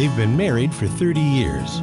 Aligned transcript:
They've 0.00 0.16
been 0.16 0.34
married 0.34 0.74
for 0.74 0.86
30 0.86 1.20
years. 1.20 1.82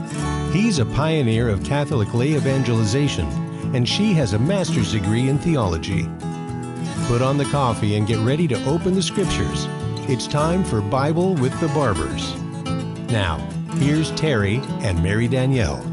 He's 0.51 0.79
a 0.79 0.85
pioneer 0.87 1.49
of 1.49 1.63
Catholic 1.63 2.15
lay 2.15 2.33
evangelization, 2.33 3.27
and 3.75 3.87
she 3.87 4.11
has 4.13 4.33
a 4.33 4.39
master's 4.39 4.93
degree 4.93 5.29
in 5.29 5.37
theology. 5.37 6.09
Put 7.05 7.21
on 7.21 7.37
the 7.37 7.47
coffee 7.51 7.95
and 7.95 8.07
get 8.07 8.17
ready 8.21 8.47
to 8.47 8.65
open 8.65 8.95
the 8.95 9.03
scriptures. 9.03 9.67
It's 10.09 10.25
time 10.25 10.63
for 10.63 10.81
Bible 10.81 11.35
with 11.35 11.53
the 11.59 11.67
Barbers. 11.67 12.35
Now, 13.11 13.37
here's 13.75 14.09
Terry 14.13 14.61
and 14.81 15.03
Mary 15.03 15.27
Danielle. 15.27 15.83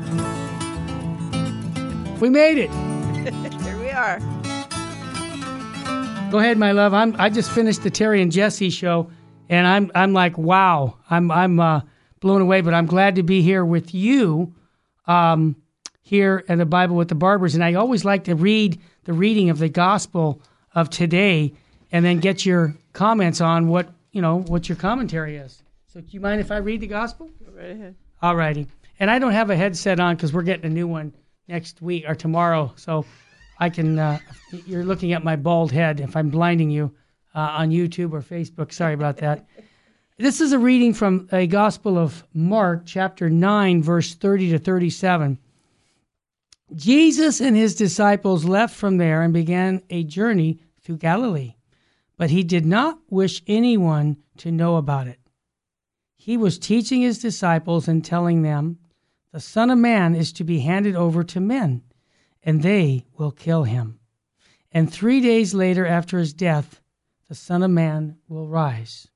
We 2.20 2.30
made 2.30 2.56
it. 2.56 2.70
Here 3.62 3.78
we 3.78 3.90
are. 3.90 4.18
Go 6.30 6.38
ahead, 6.38 6.56
my 6.56 6.72
love. 6.72 6.94
I'm. 6.94 7.14
I 7.18 7.28
just 7.28 7.50
finished 7.50 7.82
the 7.82 7.90
Terry 7.90 8.22
and 8.22 8.32
Jesse 8.32 8.70
show, 8.70 9.10
and 9.50 9.66
I'm. 9.66 9.92
I'm 9.94 10.14
like, 10.14 10.38
wow. 10.38 10.96
I'm. 11.10 11.30
I'm 11.30 11.60
uh, 11.60 11.82
blown 12.24 12.40
away. 12.40 12.62
But 12.62 12.74
I'm 12.74 12.86
glad 12.86 13.16
to 13.16 13.22
be 13.22 13.42
here 13.42 13.64
with 13.64 13.94
you, 13.94 14.54
um, 15.06 15.56
here 16.00 16.42
at 16.48 16.58
the 16.58 16.66
Bible 16.66 16.96
with 16.96 17.08
the 17.08 17.14
Barbers. 17.14 17.54
And 17.54 17.62
I 17.62 17.74
always 17.74 18.04
like 18.04 18.24
to 18.24 18.34
read 18.34 18.80
the 19.04 19.12
reading 19.12 19.50
of 19.50 19.58
the 19.58 19.68
Gospel 19.68 20.40
of 20.74 20.90
today, 20.90 21.52
and 21.92 22.04
then 22.04 22.18
get 22.18 22.44
your 22.44 22.74
comments 22.94 23.40
on 23.40 23.68
what 23.68 23.92
you 24.10 24.22
know 24.22 24.40
what 24.40 24.68
your 24.68 24.76
commentary 24.76 25.36
is. 25.36 25.62
So, 25.86 26.00
do 26.00 26.08
you 26.10 26.20
mind 26.20 26.40
if 26.40 26.50
I 26.50 26.56
read 26.56 26.80
the 26.80 26.86
Gospel? 26.86 27.30
Go 27.44 27.52
right 27.52 27.70
ahead. 27.70 27.94
All 28.22 28.34
righty. 28.34 28.66
And 28.98 29.10
I 29.10 29.18
don't 29.18 29.32
have 29.32 29.50
a 29.50 29.56
headset 29.56 30.00
on 30.00 30.16
because 30.16 30.32
we're 30.32 30.42
getting 30.42 30.66
a 30.66 30.74
new 30.74 30.88
one 30.88 31.12
next 31.46 31.82
week 31.82 32.04
or 32.08 32.14
tomorrow. 32.14 32.72
So 32.76 33.04
I 33.58 33.68
can, 33.68 33.98
uh, 33.98 34.18
you're 34.66 34.84
looking 34.84 35.12
at 35.12 35.24
my 35.24 35.36
bald 35.36 35.72
head 35.72 36.00
if 36.00 36.16
I'm 36.16 36.30
blinding 36.30 36.70
you 36.70 36.94
uh, 37.34 37.40
on 37.58 37.70
YouTube 37.70 38.12
or 38.12 38.22
Facebook. 38.22 38.72
Sorry 38.72 38.94
about 38.94 39.18
that. 39.18 39.46
This 40.16 40.40
is 40.40 40.52
a 40.52 40.58
reading 40.58 40.94
from 40.94 41.28
a 41.32 41.46
Gospel 41.48 41.98
of 41.98 42.24
Mark, 42.32 42.82
chapter 42.86 43.28
9, 43.28 43.82
verse 43.82 44.14
30 44.14 44.50
to 44.50 44.58
37. 44.58 45.38
Jesus 46.74 47.40
and 47.40 47.56
his 47.56 47.74
disciples 47.74 48.44
left 48.44 48.76
from 48.76 48.98
there 48.98 49.22
and 49.22 49.34
began 49.34 49.82
a 49.90 50.04
journey 50.04 50.60
through 50.80 50.98
Galilee, 50.98 51.56
but 52.16 52.30
he 52.30 52.44
did 52.44 52.64
not 52.64 52.98
wish 53.10 53.42
anyone 53.48 54.16
to 54.36 54.52
know 54.52 54.76
about 54.76 55.08
it. 55.08 55.18
He 56.16 56.36
was 56.36 56.58
teaching 56.58 57.02
his 57.02 57.18
disciples 57.18 57.88
and 57.88 58.04
telling 58.04 58.42
them, 58.42 58.78
The 59.32 59.40
Son 59.40 59.68
of 59.68 59.78
Man 59.78 60.14
is 60.14 60.32
to 60.34 60.44
be 60.44 60.60
handed 60.60 60.94
over 60.94 61.24
to 61.24 61.40
men, 61.40 61.82
and 62.42 62.62
they 62.62 63.04
will 63.18 63.32
kill 63.32 63.64
him. 63.64 63.98
And 64.70 64.90
three 64.92 65.20
days 65.20 65.54
later, 65.54 65.84
after 65.84 66.18
his 66.18 66.32
death, 66.32 66.80
the 67.28 67.34
Son 67.34 67.64
of 67.64 67.70
Man 67.72 68.16
will 68.28 68.46
rise. 68.46 69.08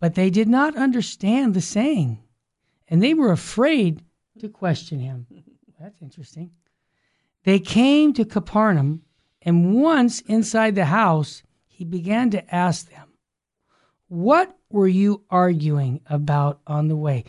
But 0.00 0.14
they 0.14 0.30
did 0.30 0.48
not 0.48 0.76
understand 0.76 1.54
the 1.54 1.60
saying, 1.60 2.22
and 2.86 3.02
they 3.02 3.14
were 3.14 3.32
afraid 3.32 4.02
to 4.38 4.48
question 4.48 5.00
him. 5.00 5.26
That's 5.80 6.00
interesting. 6.00 6.50
They 7.44 7.58
came 7.58 8.12
to 8.14 8.24
Capernaum, 8.24 9.02
and 9.42 9.74
once 9.74 10.20
inside 10.22 10.74
the 10.74 10.86
house, 10.86 11.42
he 11.66 11.84
began 11.84 12.30
to 12.30 12.54
ask 12.54 12.90
them, 12.90 13.08
What 14.08 14.56
were 14.70 14.88
you 14.88 15.24
arguing 15.30 16.00
about 16.06 16.60
on 16.66 16.88
the 16.88 16.96
way? 16.96 17.24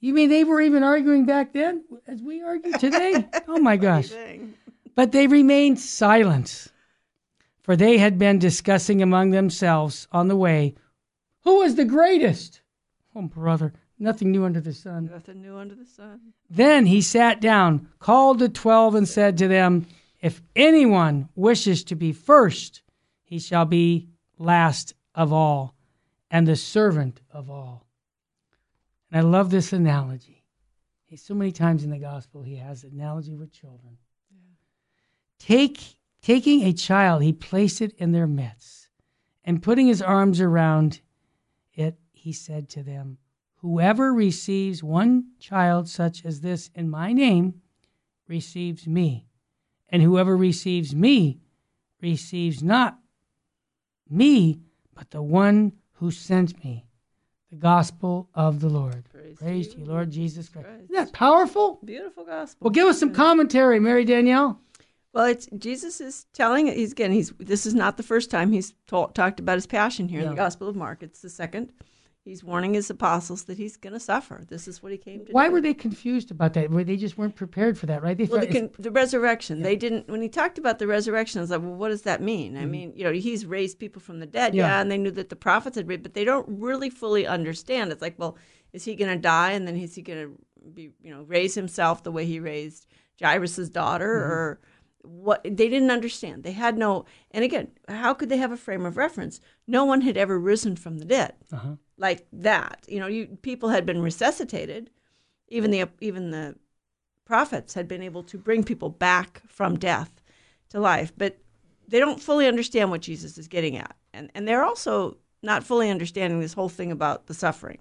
You 0.00 0.14
mean 0.14 0.30
they 0.30 0.44
were 0.44 0.62
even 0.62 0.82
arguing 0.82 1.26
back 1.26 1.52
then 1.52 1.84
as 2.06 2.22
we 2.22 2.42
argue 2.42 2.72
today? 2.72 3.28
oh 3.48 3.60
my 3.60 3.76
gosh. 3.76 4.10
But 4.94 5.12
they 5.12 5.26
remained 5.26 5.78
silent, 5.78 6.68
for 7.62 7.76
they 7.76 7.98
had 7.98 8.18
been 8.18 8.38
discussing 8.38 9.02
among 9.02 9.30
themselves 9.30 10.08
on 10.10 10.28
the 10.28 10.36
way 10.36 10.74
who 11.42 11.58
was 11.58 11.74
the 11.74 11.84
greatest. 11.84 12.60
Oh, 13.14 13.22
brother, 13.22 13.72
nothing 13.98 14.30
new 14.30 14.44
under 14.44 14.60
the 14.60 14.72
sun. 14.72 15.10
Nothing 15.12 15.42
new 15.42 15.56
under 15.56 15.74
the 15.74 15.86
sun. 15.86 16.20
Then 16.48 16.86
he 16.86 17.00
sat 17.00 17.40
down, 17.40 17.88
called 17.98 18.38
the 18.38 18.48
twelve, 18.48 18.94
and 18.94 19.08
said 19.08 19.38
to 19.38 19.48
them, 19.48 19.86
If 20.20 20.42
anyone 20.54 21.28
wishes 21.34 21.84
to 21.84 21.94
be 21.94 22.12
first, 22.12 22.82
he 23.24 23.38
shall 23.38 23.64
be 23.64 24.08
last 24.38 24.94
of 25.14 25.32
all 25.32 25.74
and 26.30 26.46
the 26.46 26.56
servant 26.56 27.20
of 27.32 27.50
all. 27.50 27.86
And 29.10 29.18
I 29.18 29.28
love 29.28 29.50
this 29.50 29.72
analogy. 29.72 30.44
He, 31.06 31.16
so 31.16 31.34
many 31.34 31.50
times 31.50 31.82
in 31.82 31.90
the 31.90 31.98
gospel, 31.98 32.42
he 32.42 32.56
has 32.56 32.84
analogy 32.84 33.34
with 33.34 33.52
children. 33.52 33.98
Take, 35.40 35.96
taking 36.22 36.62
a 36.62 36.72
child, 36.72 37.22
he 37.22 37.32
placed 37.32 37.80
it 37.80 37.94
in 37.98 38.12
their 38.12 38.28
midst, 38.28 38.88
and 39.44 39.62
putting 39.62 39.88
his 39.88 40.02
arms 40.02 40.40
around 40.40 41.00
he 42.12 42.32
said 42.32 42.68
to 42.70 42.82
them, 42.82 43.18
Whoever 43.56 44.12
receives 44.12 44.82
one 44.82 45.32
child 45.38 45.88
such 45.88 46.24
as 46.24 46.40
this 46.40 46.70
in 46.74 46.88
my 46.88 47.12
name 47.12 47.60
receives 48.26 48.86
me, 48.86 49.26
and 49.88 50.02
whoever 50.02 50.36
receives 50.36 50.94
me 50.94 51.40
receives 52.00 52.62
not 52.62 52.98
me, 54.08 54.60
but 54.94 55.10
the 55.10 55.22
one 55.22 55.72
who 55.94 56.10
sent 56.10 56.64
me. 56.64 56.86
The 57.50 57.56
gospel 57.56 58.28
of 58.32 58.60
the 58.60 58.68
Lord. 58.68 59.04
Praise, 59.12 59.36
Praise 59.36 59.68
to 59.74 59.80
you, 59.80 59.84
Lord 59.84 60.10
Jesus 60.10 60.48
Christ. 60.48 60.68
Christ. 60.68 60.84
Isn't 60.84 60.94
that 60.94 61.12
powerful? 61.12 61.80
Beautiful 61.84 62.24
gospel. 62.24 62.64
Well, 62.64 62.70
give 62.70 62.86
us 62.86 63.00
some 63.00 63.12
commentary, 63.12 63.80
Mary 63.80 64.04
Danielle. 64.04 64.60
Well, 65.12 65.24
it's 65.26 65.48
Jesus 65.58 66.00
is 66.00 66.26
telling 66.32 66.66
he's 66.68 66.92
again 66.92 67.10
he's 67.12 67.32
this 67.38 67.66
is 67.66 67.74
not 67.74 67.96
the 67.96 68.02
first 68.02 68.30
time 68.30 68.52
he's 68.52 68.74
ta- 68.86 69.06
talked 69.08 69.40
about 69.40 69.56
his 69.56 69.66
passion 69.66 70.08
here 70.08 70.20
in 70.20 70.28
the 70.28 70.34
Gospel 70.36 70.68
of 70.68 70.76
Mark. 70.76 71.02
It's 71.02 71.20
the 71.20 71.30
second. 71.30 71.72
He's 72.22 72.44
warning 72.44 72.74
his 72.74 72.90
apostles 72.90 73.44
that 73.44 73.56
he's 73.56 73.78
going 73.78 73.94
to 73.94 73.98
suffer. 73.98 74.44
This 74.46 74.68
is 74.68 74.82
what 74.82 74.92
he 74.92 74.98
came 74.98 75.24
to 75.24 75.32
Why 75.32 75.46
do. 75.48 75.52
were 75.54 75.60
they 75.62 75.72
confused 75.72 76.30
about 76.30 76.52
that? 76.52 76.70
Were 76.70 76.84
they 76.84 76.98
just 76.98 77.16
weren't 77.16 77.34
prepared 77.34 77.78
for 77.78 77.86
that, 77.86 78.02
right? 78.02 78.16
They 78.16 78.24
Well, 78.26 78.42
the, 78.42 78.70
the 78.78 78.90
resurrection. 78.90 79.62
They 79.62 79.74
didn't. 79.74 80.06
When 80.06 80.20
he 80.20 80.28
talked 80.28 80.58
about 80.58 80.78
the 80.78 80.86
resurrection, 80.86 81.38
I 81.38 81.42
was 81.42 81.50
like, 81.50 81.62
well, 81.62 81.74
what 81.74 81.88
does 81.88 82.02
that 82.02 82.20
mean? 82.20 82.58
I 82.58 82.66
mean, 82.66 82.92
you 82.94 83.04
know, 83.04 83.12
he's 83.12 83.46
raised 83.46 83.78
people 83.78 84.02
from 84.02 84.20
the 84.20 84.26
dead, 84.26 84.50
Mm-hmm. 84.50 84.58
Yeah. 84.58 84.66
yeah, 84.68 84.80
and 84.82 84.90
they 84.90 84.98
knew 84.98 85.10
that 85.12 85.30
the 85.30 85.34
prophets 85.34 85.76
had 85.76 85.88
raised, 85.88 86.02
but 86.02 86.12
they 86.12 86.24
don't 86.26 86.46
really 86.48 86.90
fully 86.90 87.26
understand. 87.26 87.90
It's 87.90 88.02
like, 88.02 88.18
well, 88.18 88.36
is 88.74 88.84
he 88.84 88.94
going 88.96 89.10
to 89.16 89.20
die, 89.20 89.52
and 89.52 89.66
then 89.66 89.76
is 89.76 89.94
he 89.94 90.02
going 90.02 90.22
to 90.28 90.38
be, 90.74 90.90
you 91.02 91.10
know, 91.12 91.22
raise 91.22 91.54
himself 91.54 92.02
the 92.02 92.12
way 92.12 92.26
he 92.26 92.38
raised 92.38 92.86
Jairus's 93.20 93.70
daughter, 93.70 94.20
Mm-hmm. 94.20 94.30
or 94.32 94.60
what? 95.02 95.42
They 95.44 95.68
didn't 95.68 95.90
understand. 95.90 96.44
They 96.44 96.52
had 96.52 96.76
no. 96.76 97.04
And 97.30 97.44
again, 97.44 97.68
how 97.88 98.14
could 98.14 98.28
they 98.28 98.36
have 98.36 98.52
a 98.52 98.56
frame 98.56 98.84
of 98.84 98.96
reference? 98.96 99.40
No 99.66 99.84
one 99.84 100.02
had 100.02 100.16
ever 100.16 100.38
risen 100.38 100.76
from 100.76 100.98
the 100.98 101.04
dead 101.04 101.34
uh-huh. 101.52 101.76
like 101.96 102.26
that. 102.32 102.84
You 102.88 103.00
know, 103.00 103.06
you 103.06 103.38
people 103.42 103.70
had 103.70 103.86
been 103.86 104.02
resuscitated. 104.02 104.90
Even 105.48 105.70
the 105.70 105.88
even 106.00 106.30
the 106.30 106.56
prophets 107.24 107.74
had 107.74 107.88
been 107.88 108.02
able 108.02 108.22
to 108.24 108.38
bring 108.38 108.64
people 108.64 108.88
back 108.90 109.42
from 109.48 109.78
death 109.78 110.22
to 110.70 110.80
life, 110.80 111.12
but 111.16 111.38
they 111.88 111.98
don't 111.98 112.22
fully 112.22 112.46
understand 112.46 112.90
what 112.90 113.00
Jesus 113.00 113.38
is 113.38 113.48
getting 113.48 113.76
at. 113.76 113.96
And 114.12 114.30
and 114.34 114.46
they're 114.46 114.64
also 114.64 115.16
not 115.42 115.64
fully 115.64 115.90
understanding 115.90 116.40
this 116.40 116.52
whole 116.52 116.68
thing 116.68 116.92
about 116.92 117.26
the 117.26 117.34
suffering. 117.34 117.78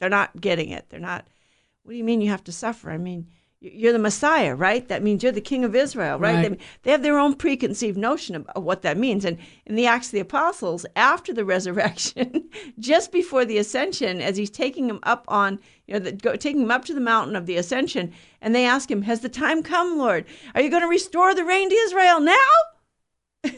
They're 0.00 0.08
not 0.08 0.40
getting 0.40 0.70
it. 0.70 0.86
They're 0.88 1.00
not 1.00 1.26
What 1.82 1.92
do 1.92 1.98
you 1.98 2.04
mean 2.04 2.20
you 2.20 2.30
have 2.30 2.44
to 2.44 2.52
suffer? 2.52 2.90
I 2.90 2.98
mean, 2.98 3.28
you're 3.62 3.92
the 3.92 3.98
Messiah, 3.98 4.56
right? 4.56 4.86
That 4.88 5.02
means 5.02 5.22
you're 5.22 5.30
the 5.30 5.40
King 5.40 5.64
of 5.64 5.76
Israel, 5.76 6.18
right? 6.18 6.34
Right. 6.34 6.50
They, 6.50 6.58
they 6.82 6.90
have 6.90 7.02
their 7.02 7.18
own 7.18 7.34
preconceived 7.34 7.96
notion 7.96 8.34
of, 8.34 8.46
of 8.48 8.64
what 8.64 8.82
that 8.82 8.98
means. 8.98 9.24
And 9.24 9.38
in 9.66 9.76
the 9.76 9.86
Acts 9.86 10.08
of 10.08 10.12
the 10.12 10.20
Apostles, 10.20 10.84
after 10.96 11.32
the 11.32 11.44
resurrection, 11.54 12.48
just 12.78 13.12
before 13.12 13.44
the 13.44 13.58
ascension, 13.58 14.20
as 14.20 14.36
he's 14.36 14.50
taking 14.50 14.88
him 14.88 14.98
up 15.04 15.24
on, 15.28 15.60
you 15.86 15.94
know, 15.94 16.00
the, 16.00 16.12
go, 16.12 16.34
taking 16.34 16.62
him 16.62 16.70
up 16.72 16.84
to 16.86 16.94
the 16.94 17.00
mountain 17.00 17.36
of 17.36 17.46
the 17.46 17.56
ascension, 17.56 18.12
and 18.40 18.54
they 18.54 18.66
ask 18.66 18.90
him, 18.90 19.02
"Has 19.02 19.20
the 19.20 19.28
time 19.28 19.62
come, 19.62 19.96
Lord? 19.96 20.24
Are 20.54 20.60
you 20.60 20.70
going 20.70 20.82
to 20.82 20.88
restore 20.88 21.34
the 21.34 21.44
reign 21.44 21.70
to 21.70 21.76
Israel 21.76 22.20
now?" 22.20 22.48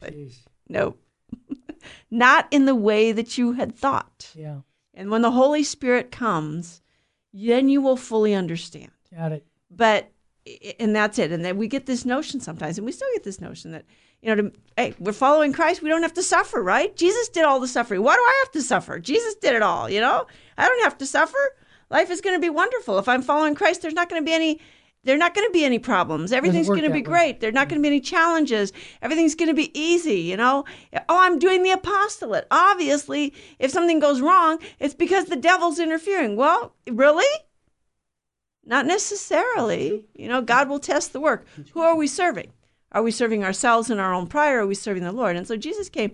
Jeez. 0.00 0.38
No, 0.68 0.96
not 2.10 2.46
in 2.50 2.64
the 2.64 2.74
way 2.74 3.12
that 3.12 3.36
you 3.36 3.52
had 3.52 3.74
thought. 3.74 4.30
Yeah, 4.34 4.60
And 4.94 5.10
when 5.10 5.22
the 5.22 5.32
Holy 5.32 5.62
Spirit 5.62 6.10
comes, 6.10 6.80
then 7.32 7.68
you 7.68 7.80
will 7.80 7.96
fully 7.96 8.34
understand. 8.34 8.90
got 9.14 9.32
it. 9.32 9.46
But 9.70 10.10
and 10.78 10.96
that's 10.96 11.18
it. 11.18 11.32
And 11.32 11.44
then 11.44 11.56
we 11.56 11.68
get 11.68 11.86
this 11.86 12.04
notion 12.04 12.40
sometimes, 12.40 12.78
and 12.78 12.84
we 12.84 12.92
still 12.92 13.08
get 13.14 13.24
this 13.24 13.40
notion 13.40 13.72
that 13.72 13.84
you 14.22 14.34
know, 14.34 14.42
to, 14.42 14.52
hey, 14.76 14.94
we're 14.98 15.12
following 15.12 15.52
Christ. 15.52 15.82
We 15.82 15.88
don't 15.88 16.02
have 16.02 16.14
to 16.14 16.22
suffer, 16.22 16.62
right? 16.62 16.94
Jesus 16.94 17.28
did 17.28 17.44
all 17.44 17.60
the 17.60 17.68
suffering. 17.68 18.02
Why 18.02 18.14
do 18.14 18.20
I 18.20 18.42
have 18.44 18.52
to 18.52 18.62
suffer? 18.62 18.98
Jesus 18.98 19.34
did 19.36 19.54
it 19.54 19.62
all. 19.62 19.88
You 19.88 20.00
know, 20.00 20.26
I 20.58 20.68
don't 20.68 20.82
have 20.82 20.98
to 20.98 21.06
suffer. 21.06 21.38
Life 21.90 22.10
is 22.10 22.20
going 22.20 22.36
to 22.36 22.40
be 22.40 22.50
wonderful 22.50 22.98
if 22.98 23.08
I'm 23.08 23.22
following 23.22 23.54
Christ. 23.54 23.82
There's 23.82 23.94
not 23.94 24.08
going 24.08 24.22
to 24.22 24.26
be 24.26 24.34
any. 24.34 24.60
There 25.02 25.14
are 25.14 25.18
not 25.18 25.34
going 25.34 25.46
to 25.46 25.52
be 25.52 25.64
any 25.64 25.78
problems. 25.78 26.30
Everything's 26.30 26.68
going 26.68 26.82
to 26.82 26.90
be 26.90 27.00
that 27.00 27.10
way. 27.10 27.16
great. 27.16 27.40
There's 27.40 27.54
not 27.54 27.70
going 27.70 27.80
to 27.80 27.82
be 27.82 27.88
any 27.88 28.00
challenges. 28.00 28.70
Everything's 29.00 29.34
going 29.34 29.48
to 29.48 29.54
be 29.54 29.70
easy, 29.78 30.20
you 30.20 30.36
know? 30.36 30.64
Oh, 30.92 31.18
I'm 31.18 31.38
doing 31.38 31.62
the 31.62 31.70
apostolate. 31.70 32.46
Obviously, 32.50 33.32
if 33.58 33.70
something 33.70 33.98
goes 33.98 34.20
wrong, 34.20 34.58
it's 34.78 34.94
because 34.94 35.24
the 35.24 35.36
devil's 35.36 35.78
interfering. 35.78 36.36
Well, 36.36 36.74
really? 36.86 37.24
Not 38.66 38.84
necessarily. 38.84 40.04
You 40.14 40.28
know, 40.28 40.42
God 40.42 40.68
will 40.68 40.78
test 40.78 41.14
the 41.14 41.20
work. 41.20 41.46
Who 41.72 41.80
are 41.80 41.96
we 41.96 42.06
serving? 42.06 42.52
Are 42.92 43.02
we 43.02 43.10
serving 43.10 43.42
ourselves 43.42 43.88
and 43.88 44.00
our 44.00 44.12
own 44.12 44.26
pride 44.26 44.52
or 44.52 44.60
are 44.60 44.66
we 44.66 44.74
serving 44.74 45.04
the 45.04 45.12
Lord? 45.12 45.34
And 45.34 45.48
so 45.48 45.56
Jesus 45.56 45.88
came. 45.88 46.12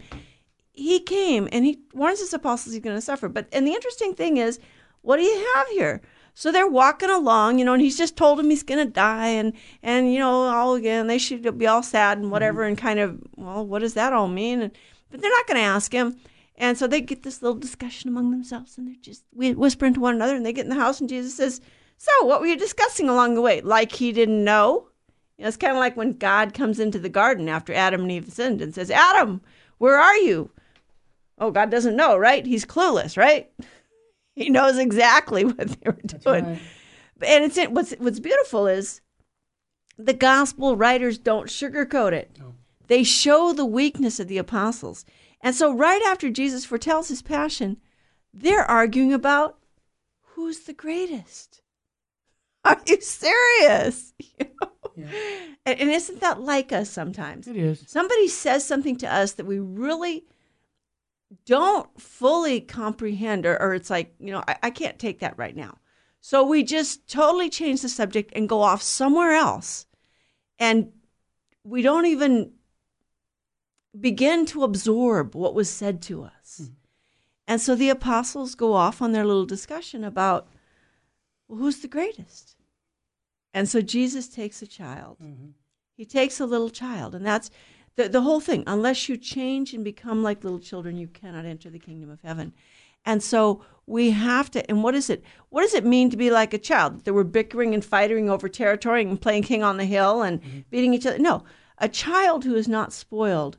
he 0.73 1.01
came 1.01 1.49
and 1.51 1.65
he 1.65 1.81
warns 1.93 2.21
his 2.21 2.33
apostles 2.33 2.75
he's 2.75 2.85
going 2.85 2.97
to 2.97 3.03
suffer. 3.03 3.29
But 3.29 3.49
and 3.53 3.67
the 3.67 3.73
interesting 3.73 4.15
thing 4.15 4.37
is, 4.37 4.61
what 5.03 5.17
do 5.17 5.23
you 5.23 5.47
have 5.55 5.69
here? 5.69 6.03
So 6.39 6.53
they're 6.53 6.69
walking 6.69 7.09
along, 7.09 7.59
you 7.59 7.65
know, 7.65 7.73
and 7.73 7.81
he's 7.81 7.97
just 7.97 8.15
told 8.15 8.39
him 8.39 8.51
he's 8.51 8.63
going 8.63 8.87
to 8.87 8.93
die, 8.93 9.29
and 9.29 9.55
and 9.83 10.13
you 10.13 10.19
know, 10.19 10.43
all 10.43 10.75
again 10.75 11.07
they 11.07 11.17
should 11.17 11.57
be 11.57 11.67
all 11.67 11.83
sad 11.83 12.19
and 12.19 12.31
whatever, 12.31 12.61
mm-hmm. 12.61 12.69
and 12.69 12.79
kind 12.79 13.01
of, 13.01 13.19
well, 13.37 13.67
what 13.67 13.79
does 13.79 13.95
that 13.95 14.13
all 14.13 14.29
mean? 14.29 14.61
And, 14.61 14.79
but 15.11 15.23
they're 15.23 15.31
not 15.31 15.47
going 15.47 15.57
to 15.57 15.63
ask 15.63 15.91
him. 15.91 16.15
And 16.57 16.77
so 16.77 16.87
they 16.87 17.01
get 17.01 17.23
this 17.23 17.41
little 17.41 17.59
discussion 17.59 18.11
among 18.11 18.33
themselves, 18.33 18.77
and 18.77 18.87
they're 18.87 18.97
just 19.01 19.25
whispering 19.33 19.95
to 19.95 20.01
one 20.01 20.15
another. 20.15 20.37
And 20.37 20.45
they 20.45 20.53
get 20.53 20.67
in 20.67 20.71
the 20.71 20.77
house, 20.77 21.01
and 21.01 21.09
Jesus 21.09 21.35
says, 21.35 21.63
"So, 21.97 22.13
what 22.27 22.43
were 22.43 22.47
you 22.47 22.59
discussing 22.59 23.09
along 23.09 23.35
the 23.35 23.41
way? 23.41 23.63
Like 23.63 23.93
he 23.93 24.13
didn't 24.13 24.45
know? 24.45 24.89
You 25.39 25.45
know, 25.45 25.49
it's 25.49 25.57
kind 25.57 25.73
of 25.73 25.79
like 25.79 25.97
when 25.97 26.19
God 26.19 26.53
comes 26.53 26.79
into 26.79 26.99
the 26.99 27.09
garden 27.09 27.49
after 27.49 27.73
Adam 27.73 28.03
and 28.03 28.13
Eve 28.13 28.31
sinned 28.31 28.61
and 28.61 28.75
says, 28.75 28.91
"Adam, 28.91 29.41
where 29.79 29.99
are 29.99 30.19
you?" 30.19 30.51
Oh, 31.39 31.51
God 31.51 31.71
doesn't 31.71 31.97
know, 31.97 32.19
right? 32.19 32.45
He's 32.45 32.67
clueless, 32.67 33.17
right? 33.17 33.51
He 34.43 34.51
knows 34.51 34.77
exactly 34.77 35.47
what 35.47 35.69
they 35.69 35.91
were 35.91 35.93
doing. 35.93 36.45
Right. 36.45 36.63
And 37.23 37.45
it's 37.45 37.57
what's 37.71 37.93
what's 37.93 38.21
beautiful 38.21 38.67
is 38.67 39.01
the 39.97 40.13
gospel 40.13 40.77
writers 40.77 41.17
don't 41.17 41.49
sugarcoat 41.49 42.13
it. 42.13 42.37
No. 42.39 42.55
They 42.87 43.03
show 43.03 43.55
the 43.55 43.65
weakness 43.65 44.21
of 44.21 44.29
the 44.29 44.37
apostles. 44.37 45.07
And 45.41 45.55
so 45.55 45.75
right 45.75 46.03
after 46.03 46.29
Jesus 46.29 46.67
foretells 46.67 47.09
his 47.09 47.23
passion, 47.23 47.79
they're 48.35 48.71
arguing 48.71 49.15
about 49.15 49.57
who's 50.21 50.61
the 50.61 50.75
greatest. 50.75 51.63
Are 52.65 52.81
you 52.87 53.01
serious? 53.01 54.13
You 54.39 54.47
know? 54.61 54.71
yeah. 54.97 55.09
and, 55.65 55.81
and 55.81 55.91
isn't 55.91 56.21
that 56.21 56.43
like 56.43 56.73
us 56.73 56.91
sometimes? 56.91 57.49
It 57.49 57.57
is. 57.57 57.85
Somebody 57.87 58.29
says 58.29 58.67
something 58.67 58.97
to 58.99 59.13
us 59.13 59.33
that 59.33 59.47
we 59.47 59.59
really 59.59 60.25
don't 61.45 62.01
fully 62.01 62.61
comprehend, 62.61 63.47
or, 63.47 63.61
or 63.61 63.75
it's 63.75 63.91
like, 63.91 64.15
you 64.19 64.33
know, 64.33 64.43
I, 64.47 64.57
I 64.65 64.71
can't 64.71 64.99
take 64.99 65.21
that 65.21 65.39
right 65.39 65.57
now. 65.57 65.79
So 66.21 66.45
we 66.45 66.63
just 66.63 67.09
totally 67.09 67.49
change 67.49 67.83
the 67.83 67.89
subject 67.89 68.33
and 68.35 68.49
go 68.49 68.61
off 68.61 68.83
somewhere 68.83 69.33
else. 69.33 69.87
And 70.59 70.93
we 71.63 71.83
don't 71.83 72.07
even 72.07 72.53
begin 73.99 74.47
to 74.47 74.65
absorb 74.65 75.35
what 75.35 75.55
was 75.55 75.71
said 75.71 76.03
to 76.03 76.25
us. 76.25 76.61
Mm-hmm. 76.63 76.73
And 77.49 77.61
so 77.61 77.75
the 77.75 77.91
apostles 77.91 78.55
go 78.55 78.73
off 78.73 79.01
on 79.01 79.13
their 79.13 79.25
little 79.25 79.47
discussion 79.47 80.05
about 80.05 80.49
well, 81.49 81.59
who's 81.59 81.79
the 81.79 81.89
greatest? 81.89 82.57
And 83.55 83.69
so 83.69 83.81
Jesus 83.81 84.29
takes 84.29 84.61
a 84.63 84.67
child. 84.67 85.19
Mm-hmm. 85.23 85.51
He 85.97 86.05
takes 86.05 86.41
a 86.41 86.47
little 86.47 86.71
child. 86.71 87.15
And 87.15 87.25
that's 87.25 87.51
the, 87.97 88.09
the 88.09 88.21
whole 88.23 88.41
thing. 88.41 88.65
Unless 88.67 89.09
you 89.09 89.17
change 89.17 89.75
and 89.75 89.85
become 89.85 90.23
like 90.23 90.45
little 90.45 90.59
children, 90.59 90.97
you 90.97 91.09
cannot 91.09 91.45
enter 91.45 91.71
the 91.71 91.79
kingdom 91.79 92.11
of 92.11 92.21
heaven. 92.23 92.53
And 93.05 93.23
so 93.23 93.65
we 93.87 94.11
have 94.11 94.51
to. 94.53 94.69
And 94.71 94.83
what 94.83 94.95
is 94.95 95.11
it? 95.11 95.23
What 95.51 95.63
does 95.63 95.75
it 95.75 95.85
mean 95.85 96.11
to 96.11 96.17
be 96.17 96.31
like 96.31 96.55
a 96.55 96.59
child? 96.59 97.05
That 97.05 97.15
we're 97.15 97.25
bickering 97.25 97.75
and 97.75 97.85
fighting 97.85 98.29
over 98.31 98.49
territory 98.49 99.03
and 99.03 99.21
playing 99.21 99.45
king 99.45 99.63
on 99.63 99.77
the 99.77 99.85
hill 99.85 100.23
and 100.23 100.43
mm-hmm. 100.43 100.61
beating 100.71 100.95
each 100.95 101.07
other? 101.07 101.19
No. 101.19 101.45
A 101.79 101.89
child 101.89 102.45
who 102.45 102.55
is 102.55 102.69
not 102.69 102.93
spoiled 102.93 103.59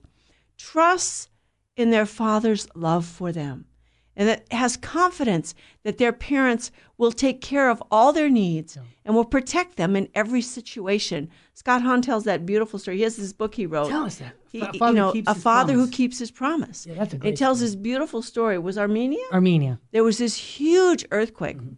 trusts 0.57 1.29
in 1.75 1.91
their 1.91 2.07
father's 2.07 2.67
love 2.75 3.05
for 3.05 3.31
them 3.31 3.66
and 4.17 4.27
that 4.27 4.51
has 4.51 4.75
confidence 4.75 5.53
that 5.83 5.99
their 5.99 6.11
parents 6.11 6.71
will 6.97 7.11
take 7.11 7.39
care 7.39 7.69
of 7.69 7.81
all 7.91 8.11
their 8.11 8.29
needs 8.29 8.75
yeah. 8.75 8.81
and 9.05 9.15
will 9.15 9.23
protect 9.23 9.77
them 9.77 9.95
in 9.95 10.09
every 10.15 10.41
situation. 10.41 11.29
Scott 11.53 11.83
Hahn 11.83 12.01
tells 12.01 12.23
that 12.23 12.43
beautiful 12.45 12.79
story. 12.79 12.97
He 12.97 13.03
has 13.03 13.15
this 13.15 13.31
book 13.31 13.53
he 13.53 13.67
wrote. 13.67 13.89
Tell 13.89 14.05
us 14.05 14.15
that. 14.15 14.33
He, 14.51 14.57
you 14.59 14.93
know, 14.93 15.13
a 15.27 15.35
father 15.35 15.73
promise. 15.73 15.89
who 15.89 15.95
keeps 15.95 16.17
his 16.17 16.31
promise. 16.31 16.87
Yeah, 16.87 16.95
that's 16.95 17.13
a 17.13 17.17
great 17.17 17.29
He 17.29 17.35
tells 17.37 17.59
story. 17.59 17.67
this 17.67 17.75
beautiful 17.75 18.21
story. 18.23 18.55
It 18.55 18.63
Was 18.63 18.77
Armenia? 18.77 19.23
Armenia. 19.31 19.79
There 19.91 20.03
was 20.03 20.17
this 20.17 20.35
huge 20.35 21.05
earthquake, 21.11 21.57
mm-hmm. 21.57 21.75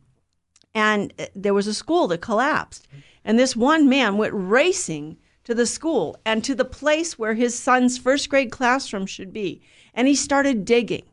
and 0.74 1.14
uh, 1.20 1.26
there 1.36 1.54
was 1.54 1.68
a 1.68 1.74
school 1.74 2.08
that 2.08 2.22
collapsed. 2.22 2.88
And 3.26 3.38
this 3.38 3.54
one 3.54 3.90
man 3.90 4.18
went 4.18 4.34
racing 4.34 5.18
to 5.44 5.54
the 5.54 5.66
school 5.66 6.16
and 6.26 6.42
to 6.46 6.56
the 6.56 6.64
place 6.64 7.20
where 7.20 7.34
his 7.34 7.58
son's 7.58 7.98
first 7.98 8.30
grade 8.30 8.50
classroom 8.50 9.06
should 9.06 9.34
be. 9.34 9.62
And 9.94 10.08
he 10.08 10.16
started 10.16 10.64
digging 10.64 11.04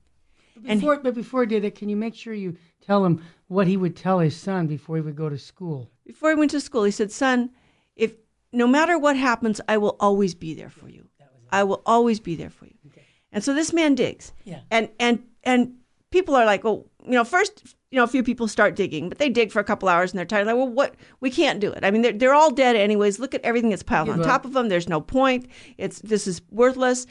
before, 0.62 0.94
and, 0.94 1.02
but 1.02 1.14
before 1.14 1.42
he 1.42 1.46
did 1.46 1.64
it, 1.64 1.74
can 1.74 1.88
you 1.88 1.96
make 1.96 2.14
sure 2.14 2.34
you 2.34 2.56
tell 2.80 3.04
him 3.04 3.22
what 3.48 3.66
he 3.66 3.76
would 3.76 3.96
tell 3.96 4.18
his 4.18 4.36
son 4.36 4.66
before 4.66 4.96
he 4.96 5.02
would 5.02 5.16
go 5.16 5.28
to 5.28 5.38
school? 5.38 5.90
Before 6.04 6.30
he 6.30 6.36
went 6.36 6.50
to 6.52 6.60
school, 6.60 6.84
he 6.84 6.90
said, 6.90 7.12
"Son, 7.12 7.50
if 7.94 8.14
no 8.52 8.66
matter 8.66 8.98
what 8.98 9.16
happens, 9.16 9.60
I 9.68 9.78
will 9.78 9.96
always 10.00 10.34
be 10.34 10.54
there 10.54 10.70
for 10.70 10.88
you. 10.88 11.08
I 11.50 11.64
will 11.64 11.82
always 11.86 12.20
be 12.20 12.34
there 12.34 12.50
for 12.50 12.66
you." 12.66 12.74
Okay. 12.88 13.04
And 13.32 13.42
so 13.44 13.54
this 13.54 13.72
man 13.72 13.94
digs. 13.94 14.32
Yeah. 14.44 14.60
And 14.70 14.88
and 14.98 15.22
and 15.44 15.74
people 16.10 16.34
are 16.34 16.44
like, 16.44 16.64
"Well, 16.64 16.86
you 17.04 17.12
know, 17.12 17.24
first, 17.24 17.74
you 17.90 17.96
know, 17.96 18.04
a 18.04 18.08
few 18.08 18.22
people 18.22 18.48
start 18.48 18.76
digging, 18.76 19.08
but 19.08 19.18
they 19.18 19.28
dig 19.28 19.52
for 19.52 19.60
a 19.60 19.64
couple 19.64 19.88
hours 19.88 20.10
and 20.12 20.18
they're 20.18 20.24
tired. 20.24 20.46
Like, 20.46 20.56
well, 20.56 20.68
what? 20.68 20.94
We 21.20 21.30
can't 21.30 21.60
do 21.60 21.70
it. 21.72 21.84
I 21.84 21.90
mean, 21.90 22.02
they're 22.02 22.12
they're 22.12 22.34
all 22.34 22.50
dead 22.50 22.76
anyways. 22.76 23.18
Look 23.18 23.34
at 23.34 23.42
everything 23.42 23.70
that's 23.70 23.82
piled 23.82 24.08
on 24.08 24.22
top 24.22 24.44
of 24.44 24.52
them. 24.52 24.68
There's 24.68 24.88
no 24.88 25.00
point. 25.00 25.48
It's 25.78 26.00
this 26.00 26.26
is 26.26 26.40
worthless." 26.50 27.06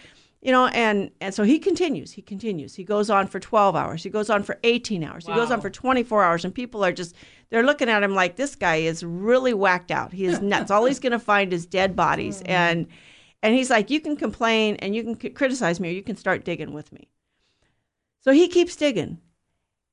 You 0.46 0.52
know 0.52 0.68
and 0.68 1.10
and 1.20 1.34
so 1.34 1.44
he 1.44 1.58
continues 1.58 2.12
he 2.12 2.22
continues. 2.22 2.76
He 2.76 2.84
goes 2.84 3.10
on 3.10 3.26
for 3.26 3.40
12 3.40 3.76
hours. 3.76 4.04
He 4.04 4.12
goes 4.12 4.30
on 4.30 4.44
for 4.44 4.60
18 4.64 5.04
hours. 5.04 5.26
Wow. 5.26 5.34
he 5.34 5.40
goes 5.40 5.50
on 5.50 5.60
for 5.60 5.72
24 5.72 6.24
hours 6.24 6.46
and 6.46 6.54
people 6.54 6.86
are 6.86 6.92
just 6.92 7.16
they're 7.50 7.64
looking 7.64 7.90
at 7.90 8.04
him 8.04 8.14
like 8.14 8.36
this 8.36 8.56
guy 8.56 8.76
is 8.76 9.04
really 9.04 9.56
whacked 9.56 9.90
out. 9.90 10.14
He 10.14 10.26
is 10.26 10.42
nuts. 10.42 10.70
All 10.70 10.86
he's 10.86 11.00
going 11.00 11.14
to 11.14 11.20
find 11.20 11.52
is 11.52 11.66
dead 11.66 11.96
bodies. 11.96 12.38
Mm-hmm. 12.44 12.52
and 12.52 12.88
and 13.42 13.56
he's 13.56 13.72
like 13.72 13.90
you 13.90 14.00
can 14.00 14.16
complain 14.16 14.76
and 14.76 14.96
you 14.96 15.04
can 15.04 15.20
c- 15.20 15.32
criticize 15.32 15.80
me 15.80 15.90
or 15.90 15.94
you 15.94 16.04
can 16.04 16.16
start 16.16 16.46
digging 16.46 16.74
with 16.74 16.92
me. 16.92 17.10
So 18.20 18.32
he 18.32 18.48
keeps 18.48 18.76
digging. 18.76 19.18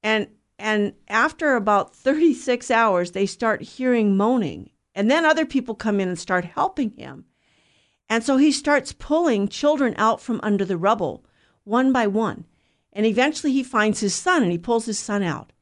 And 0.03 0.29
and 0.59 0.93
after 1.09 1.57
about 1.57 1.97
36 1.97 2.71
hours 2.71 3.13
they 3.13 3.25
start 3.25 3.63
hearing 3.63 4.19
moaning. 4.19 4.69
And 4.95 5.11
then 5.11 5.25
other 5.25 5.47
people 5.47 5.75
come 5.75 5.99
in 5.99 6.09
and 6.09 6.19
start 6.19 6.45
helping 6.45 6.91
him 6.91 7.25
and 8.13 8.23
so 8.23 8.37
he 8.37 8.53
starts 8.53 8.93
pulling 8.93 9.49
children 9.49 9.95
out 9.97 10.21
from 10.21 10.39
under 10.43 10.67
the 10.67 10.77
rubble, 10.77 11.25
one 11.65 11.95
by 11.95 12.07
one. 12.07 12.45
And 12.93 13.07
eventually 13.07 13.55
he 13.55 13.63
finds 13.63 14.01
his 14.01 14.15
son 14.15 14.43
and 14.43 14.53
he 14.53 14.59
pulls 14.59 14.85
his 14.85 14.99
son 14.99 15.23
out. 15.23 15.55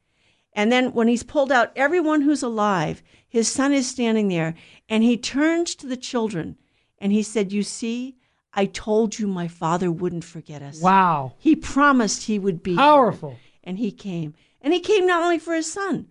And 0.51 0.69
then 0.69 0.91
when 0.91 1.07
he's 1.07 1.23
pulled 1.23 1.49
out 1.49 1.71
everyone 1.77 2.23
who's 2.23 2.43
alive, 2.43 3.01
his 3.25 3.47
son 3.47 3.71
is 3.71 3.87
standing 3.87 4.27
there 4.27 4.53
and 4.89 5.01
he 5.01 5.15
turns 5.15 5.75
to 5.75 5.87
the 5.87 5.95
children 5.95 6.57
and 6.97 7.13
he 7.13 7.23
said, 7.23 7.53
You 7.53 7.63
see, 7.63 8.17
I 8.53 8.65
told 8.65 9.17
you 9.17 9.27
my 9.27 9.47
father 9.47 9.89
wouldn't 9.89 10.25
forget 10.25 10.61
us. 10.61 10.81
Wow. 10.81 11.35
He 11.37 11.55
promised 11.55 12.23
he 12.23 12.37
would 12.37 12.61
be 12.61 12.75
powerful. 12.75 13.29
Here. 13.29 13.39
And 13.63 13.77
he 13.77 13.93
came. 13.93 14.33
And 14.61 14.73
he 14.73 14.81
came 14.81 15.07
not 15.07 15.23
only 15.23 15.39
for 15.39 15.55
his 15.55 15.71
son, 15.71 16.09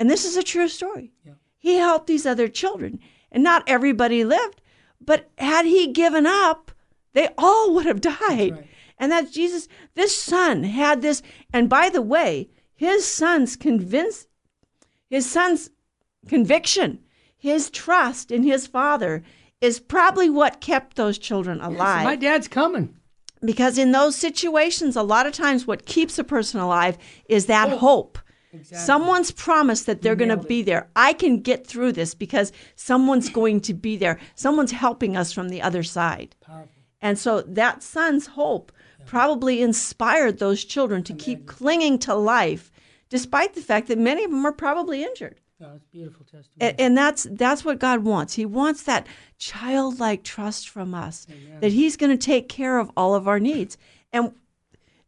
and 0.00 0.10
this 0.10 0.24
is 0.24 0.36
a 0.36 0.42
true 0.42 0.66
story. 0.66 1.12
Yeah. 1.24 1.34
He 1.56 1.76
helped 1.76 2.08
these 2.08 2.26
other 2.26 2.48
children. 2.48 2.98
And 3.30 3.44
not 3.44 3.62
everybody 3.68 4.24
lived, 4.24 4.62
but 5.06 5.30
had 5.38 5.64
he 5.64 5.92
given 5.92 6.26
up, 6.26 6.72
they 7.12 7.28
all 7.38 7.72
would 7.74 7.86
have 7.86 8.00
died. 8.00 8.52
Right. 8.52 8.66
And 8.98 9.12
that's 9.12 9.32
Jesus. 9.32 9.68
This 9.94 10.16
son 10.16 10.64
had 10.64 11.02
this. 11.02 11.22
And 11.52 11.68
by 11.68 11.88
the 11.88 12.02
way, 12.02 12.50
his 12.74 13.06
son's 13.06 13.56
convinced, 13.56 14.28
his 15.08 15.28
son's 15.28 15.70
conviction, 16.28 17.00
his 17.36 17.70
trust 17.70 18.30
in 18.30 18.42
his 18.42 18.66
father 18.66 19.22
is 19.60 19.80
probably 19.80 20.28
what 20.28 20.60
kept 20.60 20.96
those 20.96 21.18
children 21.18 21.60
alive. 21.60 22.00
Yes, 22.00 22.04
my 22.04 22.16
dad's 22.16 22.48
coming. 22.48 22.94
Because 23.44 23.78
in 23.78 23.92
those 23.92 24.16
situations, 24.16 24.96
a 24.96 25.02
lot 25.02 25.26
of 25.26 25.32
times 25.32 25.66
what 25.66 25.86
keeps 25.86 26.18
a 26.18 26.24
person 26.24 26.60
alive 26.60 26.98
is 27.28 27.46
that 27.46 27.70
oh. 27.70 27.78
hope 27.78 28.18
Exactly. 28.56 28.84
Someone's 28.84 29.30
promised 29.30 29.86
that 29.86 30.02
they're 30.02 30.16
going 30.16 30.28
to 30.28 30.36
be 30.36 30.62
there. 30.62 30.88
I 30.96 31.12
can 31.12 31.40
get 31.40 31.66
through 31.66 31.92
this 31.92 32.14
because 32.14 32.52
someone's 32.74 33.28
going 33.28 33.60
to 33.62 33.74
be 33.74 33.96
there. 33.96 34.18
Someone's 34.34 34.72
helping 34.72 35.16
us 35.16 35.32
from 35.32 35.48
the 35.48 35.62
other 35.62 35.82
side. 35.82 36.34
Powerful. 36.40 36.70
And 37.00 37.18
so 37.18 37.42
that 37.42 37.82
son's 37.82 38.26
hope 38.26 38.72
yeah. 38.98 39.04
probably 39.06 39.62
inspired 39.62 40.38
those 40.38 40.64
children 40.64 41.02
to 41.04 41.12
Imagine. 41.12 41.24
keep 41.24 41.46
clinging 41.46 41.98
to 42.00 42.14
life, 42.14 42.70
despite 43.08 43.54
the 43.54 43.60
fact 43.60 43.88
that 43.88 43.98
many 43.98 44.24
of 44.24 44.30
them 44.30 44.44
are 44.44 44.52
probably 44.52 45.04
injured. 45.04 45.40
Oh, 45.60 45.70
that's 45.72 45.84
beautiful 45.86 46.24
testimony. 46.24 46.56
And, 46.60 46.80
and, 46.80 46.98
that's 46.98 47.26
that's 47.30 47.64
what 47.64 47.78
God 47.78 48.04
wants. 48.04 48.34
He 48.34 48.44
wants 48.44 48.82
that 48.82 49.06
childlike 49.38 50.22
trust 50.22 50.68
from 50.68 50.94
us 50.94 51.26
Amen. 51.30 51.60
that 51.60 51.72
He's 51.72 51.96
going 51.96 52.16
to 52.16 52.22
take 52.22 52.48
care 52.48 52.78
of 52.78 52.90
all 52.94 53.14
of 53.14 53.26
our 53.26 53.40
needs. 53.40 53.78
And 54.12 54.32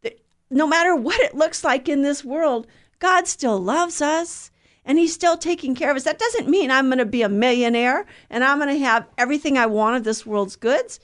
th- 0.03 0.19
no 0.51 0.67
matter 0.67 0.97
what 0.97 1.21
it 1.21 1.35
looks 1.35 1.65
like 1.65 1.87
in 1.87 2.01
this 2.01 2.25
world, 2.25 2.67
God 2.99 3.27
still 3.27 3.59
loves 3.59 4.01
us 4.03 4.51
and 4.85 4.99
he's 4.99 5.15
still 5.15 5.37
taking 5.37 5.75
care 5.75 5.91
of 5.91 5.97
us. 5.97 6.05
That 6.05 6.19
doesn't 6.19 6.49
mean 6.49 6.71
I'm 6.71 6.87
going 6.87 6.99
to 6.99 7.05
be 7.05 7.23
a 7.23 7.29
millionaire 7.29 8.07
and 8.31 8.43
I'm 8.43 8.59
going 8.59 8.75
to 8.75 8.85
have 8.85 9.07
everything 9.17 9.59
I 9.59 9.67
want 9.67 9.97
of 9.97 10.05
this 10.05 10.25
world's 10.27 10.57
goods. 10.57 10.99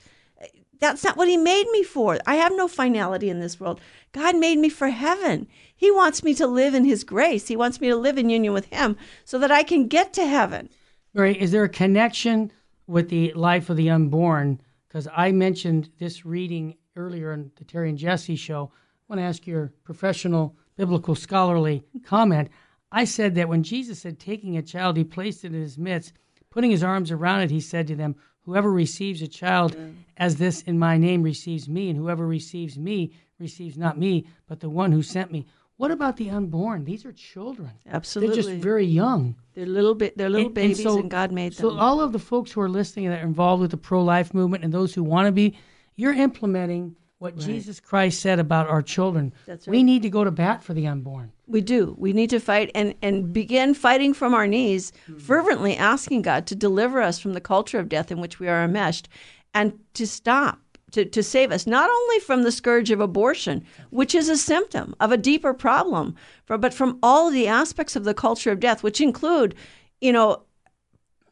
That's 0.80 1.04
not 1.04 1.16
what 1.16 1.28
he 1.28 1.36
made 1.36 1.68
me 1.70 1.82
for. 1.82 2.18
I 2.26 2.34
have 2.36 2.52
no 2.54 2.68
finality 2.68 3.30
in 3.30 3.40
this 3.40 3.60
world. 3.60 3.80
God 4.12 4.36
made 4.36 4.58
me 4.58 4.68
for 4.68 4.88
heaven. 4.88 5.46
He 5.74 5.90
wants 5.90 6.22
me 6.22 6.34
to 6.34 6.46
live 6.46 6.74
in 6.74 6.84
his 6.84 7.04
grace. 7.04 7.48
He 7.48 7.56
wants 7.56 7.80
me 7.80 7.88
to 7.88 7.96
live 7.96 8.18
in 8.18 8.30
union 8.30 8.52
with 8.52 8.66
him 8.66 8.96
so 9.24 9.38
that 9.38 9.50
I 9.50 9.62
can 9.62 9.86
get 9.86 10.12
to 10.14 10.26
heaven. 10.26 10.68
Right. 11.14 11.36
Is 11.36 11.52
there 11.52 11.64
a 11.64 11.68
connection 11.68 12.52
with 12.86 13.08
the 13.08 13.32
life 13.34 13.70
of 13.70 13.76
the 13.76 13.90
unborn? 13.90 14.60
Because 14.88 15.08
I 15.14 15.32
mentioned 15.32 15.90
this 15.98 16.24
reading 16.24 16.76
earlier 16.96 17.32
in 17.32 17.50
the 17.56 17.64
Terry 17.64 17.88
and 17.88 17.98
Jesse 17.98 18.36
show. 18.36 18.70
I 18.74 18.78
want 19.08 19.20
to 19.20 19.24
ask 19.24 19.46
your 19.46 19.72
professional 19.84 20.56
biblical 20.76 21.14
scholarly 21.14 21.85
comment. 22.04 22.49
I 22.90 23.04
said 23.04 23.35
that 23.35 23.49
when 23.49 23.62
Jesus 23.62 24.00
said, 24.00 24.19
taking 24.19 24.57
a 24.57 24.62
child, 24.62 24.97
he 24.97 25.04
placed 25.04 25.45
it 25.45 25.54
in 25.54 25.61
his 25.61 25.78
midst, 25.78 26.12
putting 26.50 26.71
his 26.71 26.85
arms 26.85 27.11
around 27.11 27.40
it, 27.40 27.50
he 27.50 27.61
said 27.61 27.87
to 27.88 27.97
them, 27.97 28.16
Whoever 28.43 28.71
receives 28.71 29.23
a 29.23 29.26
child 29.26 29.75
as 30.19 30.37
this 30.37 30.61
in 30.62 30.78
my 30.78 30.99
name 30.99 31.23
receives 31.23 31.69
me, 31.69 31.88
and 31.88 31.99
whoever 31.99 32.26
receives 32.26 32.78
me 32.78 33.14
receives 33.38 33.78
not 33.78 33.99
me, 33.99 34.26
but 34.47 34.61
the 34.61 34.69
one 34.69 34.93
who 34.93 35.02
sent 35.02 35.33
me. 35.33 35.47
What 35.76 35.90
about 35.90 36.19
the 36.19 36.31
unborn? 36.31 36.85
These 36.85 37.04
are 37.04 37.12
children. 37.12 37.71
Absolutely, 37.90 38.43
they're 38.43 38.52
just 38.52 38.62
very 38.62 38.85
young. 38.85 39.35
They're 39.54 39.66
little 39.66 39.95
bit. 39.95 40.16
They're 40.16 40.28
little 40.28 40.47
and, 40.47 40.54
babies, 40.54 40.81
and, 40.81 40.88
so, 40.88 40.99
and, 41.00 41.11
God 41.11 41.33
made 41.33 41.54
them. 41.54 41.71
So 41.71 41.78
all 41.78 42.00
of 42.00 42.12
the 42.12 42.19
folks 42.19 42.52
who 42.52 42.61
are 42.61 42.69
listening 42.69 43.09
that 43.09 43.21
are 43.21 43.26
involved 43.26 43.62
with 43.62 43.73
the 43.73 43.76
pro-life 43.76 44.33
movement 44.35 44.62
and 44.62 44.73
those 44.73 44.95
who 44.95 45.02
want 45.02 45.26
to 45.26 45.33
be, 45.33 45.57
you're 45.97 46.14
implementing 46.14 46.95
what 47.18 47.35
right. 47.35 47.44
Jesus 47.44 47.80
Christ 47.80 48.21
said 48.21 48.38
about 48.38 48.68
our 48.68 48.83
children. 48.83 49.33
That's 49.47 49.66
right. 49.66 49.73
We 49.73 49.83
need 49.83 50.02
to 50.02 50.11
go 50.11 50.25
to 50.25 50.30
bat 50.30 50.62
for 50.62 50.75
the 50.75 50.87
unborn. 50.87 51.33
We 51.47 51.61
do. 51.61 51.94
We 51.99 52.12
need 52.12 52.30
to 52.30 52.40
fight 52.40 52.71
and, 52.75 52.94
and 53.02 53.33
begin 53.33 53.75
fighting 53.75 54.14
from 54.14 54.35
our 54.35 54.47
knees, 54.47 54.92
mm-hmm. 55.09 55.18
fervently 55.18 55.76
asking 55.76 56.23
God 56.23 56.47
to 56.47 56.54
deliver 56.54 57.00
us 57.00 57.18
from 57.18 57.33
the 57.33 57.40
culture 57.40 57.78
of 57.78 57.88
death 57.88 58.11
in 58.11 58.21
which 58.21 58.40
we 58.40 58.49
are 58.49 58.64
enmeshed 58.64 59.09
and 59.54 59.78
to 59.94 60.06
stop 60.06 60.59
to, 60.94 61.04
to 61.04 61.23
save 61.25 61.50
us, 61.50 61.66
not 61.66 61.90
only 61.90 62.21
from 62.21 62.42
the 62.42 62.52
scourge 62.52 62.92
of 62.92 63.00
abortion, 63.00 63.64
which 63.90 64.14
is 64.14 64.28
a 64.28 64.37
symptom 64.37 64.94
of 65.00 65.11
a 65.11 65.16
deeper 65.16 65.52
problem, 65.52 66.14
for, 66.44 66.56
but 66.56 66.73
from 66.73 67.00
all 67.02 67.28
of 67.28 67.35
the 67.35 67.49
aspects 67.49 67.97
of 67.97 68.04
the 68.04 68.14
culture 68.14 68.52
of 68.52 68.61
death, 68.61 68.85
which 68.85 69.00
include, 69.00 69.56
you 70.00 70.12
know, 70.12 70.42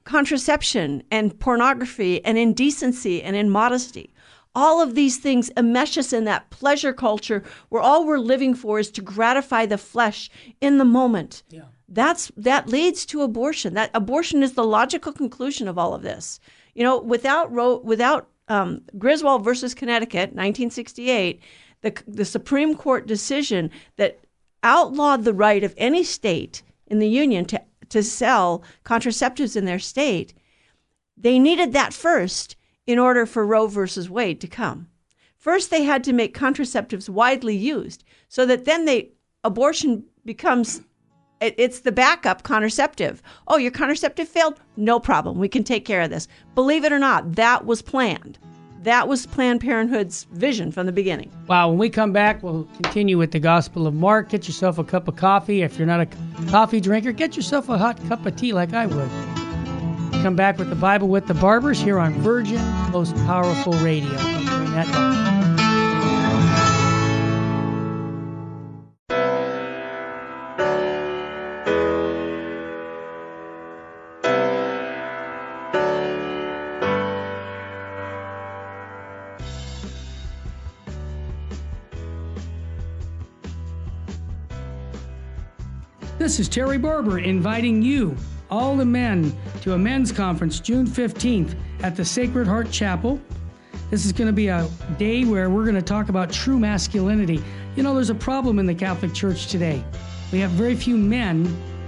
contraception 0.03 1.01
and 1.12 1.39
pornography 1.39 2.25
and 2.25 2.37
indecency 2.39 3.23
and 3.23 3.37
immodesty. 3.37 4.12
All 4.55 4.83
of 4.83 4.95
these 4.95 5.19
things 5.19 5.51
enmesh 5.57 5.97
us 5.97 6.13
in 6.13 6.25
that 6.25 6.51
pleasure 6.51 6.93
culture 6.93 7.43
where 7.71 7.81
all 7.81 8.07
we're 8.07 8.19
living 8.19 8.55
for 8.55 8.79
is 8.79 8.91
to 8.93 9.03
gratify 9.03 9.67
the 9.67 9.79
flesh 9.79 10.31
in 10.61 10.79
the 10.79 10.85
moment. 10.85 11.43
Yeah. 11.49 11.65
That's 11.89 12.31
that 12.37 12.69
leads 12.69 13.05
to 13.07 13.23
abortion. 13.23 13.75
That 13.75 13.91
abortion 13.95 14.43
is 14.43 14.53
the 14.53 14.65
logical 14.65 15.13
conclusion 15.13 15.69
of 15.69 15.79
all 15.79 15.95
of 15.95 16.03
this. 16.03 16.41
You 16.75 16.85
know, 16.85 16.99
without 16.99 17.51
without 17.85 18.29
um, 18.49 18.83
Griswold 18.99 19.45
versus 19.45 19.75
Connecticut, 19.75 20.31
1968, 20.31 21.41
the, 21.83 22.03
the 22.07 22.25
Supreme 22.25 22.75
Court 22.75 23.07
decision 23.07 23.71
that 23.97 24.21
outlawed 24.63 25.25
the 25.25 25.35
right 25.35 25.65
of 25.65 25.75
any 25.77 26.05
state 26.05 26.63
in 26.87 26.99
the 26.99 27.09
Union 27.09 27.45
to, 27.47 27.61
to 27.89 28.03
sell 28.03 28.63
contraceptives 28.85 29.57
in 29.57 29.65
their 29.65 29.79
state, 29.79 30.35
they 31.17 31.39
needed 31.39 31.73
that 31.73 31.93
first 31.93 32.57
in 32.87 32.99
order 32.99 33.27
for 33.27 33.47
Roe 33.47 33.67
versus 33.67 34.11
Wade 34.11 34.41
to 34.41 34.49
come. 34.49 34.89
First, 35.37 35.71
they 35.71 35.83
had 35.83 36.05
to 36.05 36.12
make 36.12 36.37
contraceptives 36.37 37.09
widely 37.09 37.57
used 37.57 38.05
so 38.29 38.47
that 38.47 38.65
then 38.65 38.85
they 38.85 39.11
abortion 39.45 40.05
becomes 40.25 40.83
it, 41.41 41.55
it's 41.59 41.81
the 41.81 41.93
backup 41.93 42.45
contraceptive. 42.45 43.21
Oh, 43.49 43.57
your 43.57 43.73
contraceptive 43.73 44.29
failed? 44.29 44.61
No 44.77 45.01
problem. 45.01 45.39
We 45.39 45.49
can 45.49 45.65
take 45.65 45.85
care 45.85 46.01
of 46.01 46.11
this. 46.11 46.29
Believe 46.55 46.85
it 46.85 46.93
or 46.93 47.01
not, 47.01 47.35
that 47.35 47.67
was 47.67 47.83
planned. 47.83 48.39
That 48.83 49.07
was 49.07 49.27
Planned 49.27 49.61
Parenthood's 49.61 50.25
vision 50.33 50.73
from 50.73 50.87
the 50.87 50.93
beginning. 50.93 51.31
Wow. 51.47 51.69
When 51.69 51.79
we 51.79 51.89
come 51.89 52.12
back, 52.12 52.43
we'll 52.43 52.65
continue 52.83 53.17
with 53.17 53.31
the 53.31 53.39
Gospel 53.39 53.87
of 53.87 53.95
Mark. 53.95 54.29
Get 54.29 54.49
yourself 54.49 54.79
a 54.79 54.85
cup 54.85 55.07
of 55.07 55.15
coffee. 55.15 55.62
If 55.62 55.79
you're 55.79 55.87
not 55.87 56.01
a 56.01 56.07
coffee 56.51 56.81
drinker, 56.81 57.12
get 57.12 57.37
yourself 57.37 57.69
a 57.69 57.79
hot 57.79 57.97
cup 58.09 58.27
of 58.27 58.35
tea 58.35 58.53
like 58.53 58.73
I 58.73 58.87
would. 58.87 59.42
Come 60.23 60.37
back 60.37 60.57
with 60.57 60.71
the 60.71 60.76
Bible 60.76 61.09
with 61.09 61.26
the 61.26 61.35
Barbers 61.35 61.81
here 61.81 61.99
on 61.99 62.12
Virgin 62.21 62.62
Most 62.93 63.17
Powerful 63.26 63.73
Radio. 63.73 64.17
This 86.19 86.38
is 86.38 86.49
Terry 86.49 86.79
Barber 86.79 87.19
inviting 87.19 87.83
you, 87.83 88.17
all 88.53 88.77
the 88.77 88.85
men, 88.85 89.35
to 89.63 89.73
a 89.73 89.79
men's 89.79 90.13
conference 90.13 90.61
June 90.61 90.87
15th 90.87 91.57
at 91.83 91.97
the 91.97 92.05
Sacred 92.05 92.47
Heart 92.47 92.71
Chapel. 92.71 93.19
This 93.91 94.05
is 94.05 94.13
going 94.13 94.27
to 94.27 94.33
be 94.33 94.49
a 94.49 94.69
day 94.99 95.25
where 95.25 95.49
we're 95.49 95.65
going 95.65 95.75
to 95.75 95.81
talk 95.81 96.11
about 96.11 96.31
true 96.31 96.59
masculinity. 96.59 97.43
You 97.77 97.83
know, 97.83 97.95
there's 97.95 98.11
a 98.11 98.15
problem 98.15 98.59
in 98.59 98.67
the 98.67 98.75
Catholic 98.75 99.15
Church 99.15 99.47
today. 99.47 99.83
We 100.33 100.41
have 100.41 100.51
very 100.51 100.77
few 100.77 100.99
men 100.99 101.47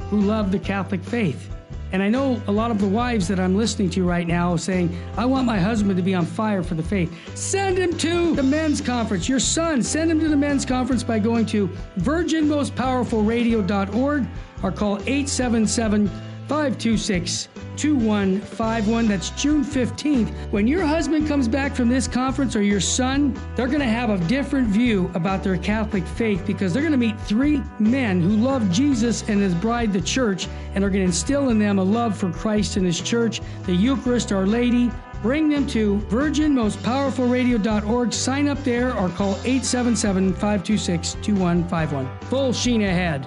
who 0.08 0.22
love 0.22 0.52
the 0.52 0.58
Catholic 0.58 1.04
faith. 1.04 1.50
And 1.92 2.02
I 2.02 2.08
know 2.08 2.40
a 2.46 2.52
lot 2.52 2.70
of 2.70 2.80
the 2.80 2.88
wives 2.88 3.28
that 3.28 3.38
I'm 3.38 3.54
listening 3.54 3.90
to 3.90 4.02
right 4.02 4.26
now 4.26 4.56
saying, 4.56 4.98
I 5.18 5.26
want 5.26 5.44
my 5.44 5.60
husband 5.60 5.98
to 5.98 6.02
be 6.02 6.14
on 6.14 6.24
fire 6.24 6.62
for 6.62 6.76
the 6.76 6.82
faith. 6.82 7.12
Send 7.36 7.76
him 7.76 7.94
to 7.98 8.34
the 8.34 8.42
men's 8.42 8.80
conference. 8.80 9.28
Your 9.28 9.38
son, 9.38 9.82
send 9.82 10.10
him 10.10 10.18
to 10.20 10.28
the 10.28 10.36
men's 10.36 10.64
conference 10.64 11.02
by 11.02 11.18
going 11.18 11.44
to 11.46 11.68
virginmostpowerfulradio.org 11.98 14.26
or 14.62 14.70
call 14.72 14.94
877 15.02 16.10
526 16.48 17.48
2151. 17.76 19.08
That's 19.08 19.30
June 19.30 19.64
15th. 19.64 20.30
When 20.50 20.66
your 20.66 20.84
husband 20.84 21.26
comes 21.26 21.48
back 21.48 21.74
from 21.74 21.88
this 21.88 22.06
conference 22.06 22.54
or 22.54 22.62
your 22.62 22.80
son, 22.80 23.38
they're 23.56 23.66
going 23.66 23.80
to 23.80 23.86
have 23.86 24.10
a 24.10 24.18
different 24.26 24.68
view 24.68 25.10
about 25.14 25.42
their 25.42 25.56
Catholic 25.56 26.06
faith 26.06 26.44
because 26.46 26.72
they're 26.72 26.82
going 26.82 26.92
to 26.92 26.98
meet 26.98 27.18
three 27.20 27.62
men 27.78 28.20
who 28.20 28.36
love 28.36 28.70
Jesus 28.70 29.28
and 29.28 29.40
his 29.40 29.54
bride, 29.54 29.92
the 29.92 30.00
church, 30.00 30.46
and 30.74 30.84
are 30.84 30.90
going 30.90 31.02
to 31.02 31.06
instill 31.06 31.48
in 31.48 31.58
them 31.58 31.78
a 31.78 31.84
love 31.84 32.16
for 32.16 32.30
Christ 32.30 32.76
and 32.76 32.86
his 32.86 33.00
church, 33.00 33.40
the 33.64 33.74
Eucharist, 33.74 34.32
Our 34.32 34.46
Lady. 34.46 34.90
Bring 35.22 35.48
them 35.48 35.66
to 35.68 35.98
virginmostpowerfulradio.org. 36.10 38.12
Sign 38.12 38.48
up 38.48 38.62
there 38.62 38.94
or 38.94 39.08
call 39.08 39.36
877 39.44 40.34
526 40.34 41.14
2151. 41.22 42.18
Full 42.28 42.52
sheen 42.52 42.82
ahead. 42.82 43.26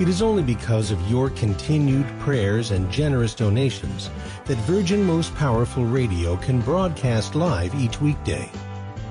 It 0.00 0.08
is 0.08 0.22
only 0.22 0.42
because 0.42 0.90
of 0.90 1.10
your 1.10 1.28
continued 1.30 2.06
prayers 2.18 2.70
and 2.70 2.90
generous 2.90 3.34
donations 3.34 4.08
that 4.46 4.56
Virgin 4.60 5.04
Most 5.04 5.34
Powerful 5.34 5.84
Radio 5.84 6.36
can 6.38 6.62
broadcast 6.62 7.34
live 7.34 7.74
each 7.74 8.00
weekday. 8.00 8.50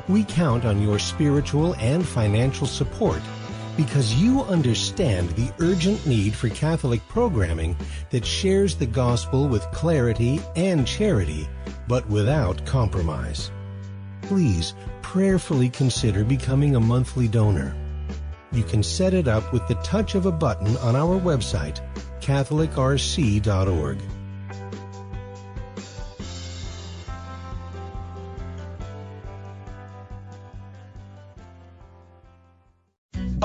We 0.08 0.24
count 0.24 0.66
on 0.66 0.82
your 0.82 0.98
spiritual 0.98 1.76
and 1.76 2.06
financial 2.06 2.66
support 2.66 3.22
because 3.78 4.16
you 4.16 4.42
understand 4.42 5.30
the 5.30 5.54
urgent 5.60 6.06
need 6.08 6.34
for 6.34 6.50
Catholic 6.50 7.08
programming 7.08 7.78
that 8.10 8.26
shares 8.26 8.76
the 8.76 8.88
gospel 8.88 9.48
with 9.48 9.62
clarity 9.72 10.42
and 10.56 10.88
charity, 10.88 11.48
but 11.88 12.10
without 12.10 12.66
compromise. 12.66 13.52
Please 14.24 14.74
prayerfully 15.04 15.70
consider 15.70 16.24
becoming 16.24 16.76
a 16.76 16.80
monthly 16.80 17.28
donor 17.28 17.76
you 18.52 18.64
can 18.64 18.84
set 18.84 19.14
it 19.14 19.28
up 19.28 19.52
with 19.54 19.68
the 19.68 19.76
touch 19.76 20.16
of 20.16 20.26
a 20.26 20.32
button 20.32 20.76
on 20.78 20.96
our 20.96 21.20
website, 21.20 21.80
CatholicRC.org. 22.22 23.98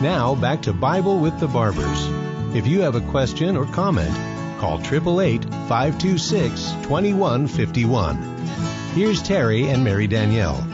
Now 0.00 0.36
back 0.36 0.62
to 0.62 0.72
Bible 0.72 1.18
with 1.18 1.40
the 1.40 1.48
Barbers. 1.48 2.06
If 2.54 2.68
you 2.68 2.82
have 2.82 2.94
a 2.94 3.00
question 3.10 3.56
or 3.56 3.66
comment, 3.66 4.14
Call 4.60 4.78
888 4.78 5.42
526 5.66 6.70
2151. 6.82 8.16
Here's 8.94 9.20
Terry 9.20 9.68
and 9.68 9.82
Mary 9.82 10.06
Danielle. 10.06 10.64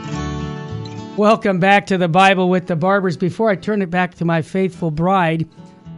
Welcome 1.17 1.59
back 1.59 1.87
to 1.87 1.97
the 1.97 2.07
Bible 2.07 2.49
with 2.49 2.67
the 2.67 2.75
Barbers. 2.75 3.17
Before 3.17 3.49
I 3.49 3.55
turn 3.55 3.81
it 3.81 3.89
back 3.89 4.13
to 4.15 4.25
my 4.25 4.43
faithful 4.43 4.91
bride, 4.91 5.49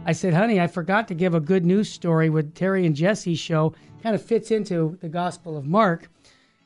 I 0.06 0.12
said, 0.12 0.32
honey, 0.32 0.58
I 0.58 0.66
forgot 0.66 1.08
to 1.08 1.14
give 1.14 1.34
a 1.34 1.40
good 1.40 1.66
news 1.66 1.90
story 1.90 2.30
with 2.30 2.54
Terry 2.54 2.86
and 2.86 2.96
Jesse's 2.96 3.38
show. 3.38 3.74
Kind 4.02 4.14
of 4.14 4.22
fits 4.22 4.50
into 4.50 4.96
the 5.02 5.08
Gospel 5.10 5.58
of 5.58 5.66
Mark. 5.66 6.08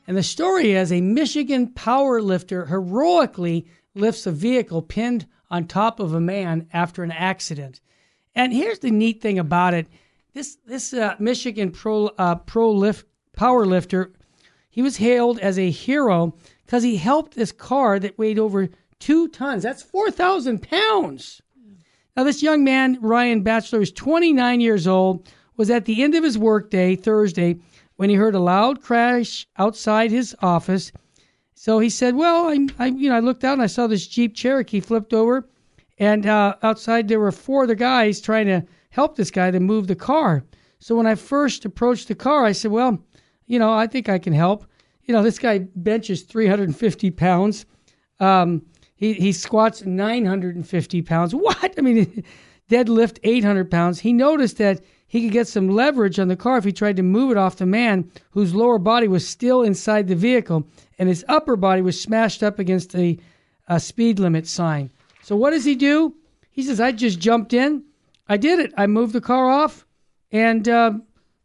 And 0.07 0.15
the 0.15 0.23
story 0.23 0.71
is 0.71 0.93
a 0.93 1.01
Michigan 1.01 1.73
power 1.73 2.21
lifter 2.21 2.67
heroically 2.67 3.65
lifts 3.95 4.25
a 4.25 4.31
vehicle 4.31 4.81
pinned 4.81 5.27
on 5.49 5.67
top 5.67 5.99
of 5.99 6.13
a 6.13 6.19
man 6.19 6.67
after 6.73 7.03
an 7.03 7.11
accident. 7.11 7.79
And 8.35 8.53
here's 8.53 8.79
the 8.79 8.91
neat 8.91 9.21
thing 9.21 9.39
about 9.39 9.73
it: 9.73 9.87
this 10.33 10.57
this 10.65 10.93
uh, 10.93 11.15
Michigan 11.19 11.71
pro 11.71 12.07
uh, 12.17 12.35
pro 12.35 12.71
lift 12.71 13.05
power 13.33 13.65
lifter, 13.65 14.11
he 14.69 14.81
was 14.81 14.97
hailed 14.97 15.39
as 15.39 15.59
a 15.59 15.69
hero 15.69 16.35
because 16.65 16.83
he 16.83 16.97
helped 16.97 17.35
this 17.35 17.51
car 17.51 17.99
that 17.99 18.17
weighed 18.17 18.39
over 18.39 18.69
two 18.99 19.27
tons. 19.27 19.63
That's 19.63 19.83
four 19.83 20.09
thousand 20.11 20.63
pounds. 20.63 21.41
Now, 22.15 22.23
this 22.23 22.43
young 22.43 22.63
man, 22.63 22.99
Ryan 23.01 23.41
Batchelor, 23.41 23.81
is 23.81 23.91
29 23.91 24.61
years 24.61 24.85
old, 24.85 25.27
was 25.57 25.71
at 25.71 25.85
the 25.85 26.03
end 26.03 26.13
of 26.13 26.23
his 26.23 26.37
workday 26.37 26.95
Thursday 26.95 27.57
when 27.95 28.09
he 28.09 28.15
heard 28.15 28.35
a 28.35 28.39
loud 28.39 28.81
crash 28.81 29.47
outside 29.57 30.11
his 30.11 30.35
office. 30.41 30.91
So 31.55 31.79
he 31.79 31.89
said, 31.89 32.15
"Well, 32.15 32.47
I, 32.47 32.67
I 32.79 32.87
you 32.87 33.09
know, 33.09 33.15
I 33.15 33.19
looked 33.19 33.43
out 33.43 33.53
and 33.53 33.61
I 33.61 33.67
saw 33.67 33.87
this 33.87 34.07
Jeep 34.07 34.35
Cherokee 34.35 34.79
flipped 34.79 35.13
over, 35.13 35.47
and 35.97 36.25
uh, 36.25 36.55
outside 36.63 37.07
there 37.07 37.19
were 37.19 37.31
four 37.31 37.63
other 37.63 37.75
guys 37.75 38.19
trying 38.19 38.47
to 38.47 38.63
help 38.89 39.15
this 39.15 39.31
guy 39.31 39.51
to 39.51 39.59
move 39.59 39.87
the 39.87 39.95
car. 39.95 40.43
So 40.79 40.95
when 40.95 41.07
I 41.07 41.15
first 41.15 41.65
approached 41.65 42.07
the 42.07 42.15
car, 42.15 42.45
I 42.45 42.51
said, 42.51 42.71
"Well, 42.71 43.03
you 43.47 43.59
know, 43.59 43.71
I 43.71 43.87
think 43.87 44.09
I 44.09 44.19
can 44.19 44.33
help. 44.33 44.65
You 45.05 45.13
know, 45.13 45.23
this 45.23 45.39
guy 45.39 45.59
benches 45.75 46.23
350 46.23 47.11
pounds. 47.11 47.65
Um, 48.19 48.63
he 48.95 49.13
he 49.13 49.31
squats 49.31 49.85
950 49.85 51.01
pounds. 51.01 51.35
What? 51.35 51.73
I 51.77 51.81
mean, 51.81 52.23
deadlift 52.69 53.19
800 53.23 53.69
pounds. 53.69 53.99
He 53.99 54.13
noticed 54.13 54.57
that." 54.57 54.81
He 55.13 55.21
could 55.21 55.31
get 55.31 55.47
some 55.47 55.69
leverage 55.69 56.17
on 56.17 56.27
the 56.27 56.35
car 56.35 56.57
if 56.57 56.63
he 56.63 56.71
tried 56.71 56.95
to 56.95 57.03
move 57.03 57.29
it 57.29 57.37
off 57.37 57.57
the 57.57 57.67
man 57.67 58.09
whose 58.31 58.55
lower 58.55 58.79
body 58.79 59.07
was 59.07 59.29
still 59.29 59.61
inside 59.61 60.07
the 60.07 60.15
vehicle 60.15 60.67
and 60.97 61.07
his 61.07 61.23
upper 61.29 61.55
body 61.55 61.83
was 61.83 62.01
smashed 62.01 62.41
up 62.41 62.57
against 62.57 62.95
a, 62.95 63.19
a 63.67 63.79
speed 63.79 64.17
limit 64.17 64.47
sign. 64.47 64.89
So 65.21 65.35
what 65.35 65.51
does 65.51 65.65
he 65.65 65.75
do? 65.75 66.15
He 66.49 66.63
says, 66.63 66.79
I 66.79 66.93
just 66.93 67.19
jumped 67.19 67.53
in. 67.53 67.83
I 68.27 68.37
did 68.37 68.57
it. 68.57 68.73
I 68.75 68.87
moved 68.87 69.13
the 69.13 69.21
car 69.21 69.51
off, 69.51 69.85
and 70.31 70.67
uh, 70.67 70.93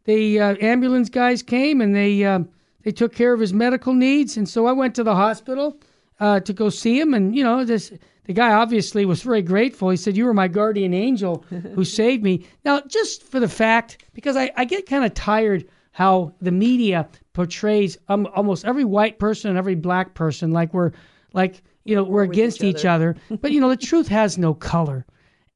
the 0.05 0.39
uh, 0.39 0.55
ambulance 0.59 1.09
guys 1.09 1.43
came 1.43 1.79
and 1.79 1.95
they 1.95 2.23
uh, 2.23 2.39
they 2.81 2.91
took 2.91 3.13
care 3.13 3.35
of 3.35 3.39
his 3.39 3.53
medical 3.53 3.93
needs. 3.93 4.35
And 4.35 4.49
so 4.49 4.65
I 4.65 4.71
went 4.71 4.95
to 4.95 5.03
the 5.03 5.13
hospital 5.13 5.79
uh, 6.19 6.39
to 6.39 6.53
go 6.53 6.69
see 6.69 6.99
him. 6.99 7.13
And 7.13 7.35
you 7.35 7.43
know, 7.43 7.63
this 7.63 7.93
the 8.29 8.33
guy 8.35 8.53
obviously 8.53 9.05
was 9.05 9.23
very 9.23 9.41
grateful. 9.41 9.89
He 9.89 9.97
said, 9.97 10.15
You 10.15 10.25
were 10.25 10.35
my 10.35 10.47
guardian 10.47 10.93
angel 10.93 11.43
who 11.73 11.83
saved 11.99 12.21
me. 12.21 12.45
Now, 12.63 12.79
just 12.81 13.23
for 13.23 13.39
the 13.39 13.47
fact, 13.47 14.05
because 14.13 14.37
I, 14.37 14.51
I 14.55 14.65
get 14.65 14.85
kind 14.85 15.03
of 15.03 15.15
tired 15.15 15.67
how 15.93 16.31
the 16.39 16.51
media 16.51 17.09
portrays 17.33 17.97
um, 18.07 18.27
almost 18.35 18.65
every 18.65 18.85
white 18.85 19.17
person 19.17 19.49
and 19.49 19.57
every 19.57 19.73
black 19.73 20.13
person 20.13 20.51
like 20.51 20.75
we're 20.75 20.91
like 21.33 21.63
you 21.85 21.95
know 21.95 22.03
we're 22.03 22.21
against 22.21 22.63
each, 22.63 22.81
each 22.81 22.85
other. 22.85 23.15
but 23.41 23.51
you 23.51 23.59
know 23.59 23.69
the 23.69 23.75
truth 23.87 24.07
has 24.07 24.37
no 24.37 24.53
color 24.53 25.07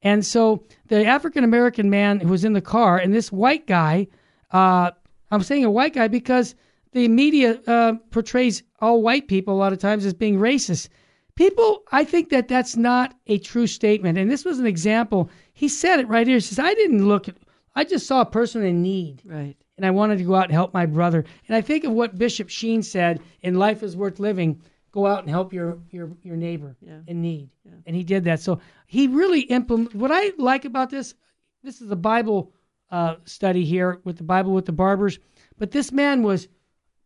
and 0.02 0.26
so 0.26 0.64
the 0.88 1.04
african 1.04 1.44
american 1.44 1.88
man 1.88 2.18
who 2.18 2.28
was 2.28 2.44
in 2.44 2.54
the 2.54 2.60
car 2.60 2.98
and 2.98 3.14
this 3.14 3.30
white 3.30 3.66
guy 3.68 4.06
uh, 4.50 4.90
i'm 5.30 5.42
saying 5.42 5.64
a 5.64 5.70
white 5.70 5.94
guy 5.94 6.08
because 6.08 6.56
the 6.92 7.06
media 7.06 7.60
uh, 7.68 7.92
portrays 8.10 8.64
all 8.80 9.00
white 9.00 9.28
people 9.28 9.54
a 9.54 9.56
lot 9.56 9.72
of 9.72 9.78
times 9.78 10.04
as 10.04 10.12
being 10.12 10.38
racist 10.38 10.88
People, 11.36 11.82
I 11.90 12.04
think 12.04 12.28
that 12.30 12.48
that's 12.48 12.76
not 12.76 13.14
a 13.26 13.38
true 13.38 13.66
statement. 13.66 14.18
And 14.18 14.30
this 14.30 14.44
was 14.44 14.58
an 14.58 14.66
example. 14.66 15.30
He 15.52 15.68
said 15.68 15.98
it 16.00 16.08
right 16.08 16.26
here. 16.26 16.36
He 16.36 16.40
says, 16.40 16.58
I 16.58 16.74
didn't 16.74 17.08
look 17.08 17.28
at, 17.28 17.36
I 17.74 17.84
just 17.84 18.06
saw 18.06 18.20
a 18.20 18.26
person 18.26 18.62
in 18.62 18.82
need. 18.82 19.22
Right. 19.24 19.56
And 19.76 19.84
I 19.84 19.90
wanted 19.90 20.18
to 20.18 20.24
go 20.24 20.36
out 20.36 20.44
and 20.44 20.52
help 20.52 20.72
my 20.72 20.86
brother. 20.86 21.24
And 21.48 21.56
I 21.56 21.60
think 21.60 21.82
of 21.84 21.92
what 21.92 22.16
Bishop 22.16 22.48
Sheen 22.48 22.82
said 22.82 23.20
in 23.42 23.58
Life 23.58 23.82
is 23.82 23.96
Worth 23.96 24.20
Living 24.20 24.60
go 24.92 25.06
out 25.08 25.18
and 25.18 25.28
help 25.28 25.52
your, 25.52 25.78
your, 25.90 26.12
your 26.22 26.36
neighbor 26.36 26.76
yeah. 26.80 27.00
in 27.08 27.20
need. 27.20 27.50
Yeah. 27.64 27.72
And 27.84 27.96
he 27.96 28.04
did 28.04 28.22
that. 28.24 28.38
So 28.38 28.60
he 28.86 29.08
really 29.08 29.40
implemented, 29.40 30.00
what 30.00 30.12
I 30.12 30.30
like 30.38 30.64
about 30.64 30.88
this, 30.88 31.16
this 31.64 31.80
is 31.80 31.90
a 31.90 31.96
Bible 31.96 32.52
uh, 32.92 33.16
study 33.24 33.64
here 33.64 34.00
with 34.04 34.18
the 34.18 34.22
Bible 34.22 34.52
with 34.52 34.66
the 34.66 34.72
barbers, 34.72 35.18
but 35.58 35.72
this 35.72 35.90
man 35.90 36.22
was 36.22 36.46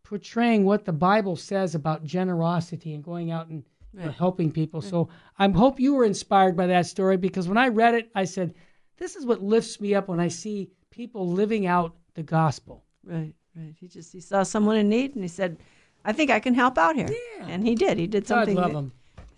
portraying 0.02 0.66
what 0.66 0.84
the 0.84 0.92
Bible 0.92 1.34
says 1.34 1.74
about 1.74 2.04
generosity 2.04 2.92
and 2.92 3.02
going 3.02 3.30
out 3.30 3.48
and 3.48 3.64
right. 3.94 4.12
helping 4.12 4.50
people. 4.50 4.80
Right. 4.80 4.90
So 4.90 5.08
I 5.38 5.48
hope 5.48 5.80
you 5.80 5.94
were 5.94 6.04
inspired 6.04 6.56
by 6.56 6.66
that 6.66 6.86
story 6.86 7.16
because 7.16 7.48
when 7.48 7.58
I 7.58 7.68
read 7.68 7.94
it, 7.94 8.10
I 8.14 8.24
said, 8.24 8.54
this 8.96 9.16
is 9.16 9.24
what 9.24 9.42
lifts 9.42 9.80
me 9.80 9.94
up 9.94 10.08
when 10.08 10.20
I 10.20 10.28
see 10.28 10.70
people 10.90 11.28
living 11.28 11.66
out 11.66 11.94
the 12.14 12.22
gospel. 12.22 12.84
Right, 13.04 13.32
right. 13.56 13.74
He 13.78 13.88
just 13.88 14.12
he 14.12 14.20
saw 14.20 14.42
someone 14.42 14.76
in 14.76 14.88
need 14.88 15.14
and 15.14 15.24
he 15.24 15.28
said, 15.28 15.56
I 16.04 16.12
think 16.12 16.30
I 16.30 16.40
can 16.40 16.54
help 16.54 16.78
out 16.78 16.96
here. 16.96 17.08
Yeah. 17.38 17.46
And 17.48 17.66
he 17.66 17.74
did. 17.74 17.98
He 17.98 18.06
did 18.06 18.26
something. 18.26 18.54
God 18.54 18.72
love 18.72 18.84
him. 18.84 18.92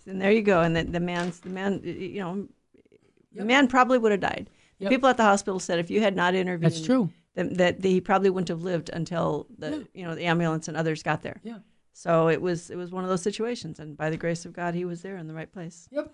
And 0.07 0.21
there 0.21 0.31
you 0.31 0.41
go. 0.41 0.61
And 0.61 0.75
the, 0.75 0.83
the 0.83 0.99
man's 0.99 1.39
the 1.39 1.49
man. 1.49 1.81
You 1.83 2.21
know, 2.21 2.47
yep. 2.75 2.89
the 3.35 3.45
man 3.45 3.67
probably 3.67 3.97
would 3.97 4.11
have 4.11 4.21
died. 4.21 4.49
Yep. 4.79 4.89
People 4.89 5.09
at 5.09 5.17
the 5.17 5.23
hospital 5.23 5.59
said 5.59 5.77
if 5.79 5.91
you 5.91 6.01
had 6.01 6.15
not 6.15 6.33
intervened, 6.33 6.73
that's 6.73 6.83
true. 6.83 7.11
That, 7.35 7.57
that 7.57 7.83
he 7.83 8.01
probably 8.01 8.29
wouldn't 8.29 8.49
have 8.49 8.63
lived 8.63 8.89
until 8.89 9.47
the 9.57 9.69
yeah. 9.69 9.83
you 9.93 10.05
know 10.05 10.15
the 10.15 10.25
ambulance 10.25 10.67
and 10.67 10.75
others 10.75 11.03
got 11.03 11.21
there. 11.21 11.39
Yeah. 11.43 11.59
So 11.93 12.29
it 12.29 12.41
was 12.41 12.69
it 12.69 12.77
was 12.77 12.91
one 12.91 13.03
of 13.03 13.09
those 13.09 13.21
situations, 13.21 13.79
and 13.79 13.97
by 13.97 14.09
the 14.09 14.17
grace 14.17 14.45
of 14.45 14.53
God, 14.53 14.73
he 14.73 14.85
was 14.85 15.01
there 15.01 15.17
in 15.17 15.27
the 15.27 15.33
right 15.33 15.51
place. 15.51 15.87
Yep. 15.91 16.13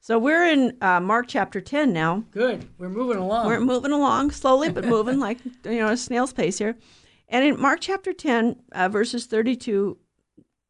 So 0.00 0.18
we're 0.18 0.44
in 0.46 0.76
uh, 0.80 1.00
Mark 1.00 1.26
chapter 1.28 1.60
ten 1.60 1.92
now. 1.92 2.24
Good. 2.32 2.68
We're 2.78 2.88
moving 2.88 3.18
along. 3.18 3.46
We're 3.46 3.60
moving 3.60 3.92
along 3.92 4.32
slowly, 4.32 4.68
but 4.68 4.84
moving 4.84 5.20
like 5.20 5.38
you 5.64 5.78
know 5.78 5.88
a 5.88 5.96
snail's 5.96 6.32
pace 6.32 6.58
here. 6.58 6.76
And 7.28 7.44
in 7.44 7.60
Mark 7.60 7.80
chapter 7.80 8.12
ten, 8.12 8.56
uh, 8.72 8.88
verses 8.88 9.26
thirty-two, 9.26 9.96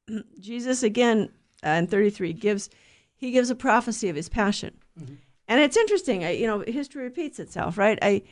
Jesus 0.39 0.83
again 0.83 1.31
uh, 1.65 1.71
in 1.71 1.87
thirty-three 1.87 2.35
gives 2.35 2.69
he 3.15 3.31
gives 3.31 3.51
a 3.51 3.55
prophecy 3.55 4.09
of 4.11 4.17
his 4.17 4.29
passion, 4.29 4.77
mm-hmm. 5.01 5.15
and 5.49 5.61
it's 5.61 5.79
interesting. 5.79 6.25
I, 6.25 6.33
you 6.33 6.47
know, 6.47 6.61
history 6.61 7.05
repeats 7.05 7.39
itself, 7.39 7.79
right? 7.79 7.99
I, 8.03 8.23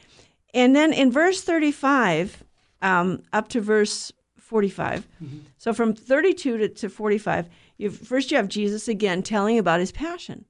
and 0.53 0.77
then 0.77 0.93
in 0.93 1.11
verse 1.11 1.43
thirty-five 1.43 2.45
um, 2.83 3.23
up 3.33 3.49
to 3.49 3.61
verse 3.61 4.13
45. 4.51 5.07
Mm-hmm. 5.23 5.39
So 5.59 5.73
from 5.73 5.95
32 5.95 6.59
to, 6.59 6.69
to 6.69 6.89
45, 6.89 7.49
you 7.79 7.89
first 7.89 8.33
you 8.33 8.37
have 8.37 8.49
Jesus 8.49 8.89
again 8.89 9.23
telling 9.23 9.61
about 9.61 9.79
his 9.79 9.93
passion. 9.93 10.45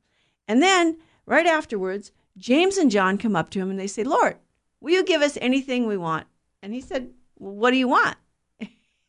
And 0.48 0.62
then 0.62 0.96
right 1.26 1.46
afterwards, 1.46 2.10
James 2.38 2.78
and 2.78 2.90
John 2.90 3.18
come 3.18 3.36
up 3.36 3.50
to 3.50 3.60
him 3.60 3.68
and 3.68 3.78
they 3.78 3.86
say, 3.86 4.02
Lord, 4.02 4.38
will 4.80 4.94
you 4.94 5.04
give 5.04 5.20
us 5.20 5.36
anything 5.42 5.86
we 5.86 5.98
want? 5.98 6.26
And 6.62 6.72
he 6.72 6.80
said, 6.80 7.10
well, 7.38 7.52
What 7.52 7.72
do 7.72 7.76
you 7.76 7.88
want? 7.88 8.16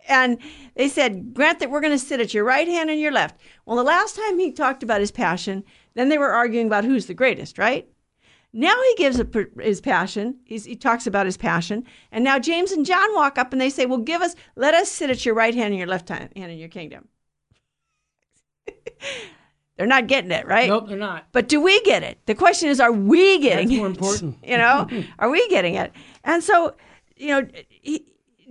and 0.10 0.38
they 0.76 0.90
said, 0.90 1.34
Grant 1.34 1.60
that 1.60 1.72
we're 1.72 1.80
going 1.80 1.98
to 1.98 1.98
sit 1.98 2.20
at 2.20 2.34
your 2.34 2.44
right 2.44 2.68
hand 2.68 2.90
and 2.90 3.00
your 3.00 3.14
left. 3.14 3.40
Well, 3.66 3.78
the 3.78 3.84
last 3.84 4.18
time 4.18 4.40
he 4.40 4.52
talked 4.52 4.84
about 4.84 5.00
his 5.00 5.12
passion, 5.12 5.64
then 5.94 6.10
they 6.10 6.18
were 6.18 6.34
arguing 6.34 6.68
about 6.68 6.84
who's 6.84 7.06
the 7.06 7.14
greatest, 7.14 7.58
right? 7.58 7.88
Now 8.54 8.76
he 8.82 8.96
gives 8.96 9.20
a, 9.20 9.28
his 9.62 9.80
passion. 9.80 10.36
He's, 10.44 10.66
he 10.66 10.76
talks 10.76 11.08
about 11.08 11.26
his 11.26 11.38
passion. 11.38 11.86
And 12.12 12.24
now 12.24 12.38
James 12.38 12.72
and 12.72 12.86
John 12.86 13.14
walk 13.16 13.38
up 13.38 13.54
and 13.54 13.62
they 13.62 13.70
say, 13.70 13.86
Well, 13.86 14.00
give 14.00 14.22
us, 14.22 14.36
let 14.56 14.74
us 14.74 14.92
sit 14.92 15.10
at 15.10 15.26
your 15.26 15.36
right 15.36 15.56
hand 15.56 15.68
and 15.68 15.78
your 15.78 15.88
left 15.88 16.10
hand 16.10 16.32
in 16.36 16.58
your 16.58 16.70
kingdom. 16.70 17.08
they're 19.78 19.88
not 19.88 20.08
getting 20.08 20.32
it, 20.32 20.46
right? 20.46 20.68
Nope, 20.68 20.90
they're 20.90 20.98
not. 20.98 21.28
But 21.32 21.48
do 21.48 21.62
we 21.62 21.82
get 21.84 22.04
it? 22.04 22.20
The 22.26 22.36
question 22.36 22.70
is, 22.70 22.80
are 22.82 22.92
we 22.92 23.40
getting 23.40 23.68
That's 23.68 23.76
it? 23.76 23.78
more 23.78 23.88
important. 23.88 24.38
you 24.44 24.58
know, 24.58 24.88
are 25.20 25.30
we 25.30 25.48
getting 25.48 25.76
it? 25.76 25.94
And 26.24 26.44
so, 26.44 26.76
you 27.16 27.30
know, 27.30 27.48
he, 27.70 28.06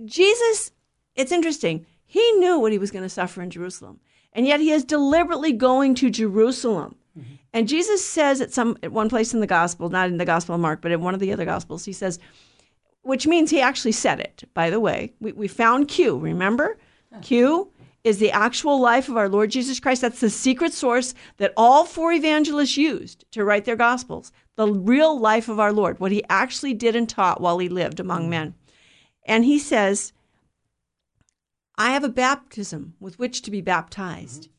Jesus, 0.05 0.71
it's 1.15 1.31
interesting. 1.31 1.85
He 2.05 2.31
knew 2.33 2.59
what 2.59 2.71
he 2.71 2.79
was 2.79 2.89
going 2.89 3.03
to 3.03 3.09
suffer 3.09 3.41
in 3.41 3.51
Jerusalem. 3.51 3.99
And 4.33 4.47
yet 4.47 4.59
he 4.59 4.71
is 4.71 4.83
deliberately 4.83 5.51
going 5.51 5.93
to 5.95 6.09
Jerusalem. 6.09 6.95
And 7.53 7.67
Jesus 7.67 8.05
says 8.05 8.39
at 8.39 8.53
some 8.53 8.77
at 8.81 8.91
one 8.91 9.09
place 9.09 9.33
in 9.33 9.41
the 9.41 9.47
gospel, 9.47 9.89
not 9.89 10.09
in 10.09 10.17
the 10.17 10.25
Gospel 10.25 10.55
of 10.55 10.61
Mark, 10.61 10.81
but 10.81 10.91
in 10.91 11.01
one 11.01 11.13
of 11.13 11.19
the 11.19 11.33
other 11.33 11.45
gospels, 11.45 11.85
he 11.85 11.93
says, 11.93 12.19
which 13.01 13.27
means 13.27 13.49
he 13.49 13.61
actually 13.61 13.91
said 13.91 14.19
it, 14.19 14.43
by 14.53 14.69
the 14.69 14.79
way. 14.79 15.13
We, 15.19 15.31
we 15.33 15.47
found 15.47 15.87
Q, 15.87 16.17
remember? 16.17 16.77
Q 17.21 17.71
is 18.03 18.19
the 18.19 18.31
actual 18.31 18.79
life 18.79 19.09
of 19.09 19.17
our 19.17 19.27
Lord 19.27 19.51
Jesus 19.51 19.79
Christ. 19.79 20.01
That's 20.01 20.21
the 20.21 20.29
secret 20.29 20.73
source 20.73 21.13
that 21.37 21.53
all 21.57 21.83
four 21.83 22.13
evangelists 22.13 22.77
used 22.77 23.25
to 23.31 23.43
write 23.43 23.65
their 23.65 23.75
gospels. 23.75 24.31
The 24.55 24.67
real 24.67 25.19
life 25.19 25.49
of 25.49 25.59
our 25.59 25.73
Lord, 25.73 25.99
what 25.99 26.11
he 26.11 26.23
actually 26.29 26.73
did 26.73 26.95
and 26.95 27.09
taught 27.09 27.41
while 27.41 27.59
he 27.59 27.69
lived 27.69 27.99
among 27.99 28.21
mm-hmm. 28.21 28.29
men. 28.29 28.55
And 29.25 29.45
he 29.45 29.59
says, 29.59 30.13
I 31.77 31.91
have 31.91 32.03
a 32.03 32.09
baptism 32.09 32.93
with 32.99 33.19
which 33.19 33.41
to 33.43 33.51
be 33.51 33.61
baptized. 33.61 34.43
Mm-hmm 34.43 34.51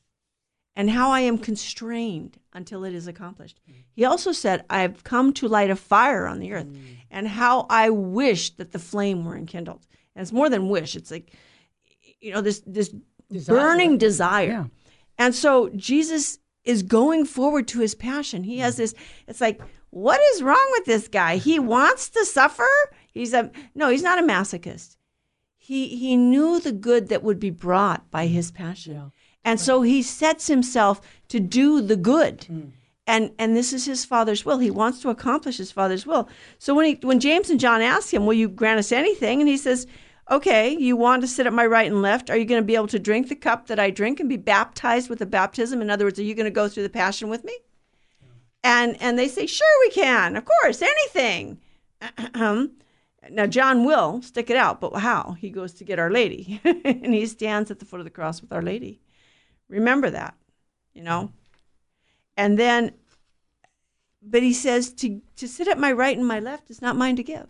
and 0.74 0.90
how 0.90 1.10
I 1.10 1.20
am 1.20 1.38
constrained 1.38 2.38
until 2.52 2.84
it 2.84 2.94
is 2.94 3.06
accomplished. 3.06 3.60
He 3.92 4.04
also 4.04 4.32
said, 4.32 4.64
I 4.70 4.80
have 4.82 5.04
come 5.04 5.32
to 5.34 5.48
light 5.48 5.70
a 5.70 5.76
fire 5.76 6.26
on 6.26 6.38
the 6.38 6.52
earth, 6.52 6.66
mm. 6.66 6.80
and 7.10 7.28
how 7.28 7.66
I 7.68 7.90
wish 7.90 8.50
that 8.56 8.72
the 8.72 8.78
flame 8.78 9.24
were 9.24 9.36
enkindled. 9.36 9.86
And 10.14 10.22
it's 10.22 10.32
more 10.32 10.48
than 10.48 10.68
wish, 10.68 10.96
it's 10.96 11.10
like, 11.10 11.32
you 12.20 12.32
know, 12.32 12.40
this, 12.40 12.62
this 12.66 12.94
desire. 13.30 13.56
burning 13.56 13.98
desire. 13.98 14.48
Yeah. 14.48 14.64
And 15.18 15.34
so 15.34 15.68
Jesus 15.70 16.38
is 16.64 16.82
going 16.82 17.24
forward 17.26 17.68
to 17.68 17.80
his 17.80 17.94
passion. 17.94 18.44
He 18.44 18.58
has 18.58 18.76
this, 18.76 18.94
it's 19.26 19.40
like, 19.40 19.60
what 19.90 20.20
is 20.32 20.42
wrong 20.42 20.68
with 20.72 20.86
this 20.86 21.08
guy? 21.08 21.36
He 21.36 21.58
wants 21.58 22.08
to 22.10 22.24
suffer. 22.24 22.68
He's 23.12 23.34
a, 23.34 23.50
no, 23.74 23.88
he's 23.90 24.02
not 24.02 24.18
a 24.18 24.22
masochist. 24.22 24.96
He 25.58 25.86
he 25.88 25.96
he 25.96 26.16
knew 26.16 26.58
the 26.58 26.72
good 26.72 27.08
that 27.08 27.22
would 27.22 27.38
be 27.38 27.50
brought 27.50 28.10
by 28.10 28.26
his 28.26 28.50
passion. 28.50 28.94
Yeah. 28.94 29.08
And 29.44 29.60
so 29.60 29.82
he 29.82 30.02
sets 30.02 30.46
himself 30.46 31.00
to 31.28 31.40
do 31.40 31.80
the 31.80 31.96
good. 31.96 32.46
And 33.06 33.32
and 33.38 33.56
this 33.56 33.72
is 33.72 33.84
his 33.84 34.04
father's 34.04 34.44
will. 34.44 34.58
He 34.58 34.70
wants 34.70 35.00
to 35.00 35.10
accomplish 35.10 35.56
his 35.56 35.72
father's 35.72 36.06
will. 36.06 36.28
So 36.58 36.74
when 36.74 36.86
he 36.86 36.98
when 37.02 37.18
James 37.18 37.50
and 37.50 37.58
John 37.58 37.82
ask 37.82 38.14
him, 38.14 38.26
"Will 38.26 38.34
you 38.34 38.48
grant 38.48 38.78
us 38.78 38.92
anything?" 38.92 39.40
and 39.40 39.48
he 39.48 39.56
says, 39.56 39.88
"Okay, 40.30 40.76
you 40.78 40.96
want 40.96 41.22
to 41.22 41.28
sit 41.28 41.46
at 41.46 41.52
my 41.52 41.66
right 41.66 41.90
and 41.90 42.00
left? 42.00 42.30
Are 42.30 42.36
you 42.36 42.44
going 42.44 42.62
to 42.62 42.66
be 42.66 42.76
able 42.76 42.86
to 42.88 43.00
drink 43.00 43.28
the 43.28 43.34
cup 43.34 43.66
that 43.66 43.80
I 43.80 43.90
drink 43.90 44.20
and 44.20 44.28
be 44.28 44.36
baptized 44.36 45.10
with 45.10 45.18
the 45.18 45.26
baptism? 45.26 45.82
In 45.82 45.90
other 45.90 46.04
words, 46.04 46.18
are 46.20 46.24
you 46.24 46.34
going 46.34 46.44
to 46.44 46.50
go 46.50 46.68
through 46.68 46.84
the 46.84 46.88
passion 46.88 47.28
with 47.28 47.42
me?" 47.44 47.58
And 48.62 48.96
and 49.02 49.18
they 49.18 49.26
say, 49.26 49.46
"Sure, 49.46 49.80
we 49.80 49.90
can. 49.90 50.36
Of 50.36 50.44
course, 50.44 50.80
anything." 50.80 51.58
now 53.30 53.46
John 53.46 53.84
will 53.84 54.22
stick 54.22 54.48
it 54.48 54.56
out, 54.56 54.80
but 54.80 54.94
how? 54.98 55.36
He 55.40 55.50
goes 55.50 55.72
to 55.74 55.84
get 55.84 55.98
Our 55.98 56.10
Lady, 56.10 56.60
and 56.64 57.12
he 57.12 57.26
stands 57.26 57.70
at 57.72 57.80
the 57.80 57.84
foot 57.84 58.00
of 58.00 58.04
the 58.04 58.10
cross 58.10 58.40
with 58.40 58.52
Our 58.52 58.62
Lady. 58.62 59.00
Remember 59.72 60.10
that, 60.10 60.34
you 60.92 61.02
know. 61.02 61.32
And 62.36 62.58
then, 62.58 62.92
but 64.22 64.42
he 64.42 64.52
says 64.52 64.92
to 64.94 65.22
to 65.36 65.48
sit 65.48 65.66
at 65.66 65.78
my 65.78 65.90
right 65.90 66.16
and 66.16 66.26
my 66.26 66.40
left 66.40 66.70
is 66.70 66.82
not 66.82 66.94
mine 66.94 67.16
to 67.16 67.22
give. 67.22 67.48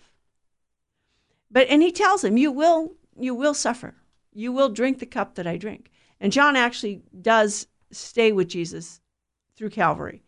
But 1.51 1.67
and 1.69 1.83
he 1.83 1.91
tells 1.91 2.23
him, 2.23 2.37
you 2.37 2.53
will 2.53 2.95
you 3.19 3.35
will 3.35 3.55
suffer. 3.55 3.97
You 4.33 4.53
will 4.53 4.69
drink 4.69 5.01
the 5.01 5.07
cup 5.07 5.35
that 5.35 5.49
I 5.49 5.57
drink. 5.57 5.91
And 6.21 6.33
John 6.33 6.55
actually 6.55 7.03
does 7.21 7.67
stay 7.91 8.31
with 8.31 8.49
Jesus 8.49 9.01
through 9.57 9.71
Calvary. 9.71 10.23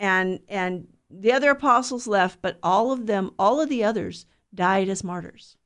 And 0.00 0.40
and 0.48 0.88
the 1.08 1.32
other 1.32 1.50
apostles 1.50 2.08
left, 2.08 2.42
but 2.42 2.58
all 2.64 2.90
of 2.90 3.06
them, 3.06 3.30
all 3.38 3.60
of 3.60 3.68
the 3.68 3.84
others 3.84 4.26
died 4.52 4.88
as 4.88 5.04
martyrs. 5.04 5.56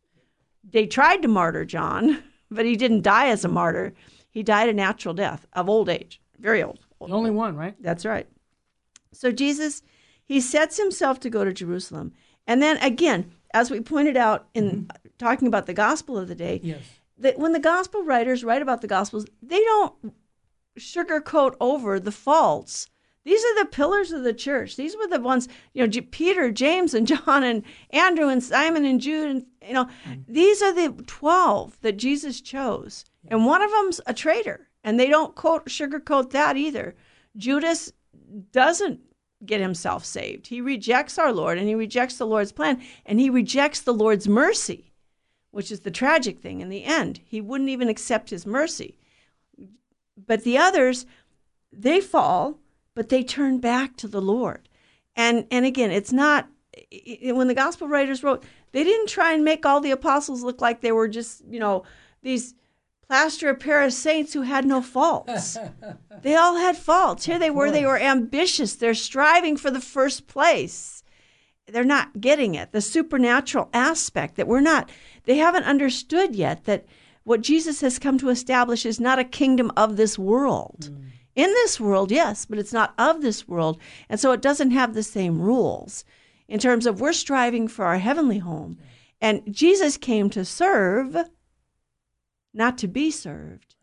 They 0.62 0.87
tried 0.87 1.22
to 1.22 1.29
martyr 1.29 1.64
John, 1.64 2.22
but 2.50 2.66
he 2.66 2.76
didn't 2.76 3.03
die 3.03 3.29
as 3.29 3.42
a 3.42 3.48
martyr. 3.48 3.94
He 4.31 4.43
died 4.43 4.69
a 4.69 4.73
natural 4.73 5.14
death 5.14 5.47
of 5.53 5.69
old 5.69 5.88
age, 5.88 6.21
very 6.38 6.62
old. 6.62 6.81
The 7.01 7.12
only 7.12 7.31
one, 7.31 7.57
right? 7.57 7.75
That's 7.81 8.05
right. 8.05 8.27
So 9.12 9.33
Jesus, 9.33 9.83
he 10.25 10.40
sets 10.40 10.77
himself 10.77 11.19
to 11.21 11.31
go 11.31 11.45
to 11.45 11.53
Jerusalem. 11.53 12.12
And 12.47 12.62
then 12.62 12.77
again, 12.79 13.33
as 13.53 13.71
we 13.71 13.81
pointed 13.81 14.16
out 14.16 14.49
in 14.55 14.71
mm-hmm. 14.71 15.09
talking 15.19 15.49
about 15.49 15.66
the 15.66 15.75
gospel 15.75 16.16
of 16.16 16.29
the 16.29 16.35
day, 16.35 16.61
Yes. 16.62 16.83
that 17.19 17.38
when 17.38 17.53
the 17.53 17.61
gospel 17.61 18.05
writers 18.05 18.45
write 18.45 18.62
about 18.62 18.81
the 18.81 18.87
gospels, 18.87 19.27
they 19.43 19.61
don't 19.61 20.14
sugarcoat 20.79 21.55
over 21.61 21.99
the 21.99 22.12
faults. 22.12 22.87
These 23.25 23.45
are 23.45 23.59
the 23.59 23.71
pillars 23.71 24.12
of 24.12 24.23
the 24.23 24.33
church. 24.33 24.77
These 24.77 24.97
were 24.97 25.07
the 25.07 25.21
ones, 25.21 25.47
you 25.75 25.87
know, 25.87 26.03
Peter, 26.11 26.51
James, 26.51 26.95
and 26.95 27.07
John, 27.27 27.43
and 27.43 27.62
Andrew, 27.90 28.29
and 28.29 28.43
Simon, 28.43 28.85
and 28.85 29.01
Jude, 29.01 29.31
and 29.31 29.47
you 29.66 29.75
know, 29.75 29.85
mm-hmm. 29.85 30.21
these 30.27 30.62
are 30.62 30.73
the 30.73 31.03
twelve 31.05 31.79
that 31.83 31.99
Jesus 31.99 32.40
chose, 32.40 33.05
and 33.28 33.46
one 33.46 33.62
of 33.62 33.70
them's 33.70 34.00
a 34.06 34.14
traitor, 34.14 34.68
and 34.83 34.98
they 34.98 35.09
don't 35.09 35.35
quote 35.35 35.66
sugarcoat 35.66 36.30
that 36.30 36.56
either. 36.56 36.94
Judas 37.37 37.92
doesn't 38.52 39.00
get 39.44 39.61
himself 39.61 40.04
saved. 40.04 40.48
He 40.48 40.61
rejects 40.61 41.18
our 41.18 41.33
Lord, 41.33 41.59
and 41.59 41.68
he 41.68 41.74
rejects 41.74 42.16
the 42.16 42.26
Lord's 42.26 42.52
plan, 42.52 42.83
and 43.06 43.20
he 43.20 43.30
rejects 43.30 43.80
the 43.80 43.94
Lord's 43.94 44.28
mercy 44.28 44.90
which 45.50 45.70
is 45.70 45.80
the 45.80 45.90
tragic 45.90 46.40
thing 46.40 46.61
in 46.61 46.68
the 46.68 46.85
end. 46.85 47.20
He 47.24 47.40
wouldn't 47.40 47.70
even 47.70 47.88
accept 47.88 48.30
his 48.30 48.46
mercy. 48.46 48.96
But 50.16 50.44
the 50.44 50.59
others, 50.59 51.06
they 51.72 52.00
fall, 52.00 52.59
but 52.94 53.09
they 53.09 53.22
turn 53.22 53.59
back 53.59 53.96
to 53.96 54.09
the 54.09 54.20
Lord. 54.20 54.68
And 55.16 55.46
and 55.50 55.64
again, 55.64 55.90
it's 55.90 56.12
not 56.12 56.48
when 57.22 57.48
the 57.48 57.54
gospel 57.54 57.88
writers 57.88 58.22
wrote, 58.22 58.44
they 58.72 58.85
didn't 58.85 59.09
try 59.09 59.33
and 59.33 59.44
make 59.44 59.66
all 59.66 59.80
the 59.80 59.90
apostles 59.90 60.42
look 60.42 60.61
like 60.61 60.80
they 60.80 60.92
were 60.92 61.09
just, 61.09 61.42
you 61.48 61.59
know, 61.59 61.83
these 62.22 62.54
plaster 63.11 63.51
of 63.51 63.59
Paris 63.59 63.99
saints 63.99 64.35
who 64.35 64.42
had 64.42 64.64
no 64.64 64.81
faults. 64.81 65.59
they 66.23 66.37
all 66.37 66.59
had 66.59 66.77
faults. 66.77 67.25
Here 67.25 67.40
they 67.40 67.51
were, 67.51 67.68
they 67.73 67.85
were 67.85 67.99
ambitious. 67.99 68.77
They're 68.77 68.94
striving 68.94 69.57
for 69.57 69.68
the 69.68 69.81
first 69.81 70.29
place. 70.29 71.03
They're 71.66 71.83
not 71.83 72.20
getting 72.20 72.55
it. 72.55 72.70
The 72.70 72.81
supernatural 72.81 73.68
aspect 73.75 74.37
that 74.37 74.46
we're 74.46 74.61
not 74.61 74.90
they 75.25 75.38
haven't 75.38 75.64
understood 75.64 76.37
yet 76.37 76.66
that 76.66 76.87
what 77.25 77.40
jesus 77.40 77.81
has 77.81 77.99
come 77.99 78.16
to 78.18 78.29
establish 78.29 78.87
is 78.87 79.01
not 79.01 79.18
a 79.18 79.25
kingdom 79.25 79.73
of 79.77 79.96
this 79.96 80.16
world. 80.16 80.88
Hmm. 80.88 81.07
In 81.35 81.51
this 81.51 81.81
world 81.81 82.12
yes 82.12 82.46
but 82.46 82.59
it's 82.61 82.73
not 82.73 82.94
of 82.96 83.23
this 83.23 83.49
world. 83.49 83.77
And 84.09 84.20
so 84.20 84.31
it 84.31 84.40
doesn't 84.40 84.70
have 84.70 84.94
the 84.94 85.03
same 85.03 85.42
rules. 85.42 86.05
In 86.46 86.61
terms 86.61 86.87
of 86.87 87.01
we're 87.01 87.12
striving 87.12 87.66
for 87.66 87.85
our 87.87 87.99
heavenly 87.99 88.38
home. 88.38 88.79
And 89.20 89.42
jesus 89.53 89.96
came 89.96 90.31
to 90.31 90.44
serve 90.44 91.16
not 92.52 92.78
to 92.78 92.88
be 92.88 93.10
served 93.10 93.76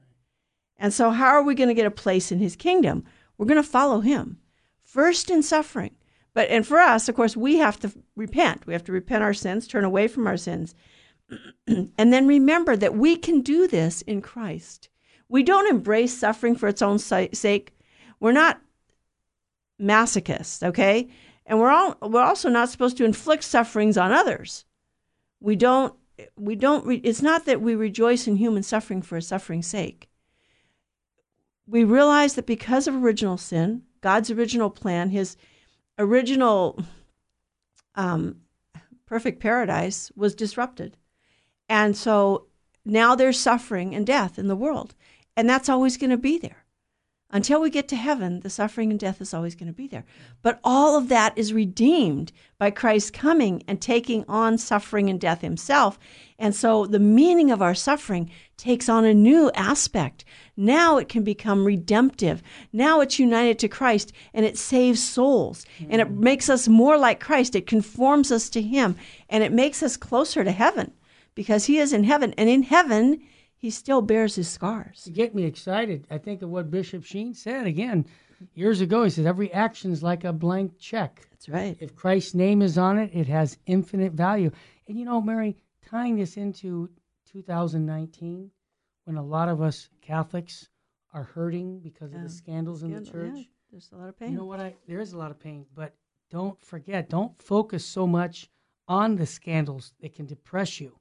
and 0.77 0.93
so 0.93 1.11
how 1.11 1.27
are 1.27 1.43
we 1.43 1.55
going 1.55 1.69
to 1.69 1.73
get 1.73 1.85
a 1.85 1.91
place 1.91 2.31
in 2.31 2.39
his 2.39 2.55
kingdom 2.55 3.03
we're 3.37 3.45
going 3.45 3.61
to 3.61 3.67
follow 3.67 4.01
him 4.01 4.37
first 4.83 5.29
in 5.29 5.41
suffering 5.43 5.95
but 6.37 6.51
and 6.51 6.67
for 6.67 6.77
us, 6.77 7.09
of 7.09 7.15
course, 7.15 7.35
we 7.35 7.57
have 7.57 7.79
to 7.79 7.91
repent. 8.15 8.67
We 8.67 8.73
have 8.73 8.83
to 8.83 8.91
repent 8.91 9.23
our 9.23 9.33
sins, 9.33 9.65
turn 9.65 9.83
away 9.83 10.07
from 10.07 10.27
our 10.27 10.37
sins, 10.37 10.75
and 11.67 12.13
then 12.13 12.27
remember 12.27 12.75
that 12.75 12.93
we 12.93 13.15
can 13.15 13.41
do 13.41 13.67
this 13.67 14.03
in 14.03 14.21
Christ. 14.21 14.87
We 15.27 15.41
don't 15.41 15.67
embrace 15.67 16.15
suffering 16.15 16.55
for 16.55 16.67
its 16.67 16.83
own 16.83 16.99
sake. 16.99 17.75
We're 18.19 18.33
not 18.33 18.61
masochists, 19.81 20.61
okay? 20.61 21.09
And 21.47 21.59
we're 21.59 21.71
all 21.71 21.97
we're 22.03 22.21
also 22.21 22.49
not 22.49 22.69
supposed 22.69 22.97
to 22.97 23.05
inflict 23.05 23.43
sufferings 23.43 23.97
on 23.97 24.11
others. 24.11 24.63
We 25.39 25.55
don't 25.55 25.95
we 26.35 26.55
don't 26.55 26.85
re, 26.85 26.97
it's 27.03 27.21
not 27.21 27.45
that 27.45 27.61
we 27.61 27.75
rejoice 27.75 28.27
in 28.27 28.35
human 28.37 28.63
suffering 28.63 29.01
for 29.01 29.17
a 29.17 29.21
suffering's 29.21 29.67
sake. 29.67 30.09
We 31.67 31.83
realize 31.83 32.35
that 32.35 32.45
because 32.45 32.87
of 32.87 32.95
original 32.95 33.37
sin, 33.37 33.83
God's 34.01 34.31
original 34.31 34.69
plan, 34.69 35.09
his 35.09 35.35
original 35.99 36.79
um, 37.95 38.37
perfect 39.05 39.39
paradise 39.39 40.11
was 40.15 40.35
disrupted. 40.35 40.97
And 41.67 41.97
so 41.97 42.47
now 42.85 43.15
there's 43.15 43.39
suffering 43.39 43.93
and 43.93 44.07
death 44.07 44.39
in 44.39 44.47
the 44.47 44.55
world. 44.55 44.95
And 45.35 45.49
that's 45.49 45.69
always 45.69 45.97
going 45.97 46.09
to 46.11 46.17
be 46.17 46.37
there. 46.37 46.63
Until 47.29 47.59
we 47.59 47.69
get 47.69 47.89
to 47.89 47.97
heaven, 47.97 48.39
the 48.39 48.49
suffering 48.49 48.89
and 48.89 48.97
death 48.97 49.19
is 49.19 49.33
always 49.33 49.53
going 49.53 49.67
to 49.67 49.73
be 49.73 49.87
there. 49.87 50.05
But 50.41 50.61
all 50.63 50.97
of 50.97 51.09
that 51.09 51.37
is 51.37 51.51
redeemed 51.51 52.31
by 52.57 52.71
Christ 52.71 53.11
coming 53.11 53.63
and 53.67 53.81
taking 53.81 54.23
on 54.29 54.57
suffering 54.57 55.09
and 55.09 55.19
death 55.19 55.41
himself. 55.41 55.99
And 56.39 56.55
so 56.55 56.85
the 56.85 56.99
meaning 56.99 57.51
of 57.51 57.61
our 57.61 57.75
suffering 57.75 58.31
takes 58.55 58.87
on 58.87 59.03
a 59.03 59.13
new 59.13 59.51
aspect. 59.55 60.23
Now 60.55 60.97
it 60.97 61.09
can 61.09 61.25
become 61.25 61.65
redemptive. 61.65 62.41
Now 62.71 63.01
it's 63.01 63.19
united 63.19 63.59
to 63.59 63.67
Christ 63.67 64.13
and 64.33 64.45
it 64.45 64.57
saves 64.57 65.03
souls 65.03 65.65
and 65.89 65.99
it 65.99 66.09
makes 66.09 66.49
us 66.49 66.69
more 66.69 66.97
like 66.97 67.19
Christ. 67.19 67.57
It 67.57 67.67
conforms 67.67 68.31
us 68.31 68.47
to 68.51 68.61
him 68.61 68.95
and 69.27 69.43
it 69.43 69.51
makes 69.51 69.83
us 69.83 69.97
closer 69.97 70.45
to 70.45 70.51
heaven 70.51 70.93
because 71.35 71.65
he 71.65 71.77
is 71.77 71.91
in 71.91 72.05
heaven. 72.05 72.33
And 72.37 72.49
in 72.49 72.63
heaven, 72.63 73.21
he 73.57 73.69
still 73.71 74.01
bears 74.01 74.35
his 74.35 74.47
scars. 74.47 75.03
You 75.05 75.13
get 75.13 75.35
me 75.35 75.43
excited. 75.43 76.05
I 76.09 76.17
think 76.17 76.41
of 76.41 76.49
what 76.49 76.69
Bishop 76.71 77.03
Sheen 77.03 77.33
said 77.33 77.65
again 77.65 78.05
years 78.53 78.81
ago. 78.81 79.03
He 79.03 79.09
says, 79.09 79.25
Every 79.25 79.51
action 79.51 79.91
is 79.91 80.03
like 80.03 80.23
a 80.23 80.33
blank 80.33 80.77
check. 80.79 81.27
That's 81.31 81.49
right. 81.49 81.77
If 81.79 81.95
Christ's 81.95 82.35
name 82.35 82.61
is 82.61 82.77
on 82.77 82.97
it, 82.97 83.09
it 83.13 83.27
has 83.27 83.57
infinite 83.65 84.13
value. 84.13 84.51
And 84.87 84.99
you 84.99 85.05
know, 85.05 85.21
Mary, 85.21 85.57
tying 85.89 86.15
this 86.15 86.37
into 86.37 86.89
2019, 87.31 88.51
when 89.05 89.17
a 89.17 89.23
lot 89.23 89.49
of 89.49 89.61
us 89.61 89.89
Catholics 90.01 90.69
are 91.13 91.23
hurting 91.23 91.79
because 91.79 92.13
of 92.13 92.21
the 92.21 92.29
scandals 92.29 92.83
in 92.83 92.91
the 92.91 93.01
church. 93.01 93.31
yeah, 93.35 93.43
there's 93.71 93.89
a 93.91 93.95
lot 93.95 94.09
of 94.09 94.19
pain. 94.19 94.31
You 94.31 94.37
know 94.37 94.45
what? 94.45 94.59
I 94.59 94.75
there 94.87 94.99
is 94.99 95.13
a 95.13 95.17
lot 95.17 95.31
of 95.31 95.39
pain, 95.39 95.65
but 95.73 95.95
don't 96.29 96.61
forget, 96.61 97.09
don't 97.09 97.41
focus 97.41 97.85
so 97.85 98.05
much 98.05 98.49
on 98.87 99.15
the 99.15 99.25
scandals 99.25 99.93
that 100.01 100.13
can 100.13 100.25
depress 100.25 100.79
you. 100.79 100.97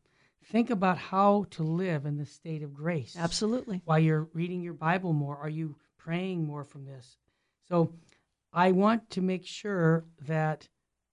Think 0.51 0.71
about 0.71 0.97
how 0.99 1.47
to 1.51 1.63
live 1.63 2.07
in 2.07 2.17
the 2.17 2.25
state 2.27 2.63
of 2.63 2.73
grace. 2.73 3.17
Absolutely. 3.19 3.83
While 3.85 3.99
you're 3.99 4.29
reading 4.33 4.63
your 4.63 4.75
Bible 4.75 5.13
more, 5.13 5.37
are 5.37 5.49
you 5.49 5.75
praying 5.99 6.45
more 6.45 6.63
from 6.65 6.85
this? 6.85 7.17
So, 7.69 7.93
I 8.53 8.73
want 8.73 9.11
to 9.11 9.21
make 9.21 9.45
sure 9.45 10.05
that 10.27 10.69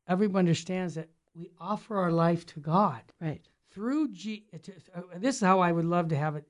everyone 0.08 0.40
understands 0.40 0.94
that 0.96 1.10
we 1.36 1.50
offer 1.60 1.98
our 1.98 2.12
life 2.12 2.46
to 2.48 2.60
God 2.60 3.02
Right. 3.20 3.42
through 3.72 4.10
G. 4.10 4.46
to- 4.62 4.74
uh, 4.94 5.18
This 5.18 5.38
is 5.38 5.42
how 5.42 5.60
I 5.60 5.72
would 5.72 5.86
love 5.86 6.10
to 6.10 6.16
have 6.18 6.36
it. 6.36 6.48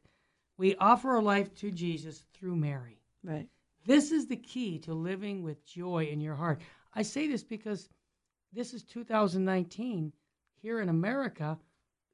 We 0.58 0.76
offer 0.76 1.12
our 1.12 1.22
life 1.22 1.56
to 1.56 1.72
Jesus 1.72 2.26
through 2.34 2.58
Mary. 2.58 3.02
Right. 3.24 3.48
This 3.86 4.12
is 4.12 4.28
the 4.28 4.36
key 4.38 4.78
to 4.80 4.94
living 4.94 5.42
with 5.42 5.66
joy 5.66 6.06
in 6.06 6.20
your 6.20 6.36
heart. 6.36 6.62
I 6.94 7.02
say 7.04 7.28
this 7.28 7.44
because 7.44 7.90
this 8.52 8.74
is 8.74 8.84
2019. 8.84 10.12
Here 10.62 10.80
in 10.80 10.90
America, 10.90 11.60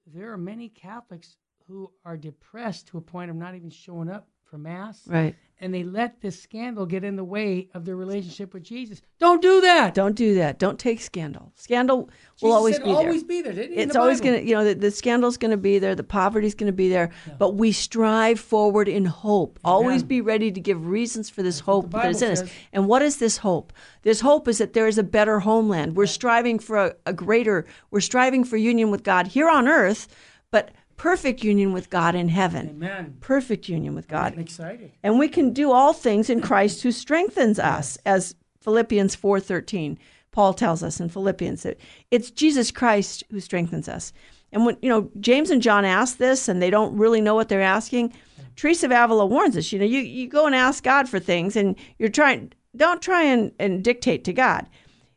there 0.07 0.31
are 0.31 0.37
many 0.37 0.69
Catholics 0.69 1.37
who 1.67 1.91
are 2.05 2.17
depressed 2.17 2.87
to 2.87 2.97
a 2.97 3.01
point 3.01 3.29
of 3.29 3.35
not 3.35 3.55
even 3.55 3.69
showing 3.69 4.09
up 4.09 4.27
for 4.49 4.57
Mass. 4.57 5.01
Right. 5.07 5.35
And 5.61 5.73
they 5.73 5.83
let 5.83 6.21
this 6.21 6.41
scandal 6.41 6.85
get 6.85 7.03
in 7.03 7.17
the 7.17 7.23
way 7.23 7.67
of 7.73 7.83
their 7.83 7.97
relationship 7.97 8.53
with 8.53 8.63
Jesus. 8.63 9.01
Don't 9.19 9.41
do 9.41 9.59
that. 9.59 9.93
Don't 9.93 10.15
do 10.15 10.35
that. 10.35 10.57
Don't 10.57 10.79
take 10.79 11.01
scandal. 11.01 11.51
Scandal 11.55 12.03
Jesus 12.05 12.41
will 12.41 12.53
always 12.53 12.79
be 12.79 12.85
there. 12.85 12.95
always 12.95 13.23
be 13.25 13.41
there. 13.41 13.53
It's 13.57 13.91
the 13.91 13.99
always 13.99 14.21
going 14.21 14.39
to, 14.39 14.47
you 14.47 14.55
know, 14.55 14.63
the, 14.63 14.73
the 14.73 14.89
scandal's 14.89 15.35
going 15.35 15.51
to 15.51 15.57
be 15.57 15.77
there, 15.77 15.95
the 15.95 16.03
poverty's 16.03 16.55
going 16.55 16.71
to 16.71 16.75
be 16.75 16.87
there, 16.87 17.11
but 17.37 17.55
we 17.55 17.73
strive 17.73 18.39
forward 18.39 18.87
in 18.87 19.03
hope. 19.03 19.59
Always 19.65 20.01
be 20.01 20.21
ready 20.21 20.49
to 20.49 20.61
give 20.61 20.85
reasons 20.85 21.29
for 21.29 21.43
this 21.43 21.59
hope 21.59 21.91
that 21.91 22.09
is 22.09 22.21
in 22.21 22.31
us. 22.31 22.43
And 22.71 22.87
what 22.87 23.01
is 23.01 23.17
this 23.17 23.37
hope? 23.37 23.73
This 24.03 24.21
hope 24.21 24.47
is 24.47 24.59
that 24.59 24.71
there 24.71 24.87
is 24.87 24.97
a 24.97 25.03
better 25.03 25.41
homeland. 25.41 25.97
We're 25.97 26.05
striving 26.05 26.59
for 26.59 26.77
a, 26.77 26.95
a 27.05 27.11
greater, 27.11 27.65
we're 27.91 27.99
striving 27.99 28.45
for 28.45 28.55
union 28.55 28.91
with 28.91 29.03
God 29.03 29.27
here 29.27 29.49
on 29.49 29.67
earth, 29.67 30.07
but 30.51 30.71
perfect 30.99 31.43
union 31.43 31.71
with 31.73 31.89
God 31.89 32.13
in 32.13 32.27
heaven. 32.27 32.69
Amen. 32.69 33.17
Perfect 33.21 33.69
union 33.69 33.95
with 33.95 34.07
God. 34.07 34.33
I'm 34.33 34.39
excited. 34.39 34.91
And 35.01 35.17
we 35.17 35.29
can 35.29 35.53
do 35.53 35.71
all 35.71 35.93
things 35.93 36.29
in 36.29 36.41
Christ 36.41 36.83
who 36.83 36.91
strengthens 36.91 37.57
us, 37.57 37.97
as 38.05 38.35
Philippians 38.59 39.15
4:13 39.15 39.97
Paul 40.31 40.53
tells 40.53 40.83
us 40.83 40.99
in 40.99 41.09
Philippians 41.09 41.63
that 41.63 41.79
it's 42.11 42.29
Jesus 42.29 42.69
Christ 42.69 43.23
who 43.31 43.39
strengthens 43.39 43.89
us. 43.89 44.13
And 44.51 44.65
when 44.65 44.77
you 44.81 44.89
know 44.89 45.09
James 45.19 45.49
and 45.49 45.61
John 45.61 45.85
ask 45.85 46.17
this 46.17 46.47
and 46.47 46.61
they 46.61 46.69
don't 46.69 46.95
really 46.95 47.21
know 47.21 47.33
what 47.33 47.49
they're 47.49 47.61
asking, 47.61 48.13
Teresa 48.55 48.85
of 48.87 48.91
Avila 48.91 49.25
warns 49.25 49.57
us, 49.57 49.71
you 49.71 49.79
know, 49.79 49.85
you, 49.85 50.01
you 50.01 50.27
go 50.27 50.45
and 50.45 50.53
ask 50.55 50.83
God 50.83 51.07
for 51.07 51.19
things 51.19 51.55
and 51.55 51.75
you're 51.97 52.09
trying 52.09 52.51
don't 52.75 53.01
try 53.01 53.23
and, 53.23 53.51
and 53.57 53.83
dictate 53.83 54.23
to 54.25 54.33
God. 54.33 54.67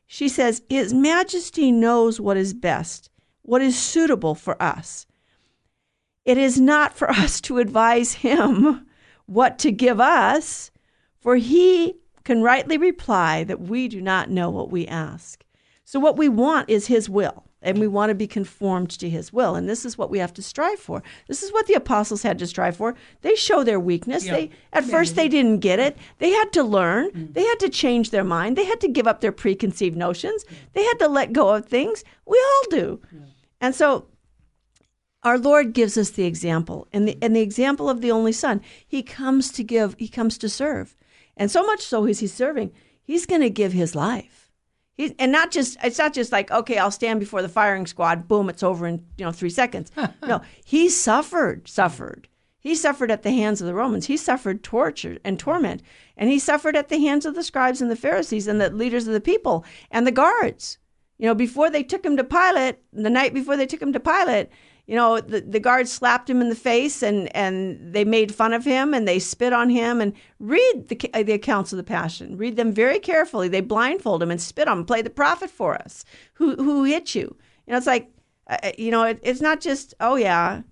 She 0.07 0.29
says, 0.29 0.63
His 0.71 0.95
Majesty 0.95 1.73
knows 1.73 2.21
what 2.21 2.37
is 2.37 2.55
best, 2.55 3.11
what 3.43 3.61
is 3.63 3.79
suitable 3.79 4.35
for 4.35 4.61
us. 4.63 5.07
It 6.25 6.39
is 6.39 6.61
not 6.61 6.95
for 6.95 7.11
us 7.23 7.41
to 7.43 7.59
advise 7.59 8.15
him 8.15 8.87
what 9.27 9.59
to 9.61 9.73
give 9.73 10.01
us, 10.01 10.71
for 11.21 11.37
he 11.37 11.95
can 12.25 12.43
rightly 12.43 12.79
reply 12.79 13.45
that 13.45 13.61
we 13.61 13.89
do 13.89 14.01
not 14.01 14.31
know 14.31 14.51
what 14.51 14.71
we 14.71 14.87
ask. 14.87 15.45
So, 15.85 15.99
what 16.01 16.17
we 16.17 16.29
want 16.29 16.71
is 16.71 16.87
his 16.87 17.09
will, 17.09 17.45
and 17.61 17.79
we 17.79 17.87
want 17.87 18.11
to 18.11 18.15
be 18.15 18.27
conformed 18.27 18.91
to 18.91 19.09
his 19.09 19.33
will. 19.33 19.55
And 19.55 19.69
this 19.69 19.85
is 19.85 19.99
what 19.99 20.11
we 20.11 20.19
have 20.19 20.33
to 20.35 20.43
strive 20.43 20.79
for. 20.79 21.03
This 21.29 21.43
is 21.43 21.53
what 21.53 21.67
the 21.67 21.75
apostles 21.75 22.23
had 22.23 22.39
to 22.39 22.47
strive 22.47 22.77
for. 22.77 22.95
They 23.23 23.35
show 23.35 23.65
their 23.65 23.81
weakness. 23.81 24.25
Yeah. 24.25 24.35
They 24.35 24.51
at 24.73 24.85
first 24.85 25.17
they 25.17 25.29
didn't 25.29 25.59
get 25.59 25.79
it. 25.79 25.97
They 26.19 26.31
had 26.31 26.53
to 26.53 26.63
learn. 26.63 27.11
Mm. 27.11 27.35
They 27.35 27.45
had 27.45 27.61
to 27.61 27.69
change 27.69 28.11
their 28.11 28.25
mind. 28.25 28.57
They 28.57 28.65
had 28.65 28.81
to 28.81 28.89
give 28.89 29.07
up 29.07 29.21
their 29.21 29.33
preconceived 29.33 29.97
notions. 29.97 30.45
They 30.73 30.85
had 30.85 30.99
to 31.01 31.09
let 31.09 31.33
go 31.33 31.51
of 31.51 31.67
things. 31.67 32.05
We 32.27 32.39
all 32.39 32.71
do. 32.71 33.01
And 33.61 33.75
so 33.75 34.07
our 35.23 35.39
Lord 35.39 35.73
gives 35.73 35.97
us 35.97 36.11
the 36.11 36.25
example, 36.25 36.89
and 36.93 37.07
the 37.07 37.17
and 37.23 37.35
the 37.35 37.41
example 37.41 37.89
of 37.89 38.01
the 38.01 38.11
only 38.11 38.33
Son. 38.33 38.61
He 38.87 39.03
comes 39.03 39.53
to 39.53 39.63
give. 39.63 39.95
He 39.99 40.09
comes 40.09 40.37
to 40.39 40.49
serve, 40.49 40.97
and 41.37 41.51
so 41.51 41.63
much 41.63 41.83
so 41.83 42.07
is 42.07 42.21
he 42.21 42.27
serving. 42.27 42.73
He's 43.03 43.27
going 43.27 43.41
to 43.41 43.51
give 43.51 43.73
his 43.73 43.95
life. 43.95 44.51
He, 44.95 45.15
and 45.19 45.33
not 45.33 45.51
just 45.51 45.77
it's 45.83 45.99
not 45.99 46.13
just 46.13 46.33
like 46.33 46.51
okay, 46.51 46.79
I'll 46.79 46.91
stand 46.91 47.21
before 47.21 47.43
the 47.43 47.49
firing 47.49 47.87
squad. 47.87 48.29
Boom, 48.29 48.49
it's 48.49 48.63
over 48.63 48.87
in 48.87 49.05
you 49.17 49.25
know 49.25 49.33
three 49.33 49.51
seconds. 49.51 49.91
no, 50.27 50.43
he 50.65 50.89
suffered, 50.89 51.69
suffered. 51.69 52.29
He 52.59 52.77
suffered 52.77 53.11
at 53.11 53.23
the 53.25 53.33
hands 53.33 53.61
of 53.61 53.67
the 53.67 53.75
Romans. 53.75 54.07
He 54.07 54.17
suffered 54.17 54.63
torture 54.63 55.19
and 55.25 55.39
torment, 55.39 55.83
and 56.17 56.31
he 56.31 56.39
suffered 56.39 56.77
at 56.77 56.91
the 56.91 56.99
hands 56.99 57.27
of 57.27 57.35
the 57.35 57.43
scribes 57.43 57.83
and 57.83 57.91
the 57.91 57.97
Pharisees 57.97 58.47
and 58.47 58.61
the 58.61 58.71
leaders 58.71 59.09
of 59.09 59.15
the 59.15 59.21
people 59.21 59.65
and 59.91 60.07
the 60.07 60.13
guards. 60.13 60.79
You 61.19 61.27
know, 61.27 61.35
before 61.35 61.71
they 61.71 61.83
took 61.83 62.05
him 62.05 62.17
to 62.17 62.25
Pilate, 62.25 62.79
the 62.93 63.11
night 63.11 63.35
before 63.35 63.57
they 63.57 63.67
took 63.67 63.83
him 63.83 63.93
to 63.93 64.01
Pilate, 64.01 64.49
you 64.87 64.97
know, 64.97 65.21
the, 65.21 65.41
the 65.41 65.61
guards 65.61 65.93
slapped 65.93 66.29
him 66.29 66.41
in 66.41 66.49
the 66.49 66.55
face 66.55 67.03
and, 67.03 67.35
and 67.37 67.95
they 67.95 68.05
made 68.05 68.35
fun 68.35 68.53
of 68.53 68.65
him 68.65 68.93
and 68.93 69.07
they 69.07 69.19
spit 69.19 69.53
on 69.53 69.71
him. 69.71 70.01
And 70.01 70.13
read 70.41 70.89
the, 70.89 71.23
the 71.23 71.33
accounts 71.33 71.73
of 71.73 71.77
the 71.77 71.85
Passion. 71.85 72.37
Read 72.37 72.57
them 72.57 72.73
very 72.73 72.99
carefully. 72.99 73.49
They 73.49 73.61
blindfold 73.61 74.23
him 74.23 74.31
and 74.31 74.41
spit 74.41 74.69
on 74.69 74.79
him. 74.79 74.85
Play 74.85 75.03
the 75.03 75.11
prophet 75.11 75.51
for 75.51 75.77
us. 75.77 76.05
Who, 76.35 76.57
who 76.57 76.85
hit 76.85 77.15
you? 77.15 77.37
You 77.67 77.71
know, 77.71 77.77
it's 77.77 77.87
like, 77.87 78.11
uh, 78.49 78.73
you 78.77 78.91
know, 78.91 79.05
it, 79.05 79.21
it's 79.23 79.41
not 79.41 79.61
just, 79.61 79.95
oh, 80.01 80.17
yeah, 80.17 80.63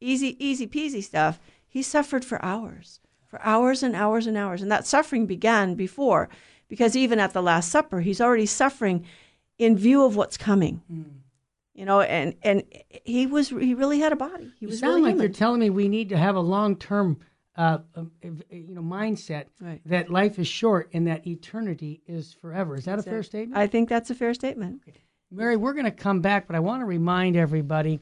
easy, 0.00 0.36
easy 0.44 0.66
peasy 0.68 1.02
stuff. 1.02 1.40
He 1.66 1.82
suffered 1.82 2.24
for 2.24 2.42
hours, 2.44 3.00
for 3.26 3.40
hours 3.42 3.82
and 3.82 3.96
hours 3.96 4.28
and 4.28 4.36
hours. 4.36 4.62
And 4.62 4.70
that 4.70 4.86
suffering 4.86 5.26
began 5.26 5.74
before, 5.74 6.28
because 6.68 6.96
even 6.96 7.18
at 7.18 7.32
the 7.32 7.42
Last 7.42 7.68
Supper, 7.68 8.00
he's 8.00 8.20
already 8.20 8.46
suffering 8.46 9.04
in 9.58 9.76
view 9.76 10.04
of 10.04 10.14
what's 10.14 10.36
coming. 10.36 10.80
You 11.74 11.84
know, 11.84 12.00
and 12.00 12.34
and 12.42 12.64
he 13.04 13.26
was 13.26 13.48
he 13.48 13.74
really 13.74 14.00
had 14.00 14.12
a 14.12 14.16
body. 14.16 14.50
He 14.58 14.66
You 14.66 14.68
was 14.68 14.80
sound 14.80 14.90
really 14.96 15.02
like 15.02 15.10
human. 15.12 15.26
you're 15.26 15.34
telling 15.34 15.60
me 15.60 15.70
we 15.70 15.88
need 15.88 16.08
to 16.10 16.16
have 16.16 16.34
a 16.36 16.40
long 16.40 16.76
term, 16.76 17.18
uh, 17.56 17.78
uh, 17.94 18.04
you 18.50 18.74
know, 18.74 18.82
mindset 18.82 19.46
Right. 19.60 19.80
that 19.86 20.10
life 20.10 20.38
is 20.38 20.48
short 20.48 20.90
and 20.92 21.06
that 21.06 21.26
eternity 21.26 22.02
is 22.06 22.32
forever. 22.34 22.74
Is 22.76 22.84
that 22.86 22.98
a 22.98 23.02
fair 23.02 23.22
statement? 23.22 23.56
I 23.56 23.66
think 23.66 23.88
that's 23.88 24.10
a 24.10 24.14
fair 24.14 24.34
statement. 24.34 24.82
Mary, 25.30 25.56
we're 25.56 25.72
going 25.74 25.84
to 25.84 25.90
come 25.92 26.20
back, 26.20 26.48
but 26.48 26.56
I 26.56 26.60
want 26.60 26.80
to 26.80 26.86
remind 26.86 27.36
everybody 27.36 28.00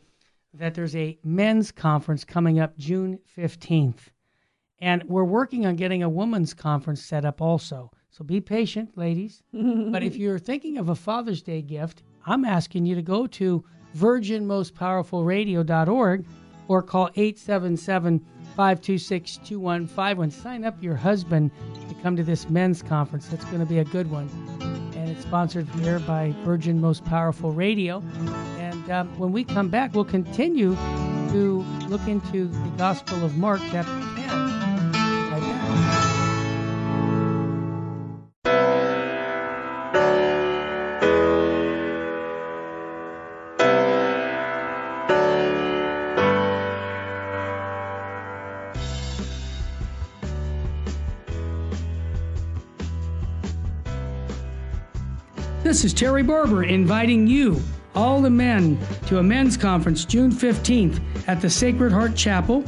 that 0.55 0.75
there's 0.75 0.97
a 0.97 1.19
men's 1.23 1.71
conference 1.71 2.25
coming 2.25 2.59
up 2.59 2.77
June 2.79 3.19
15th. 3.37 4.09
And 4.81 5.03
we're 5.05 5.25
working 5.25 5.67
on 5.67 5.77
getting 5.77 6.03
a 6.03 6.09
women's 6.09 6.55
conference 6.55 7.03
set 7.05 7.25
up 7.27 7.43
also. 7.43 7.91
So 8.11 8.25
be 8.25 8.41
patient, 8.41 8.97
ladies. 8.97 9.43
but 9.53 10.03
if 10.03 10.17
you're 10.17 10.39
thinking 10.39 10.79
of 10.79 10.89
a 10.89 10.95
Father's 10.95 11.43
Day 11.43 11.61
gift, 11.61 12.03
I'm 12.29 12.45
asking 12.45 12.87
you 12.87 12.95
to 12.95 13.03
go 13.03 13.27
to 13.27 13.65
virginmostpowerfulradio.org 13.97 16.25
or 16.69 16.83
call 16.83 17.11
877 17.17 18.21
526 18.55 19.39
2151. 19.39 20.31
Sign 20.31 20.65
up 20.65 20.81
your 20.83 20.97
husband 20.97 21.51
to 21.89 21.95
come 22.03 22.15
to 22.17 22.23
this 22.23 22.51
men's 22.51 22.83
conference. 22.83 23.29
That's 23.29 23.47
going 23.47 23.61
to 23.61 23.67
be 23.67 23.79
a 23.79 23.85
good 23.85 24.11
one 24.11 24.29
and 25.09 25.17
it's 25.17 25.27
sponsored 25.27 25.67
here 25.81 25.99
by 26.01 26.35
Virgin 26.45 26.83
Most 26.83 27.03
Powerful 27.07 27.53
Radio. 27.53 28.03
And 28.59 28.91
um, 28.91 29.19
when 29.19 29.33
we 29.33 29.43
come 29.43 29.71
back, 29.71 29.95
we'll 29.95 30.05
continue 30.05 30.77
to 31.31 31.65
look 31.89 32.07
into 32.07 32.49
the 32.49 32.73
Gospel 32.77 33.25
of 33.25 33.39
Mark, 33.39 33.63
chapter 33.71 33.91
10. 33.91 34.48
This 55.69 55.85
is 55.85 55.93
Terry 55.93 56.23
Barber 56.23 56.65
inviting 56.65 57.27
you, 57.27 57.61
all 57.95 58.23
the 58.23 58.31
men, 58.31 58.79
to 59.07 59.19
a 59.19 59.23
men's 59.23 59.55
conference 59.55 60.07
June 60.07 60.33
15th 60.33 60.99
at 61.29 61.43
the 61.43 61.51
Sacred 61.51 61.93
Heart 61.93 62.17
Chapel. 62.17 62.65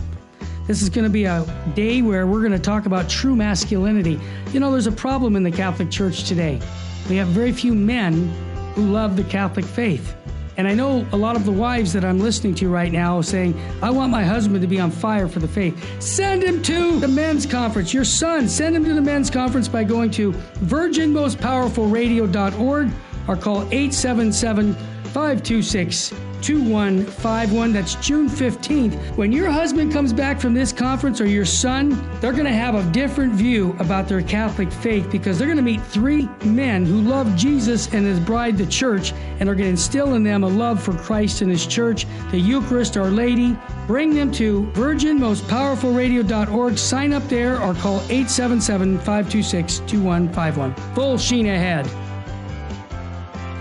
This 0.67 0.83
is 0.83 0.91
going 0.91 1.05
to 1.05 1.11
be 1.11 1.25
a 1.25 1.47
day 1.75 2.03
where 2.03 2.27
we're 2.27 2.41
going 2.41 2.53
to 2.53 2.59
talk 2.59 2.85
about 2.85 3.09
true 3.09 3.35
masculinity. 3.35 4.21
You 4.53 4.61
know, 4.61 4.71
there's 4.71 4.87
a 4.87 4.93
problem 4.93 5.35
in 5.35 5.43
the 5.43 5.51
Catholic 5.51 5.91
Church 5.91 6.25
today. 6.25 6.61
We 7.09 7.17
have 7.17 7.29
very 7.29 7.53
few 7.53 7.75
men 7.75 8.29
who 8.75 8.83
love 8.83 9.17
the 9.17 9.25
Catholic 9.25 9.65
faith. 9.65 10.15
And 10.57 10.67
I 10.69 10.75
know 10.75 11.07
a 11.13 11.17
lot 11.17 11.37
of 11.37 11.45
the 11.45 11.53
wives 11.53 11.93
that 11.93 12.05
I'm 12.05 12.19
listening 12.19 12.57
to 12.57 12.69
right 12.69 12.91
now 12.93 13.21
saying, 13.21 13.57
I 13.83 13.91
want 13.91 14.11
my 14.11 14.25
husband 14.25 14.63
to 14.63 14.67
be 14.67 14.81
on 14.81 14.91
fire 14.91 15.29
for 15.29 15.39
the 15.39 15.47
faith. 15.49 16.03
Send 16.03 16.43
him 16.43 16.61
to 16.63 16.99
the 17.01 17.09
men's 17.09 17.47
conference. 17.47 17.95
Your 17.95 18.05
son, 18.05 18.49
send 18.49 18.77
him 18.77 18.85
to 18.85 18.93
the 18.95 19.01
men's 19.01 19.31
conference 19.31 19.69
by 19.69 19.85
going 19.85 20.11
to 20.13 20.33
virginmostpowerfulradio.org 20.33 22.91
or 23.29 23.37
call 23.37 23.63
877 23.63 24.75
526 24.75 26.13
2151. 26.42 27.72
That's 27.72 27.94
June 27.96 28.29
15th. 28.29 29.16
When 29.16 29.33
your 29.33 29.50
husband 29.50 29.92
comes 29.92 30.12
back 30.12 30.40
from 30.40 30.55
this 30.55 30.72
conference 30.72 31.20
or 31.20 31.26
your 31.26 31.44
son, 31.44 31.90
they're 32.20 32.33
going 32.33 32.44
to 32.44 32.53
have 32.53 32.74
a 32.74 32.83
different 32.90 33.33
view 33.33 33.76
about 33.79 34.09
their 34.09 34.22
Catholic 34.22 34.72
faith 34.72 35.11
because 35.11 35.38
they're 35.38 35.46
going 35.46 35.57
to 35.57 35.62
meet 35.62 35.83
three 35.83 36.29
men 36.44 36.85
who 36.85 37.00
love 37.00 37.35
Jesus 37.37 37.92
and 37.92 38.07
his 38.07 38.20
bride, 38.20 38.59
the 38.59 38.66
church, 38.66 39.12
and 39.40 39.48
are 39.48 39.55
going 39.55 39.66
to 39.66 39.70
instill 39.70 40.14
in 40.14 40.22
them 40.22 40.44
a 40.44 40.48
love 40.48 40.83
for 40.83 40.94
Christ 40.94 41.42
and 41.42 41.50
his 41.50 41.66
church, 41.66 42.07
the 42.31 42.38
Eucharist, 42.38 42.96
Our 42.96 43.11
Lady. 43.11 43.59
Bring 43.87 44.14
them 44.14 44.31
to 44.33 44.62
virginmostpowerfulradio.org. 44.74 46.79
Sign 46.79 47.12
up 47.12 47.22
there 47.24 47.61
or 47.61 47.74
call 47.74 47.96
877 48.03 48.98
526 48.98 49.79
2151. 49.81 50.74
Full 50.94 51.18
sheen 51.18 51.46
ahead. 51.46 51.90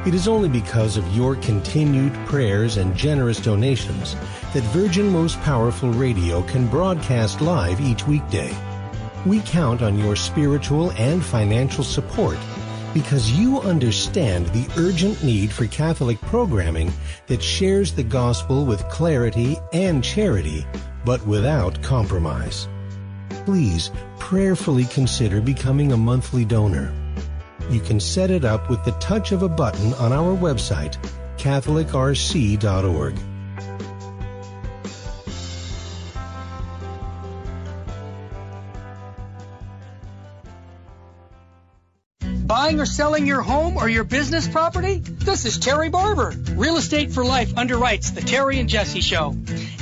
It 0.06 0.14
is 0.14 0.30
only 0.30 0.48
because 0.48 0.96
of 0.96 1.16
your 1.16 1.36
continued 1.36 2.14
prayers 2.26 2.78
and 2.78 2.96
generous 2.96 3.40
donations 3.40 4.16
that 4.54 4.64
Virgin 4.72 5.10
Most 5.12 5.40
Powerful 5.42 5.92
Radio 5.92 6.42
can 6.44 6.68
broadcast 6.68 7.42
live 7.42 7.82
each 7.82 8.08
weekday. 8.08 8.56
We 9.26 9.42
count 9.42 9.82
on 9.82 9.98
your 9.98 10.16
spiritual 10.16 10.92
and 10.92 11.24
financial 11.24 11.84
support 11.84 12.38
because 12.94 13.32
you 13.32 13.60
understand 13.60 14.48
the 14.48 14.68
urgent 14.78 15.22
need 15.22 15.52
for 15.52 15.68
Catholic 15.68 16.20
programming 16.22 16.94
that 17.28 17.44
shares 17.44 17.92
the 17.94 18.04
gospel 18.04 18.66
with 18.66 18.88
clarity 18.88 19.58
and 19.74 20.02
charity, 20.02 20.66
but 21.04 21.24
without 21.28 21.82
compromise. 21.84 22.68
please 23.46 23.92
prayerfully 24.20 24.86
consider 24.86 25.42
becoming 25.42 25.92
a 25.92 25.98
monthly 25.98 26.46
donor. 26.46 26.94
You 27.70 27.80
can 27.80 28.00
set 28.00 28.32
it 28.32 28.46
up 28.46 28.70
with 28.70 28.84
the 28.84 28.92
touch 28.94 29.32
of 29.32 29.44
a 29.44 29.50
button 29.50 29.94
on 29.94 30.12
our 30.12 30.36
website, 30.36 30.98
CatholicRC.org. 31.38 33.16
Buying 42.48 42.80
or 42.80 42.88
selling 42.88 43.28
your 43.28 43.44
home 43.44 43.78
or 43.78 43.88
your 43.88 44.04
business 44.04 44.48
property? 44.48 44.98
This 44.98 45.46
is 45.46 45.60
Terry 45.60 45.90
Barber. 45.90 46.34
Real 46.54 46.78
Estate 46.78 47.12
for 47.12 47.24
Life 47.24 47.54
underwrites 47.54 48.16
the 48.16 48.22
Terry 48.22 48.60
and 48.60 48.68
Jesse 48.68 49.02
Show, 49.02 49.36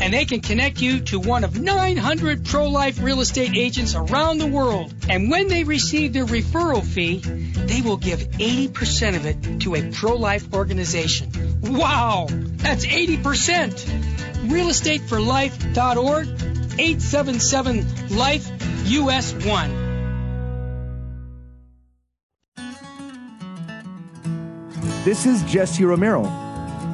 and 0.07 0.13
they 0.13 0.23
can 0.23 0.39
connect 0.39 0.79
you 0.79 1.01
to 1.01 1.19
one 1.19 1.43
of 1.43 1.59
900 1.59 2.45
pro-life 2.45 3.01
real 3.01 3.19
estate 3.19 3.57
agents 3.57 3.93
around 3.93 4.37
the 4.37 4.47
world. 4.47 4.93
And 5.09 5.29
when 5.29 5.49
they 5.49 5.65
receive 5.65 6.13
their 6.13 6.25
referral 6.25 6.81
fee, 6.81 7.17
they 7.17 7.81
will 7.81 7.97
give 7.97 8.21
80% 8.21 9.17
of 9.17 9.25
it 9.25 9.59
to 9.63 9.75
a 9.75 9.91
pro-life 9.91 10.53
organization. 10.53 11.59
Wow, 11.61 12.27
that's 12.29 12.85
80%. 12.85 13.17
Realestateforlife.org, 14.47 16.27
877 16.79 18.15
Life 18.15 18.49
US 18.85 19.33
1. 19.33 19.87
This 25.03 25.25
is 25.25 25.43
Jesse 25.43 25.83
Romero. 25.83 26.23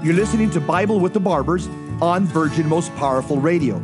You're 0.04 0.16
listening 0.16 0.50
to 0.50 0.60
Bible 0.60 1.00
with 1.00 1.14
the 1.14 1.20
Barbers 1.20 1.70
on 2.02 2.26
Virgin 2.26 2.68
Most 2.68 2.94
Powerful 2.96 3.38
Radio. 3.38 3.82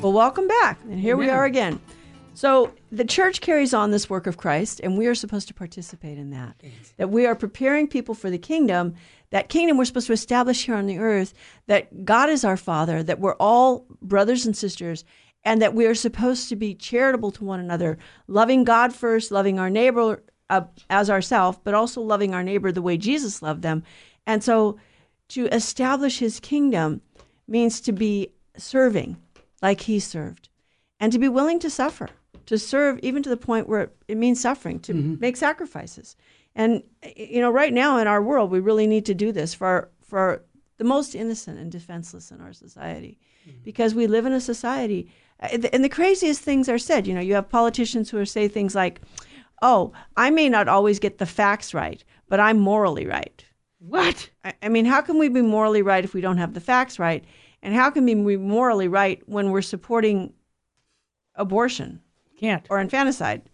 Well, 0.00 0.12
welcome 0.12 0.46
back. 0.46 0.78
And 0.84 1.00
here 1.00 1.16
we 1.16 1.28
are 1.28 1.44
again. 1.44 1.80
So 2.34 2.72
the 2.92 3.04
church 3.04 3.40
carries 3.40 3.74
on 3.74 3.90
this 3.90 4.08
work 4.08 4.28
of 4.28 4.36
Christ, 4.36 4.80
and 4.84 4.96
we 4.96 5.08
are 5.08 5.14
supposed 5.16 5.48
to 5.48 5.54
participate 5.54 6.18
in 6.18 6.30
that. 6.30 6.54
That 6.96 7.10
we 7.10 7.26
are 7.26 7.34
preparing 7.34 7.88
people 7.88 8.14
for 8.14 8.30
the 8.30 8.38
kingdom, 8.38 8.94
that 9.30 9.48
kingdom 9.48 9.76
we're 9.76 9.86
supposed 9.86 10.06
to 10.06 10.12
establish 10.12 10.64
here 10.64 10.76
on 10.76 10.86
the 10.86 10.98
earth, 10.98 11.34
that 11.66 12.04
God 12.04 12.30
is 12.30 12.44
our 12.44 12.56
Father, 12.56 13.02
that 13.02 13.18
we're 13.18 13.34
all 13.40 13.86
brothers 14.00 14.46
and 14.46 14.56
sisters, 14.56 15.04
and 15.42 15.60
that 15.60 15.74
we 15.74 15.84
are 15.84 15.96
supposed 15.96 16.48
to 16.48 16.54
be 16.54 16.76
charitable 16.76 17.32
to 17.32 17.44
one 17.44 17.58
another, 17.58 17.98
loving 18.28 18.62
God 18.62 18.92
first, 18.92 19.32
loving 19.32 19.58
our 19.58 19.68
neighbor 19.68 20.22
uh, 20.50 20.62
as 20.90 21.10
ourselves, 21.10 21.58
but 21.64 21.74
also 21.74 22.00
loving 22.00 22.34
our 22.34 22.42
neighbor 22.42 22.72
the 22.72 22.82
way 22.82 22.96
Jesus 22.96 23.42
loved 23.42 23.62
them. 23.62 23.82
And 24.26 24.42
so 24.42 24.78
to 25.28 25.46
establish 25.54 26.18
his 26.18 26.40
kingdom 26.40 27.00
means 27.46 27.80
to 27.80 27.92
be 27.92 28.30
serving 28.56 29.16
like 29.62 29.82
he 29.82 30.00
served 30.00 30.48
and 31.00 31.12
to 31.12 31.18
be 31.18 31.28
willing 31.28 31.58
to 31.60 31.70
suffer, 31.70 32.08
to 32.46 32.58
serve 32.58 32.98
even 33.02 33.22
to 33.22 33.30
the 33.30 33.36
point 33.36 33.68
where 33.68 33.90
it 34.08 34.16
means 34.16 34.40
suffering, 34.40 34.80
to 34.80 34.94
make 34.94 35.36
sacrifices. 35.36 36.16
And 36.54 36.82
you 37.16 37.40
know, 37.40 37.50
right 37.50 37.72
now 37.72 37.98
in 37.98 38.06
our 38.06 38.22
world, 38.22 38.50
we 38.50 38.60
really 38.60 38.86
need 38.86 39.06
to 39.06 39.14
do 39.14 39.32
this 39.32 39.54
for 39.54 39.90
for 40.02 40.42
the 40.78 40.84
most 40.84 41.14
innocent 41.14 41.58
and 41.58 41.70
defenseless 41.70 42.30
in 42.30 42.40
our 42.40 42.52
society, 42.52 43.18
because 43.64 43.94
we 43.94 44.06
live 44.06 44.26
in 44.26 44.32
a 44.32 44.40
society, 44.40 45.10
uh, 45.40 45.58
and 45.72 45.84
the 45.84 45.88
craziest 45.88 46.40
things 46.40 46.68
are 46.68 46.78
said. 46.78 47.06
You 47.06 47.14
know, 47.14 47.20
you 47.20 47.34
have 47.34 47.48
politicians 47.48 48.10
who 48.10 48.24
say 48.24 48.48
things 48.48 48.74
like, 48.74 49.00
"Oh, 49.62 49.92
I 50.16 50.30
may 50.30 50.48
not 50.48 50.68
always 50.68 50.98
get 50.98 51.18
the 51.18 51.26
facts 51.26 51.74
right, 51.74 52.02
but 52.28 52.40
I'm 52.40 52.58
morally 52.58 53.06
right." 53.06 53.44
What? 53.78 54.30
I, 54.44 54.54
I 54.62 54.68
mean, 54.68 54.84
how 54.84 55.00
can 55.00 55.18
we 55.18 55.28
be 55.28 55.42
morally 55.42 55.82
right 55.82 56.04
if 56.04 56.14
we 56.14 56.20
don't 56.20 56.38
have 56.38 56.54
the 56.54 56.60
facts 56.60 56.98
right? 56.98 57.24
And 57.62 57.74
how 57.74 57.90
can 57.90 58.04
we 58.04 58.14
be 58.14 58.36
morally 58.36 58.88
right 58.88 59.22
when 59.26 59.50
we're 59.50 59.62
supporting 59.62 60.32
abortion 61.34 62.00
Can't. 62.38 62.66
or 62.70 62.80
infanticide? 62.80 63.48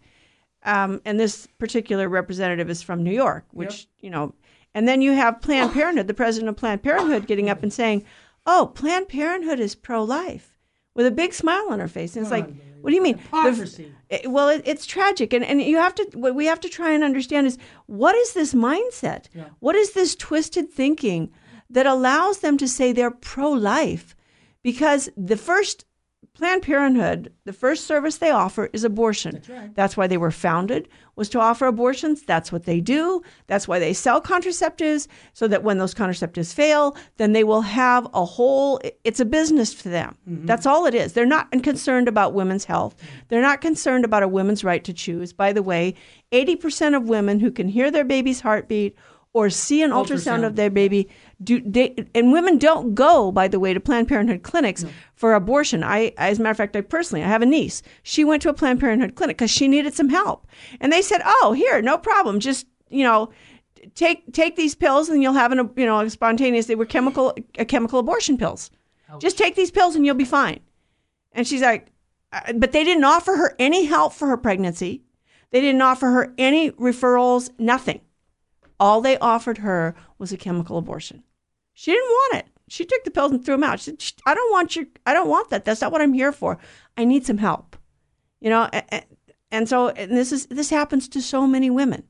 Um, 0.63 1.01
and 1.05 1.19
this 1.19 1.47
particular 1.59 2.09
representative 2.09 2.69
is 2.69 2.81
from 2.81 3.03
New 3.03 3.13
York, 3.13 3.45
which, 3.51 3.81
Yep. 3.81 3.87
you 4.01 4.09
know, 4.09 4.33
and 4.73 4.87
then 4.87 5.01
you 5.01 5.11
have 5.13 5.41
Planned 5.41 5.73
Parenthood, 5.73 6.07
the 6.07 6.13
president 6.13 6.49
of 6.49 6.57
Planned 6.57 6.81
Parenthood, 6.83 7.27
getting 7.27 7.49
up 7.49 7.61
and 7.61 7.71
saying, 7.71 8.03
oh, 8.47 8.71
Planned 8.73 9.07
Parenthood 9.07 9.59
is 9.59 9.75
pro 9.75 10.03
life 10.03 10.57
with 10.95 11.05
a 11.05 11.11
big 11.11 11.33
smile 11.33 11.67
on 11.69 11.79
her 11.79 11.87
face. 11.87 12.15
And 12.15 12.23
it's 12.25 12.31
like, 12.31 12.49
what 12.85 12.91
do 12.91 12.95
you 12.95 13.03
mean? 13.03 13.17
Hypocrisy. 13.17 13.91
it- 14.09 14.31
well, 14.31 14.47
it, 14.49 14.61
it's 14.65 14.85
tragic, 14.85 15.33
and 15.33 15.43
and 15.43 15.61
you 15.61 15.77
have 15.77 15.95
to. 15.95 16.03
What 16.13 16.35
we 16.35 16.45
have 16.45 16.59
to 16.61 16.69
try 16.69 16.91
and 16.91 17.03
understand 17.03 17.47
is 17.47 17.57
what 17.87 18.15
is 18.15 18.33
this 18.33 18.53
mindset? 18.53 19.25
What 19.59 19.75
is 19.75 19.91
this 19.93 20.15
twisted 20.15 20.69
thinking 20.71 21.31
that 21.69 21.85
allows 21.87 22.39
them 22.39 22.57
to 22.57 22.67
say 22.67 22.91
they're 22.91 23.11
pro-life? 23.11 24.15
Because 24.63 25.09
the 25.17 25.37
first 25.37 25.85
Planned 26.35 26.63
Parenthood, 26.63 27.31
the 27.45 27.53
first 27.53 27.85
service 27.87 28.17
they 28.17 28.29
offer 28.29 28.69
is 28.73 28.83
abortion. 28.83 29.41
That's 29.73 29.95
why 29.95 30.07
they 30.07 30.17
were 30.17 30.31
founded 30.31 30.89
was 31.15 31.29
to 31.29 31.39
offer 31.39 31.65
abortions. 31.65 32.23
That's 32.23 32.51
what 32.51 32.65
they 32.65 32.81
do. 32.81 33.23
That's 33.47 33.69
why 33.69 33.79
they 33.79 33.93
sell 33.93 34.21
contraceptives 34.21 35.07
so 35.31 35.47
that 35.47 35.63
when 35.63 35.77
those 35.77 35.93
contraceptives 35.93 36.53
fail, 36.53 36.97
then 37.15 37.31
they 37.31 37.45
will 37.45 37.61
have 37.61 38.05
a 38.13 38.25
whole 38.25 38.81
it's 39.05 39.21
a 39.21 39.25
business 39.25 39.73
for 39.73 39.87
them. 39.87 40.17
Mm-hmm. 40.29 40.45
That's 40.45 40.65
all 40.65 40.85
it 40.85 40.93
is. 40.93 41.13
They're 41.13 41.25
not 41.25 41.49
concerned 41.63 42.09
about 42.09 42.33
women's 42.33 42.65
health. 42.65 42.95
They're 43.29 43.41
not 43.41 43.61
concerned 43.61 44.03
about 44.03 44.23
a 44.23 44.27
woman's 44.27 44.63
right 44.63 44.83
to 44.83 44.93
choose. 44.93 45.31
By 45.31 45.53
the 45.53 45.63
way, 45.63 45.95
80% 46.33 46.97
of 46.97 47.07
women 47.07 47.39
who 47.39 47.49
can 47.49 47.69
hear 47.69 47.89
their 47.89 48.03
baby's 48.03 48.41
heartbeat 48.41 48.97
or 49.31 49.49
see 49.49 49.83
an 49.83 49.91
ultrasound, 49.91 50.41
Ultrasound. 50.41 50.45
of 50.45 50.55
their 50.55 50.69
baby 50.69 51.09
do 51.43 51.61
they 51.61 51.93
and 52.13 52.31
women 52.31 52.57
don't 52.57 52.95
go 52.95 53.31
by 53.31 53.47
the 53.47 53.59
way 53.59 53.73
to 53.73 53.79
planned 53.79 54.07
parenthood 54.07 54.43
clinics 54.43 54.85
for 55.15 55.33
abortion. 55.33 55.83
I 55.83 56.13
as 56.17 56.39
a 56.39 56.41
matter 56.41 56.51
of 56.51 56.57
fact 56.57 56.75
i 56.75 56.81
personally 56.81 57.23
i 57.23 57.27
have 57.27 57.41
a 57.41 57.45
niece. 57.45 57.81
She 58.03 58.23
went 58.23 58.41
to 58.43 58.49
a 58.49 58.53
planned 58.53 58.79
parenthood 58.79 59.15
clinic 59.15 59.37
because 59.37 59.51
she 59.51 59.67
needed 59.67 59.93
some 59.93 60.09
help. 60.09 60.47
And 60.79 60.91
they 60.91 61.01
said 61.01 61.21
oh 61.25 61.53
here 61.53 61.81
no 61.81 61.97
problem. 61.97 62.39
Just 62.39 62.67
you 62.89 63.03
know 63.03 63.31
take 63.95 64.31
take 64.33 64.55
these 64.55 64.75
pills 64.75 65.09
and 65.09 65.21
you'll 65.21 65.33
have 65.33 65.51
an 65.51 65.69
you 65.75 65.85
know 65.85 66.07
spontaneous 66.07 66.67
they 66.67 66.75
were 66.75 66.85
chemical 66.85 67.35
uh, 67.59 67.65
chemical 67.65 67.99
abortion 67.99 68.37
pills. 68.37 68.71
Just 69.19 69.37
take 69.37 69.55
these 69.55 69.71
pills 69.71 69.95
and 69.95 70.05
you'll 70.05 70.15
be 70.15 70.25
fine. 70.25 70.59
And 71.33 71.45
she's 71.47 71.61
like 71.61 71.91
uh, 72.31 72.53
but 72.53 72.71
they 72.71 72.83
didn't 72.83 73.03
offer 73.03 73.35
her 73.35 73.55
any 73.59 73.85
help 73.85 74.13
for 74.13 74.27
her 74.27 74.37
pregnancy. 74.37 75.03
They 75.51 75.61
didn't 75.61 75.81
offer 75.81 76.07
her 76.07 76.33
any 76.37 76.71
referrals 76.71 77.49
nothing. 77.57 78.01
All 78.79 78.99
they 78.99 79.17
offered 79.19 79.59
her 79.59 79.95
was 80.17 80.31
a 80.31 80.37
chemical 80.37 80.77
abortion. 80.77 81.23
She 81.73 81.91
didn't 81.91 82.09
want 82.09 82.35
it. 82.35 82.47
She 82.67 82.85
took 82.85 83.03
the 83.03 83.11
pills 83.11 83.31
and 83.31 83.43
threw 83.45 83.55
them 83.55 83.63
out. 83.63 83.79
She 83.79 83.91
said, 83.91 84.13
"I 84.25 84.33
don't 84.33 84.51
want 84.51 84.75
your. 84.75 84.85
I 85.05 85.13
don't 85.13 85.29
want 85.29 85.49
that. 85.49 85.65
That's 85.65 85.81
not 85.81 85.91
what 85.91 86.01
I'm 86.01 86.13
here 86.13 86.31
for. 86.31 86.57
I 86.97 87.05
need 87.05 87.25
some 87.25 87.37
help." 87.37 87.75
You 88.41 88.49
know, 88.49 88.69
a- 88.73 88.83
a- 88.91 89.03
and 89.51 89.69
so 89.69 89.89
and 89.89 90.15
this 90.15 90.31
is 90.31 90.47
this 90.47 90.69
happens 90.69 91.07
to 91.09 91.21
so 91.21 91.45
many 91.45 91.69
women. 91.69 92.03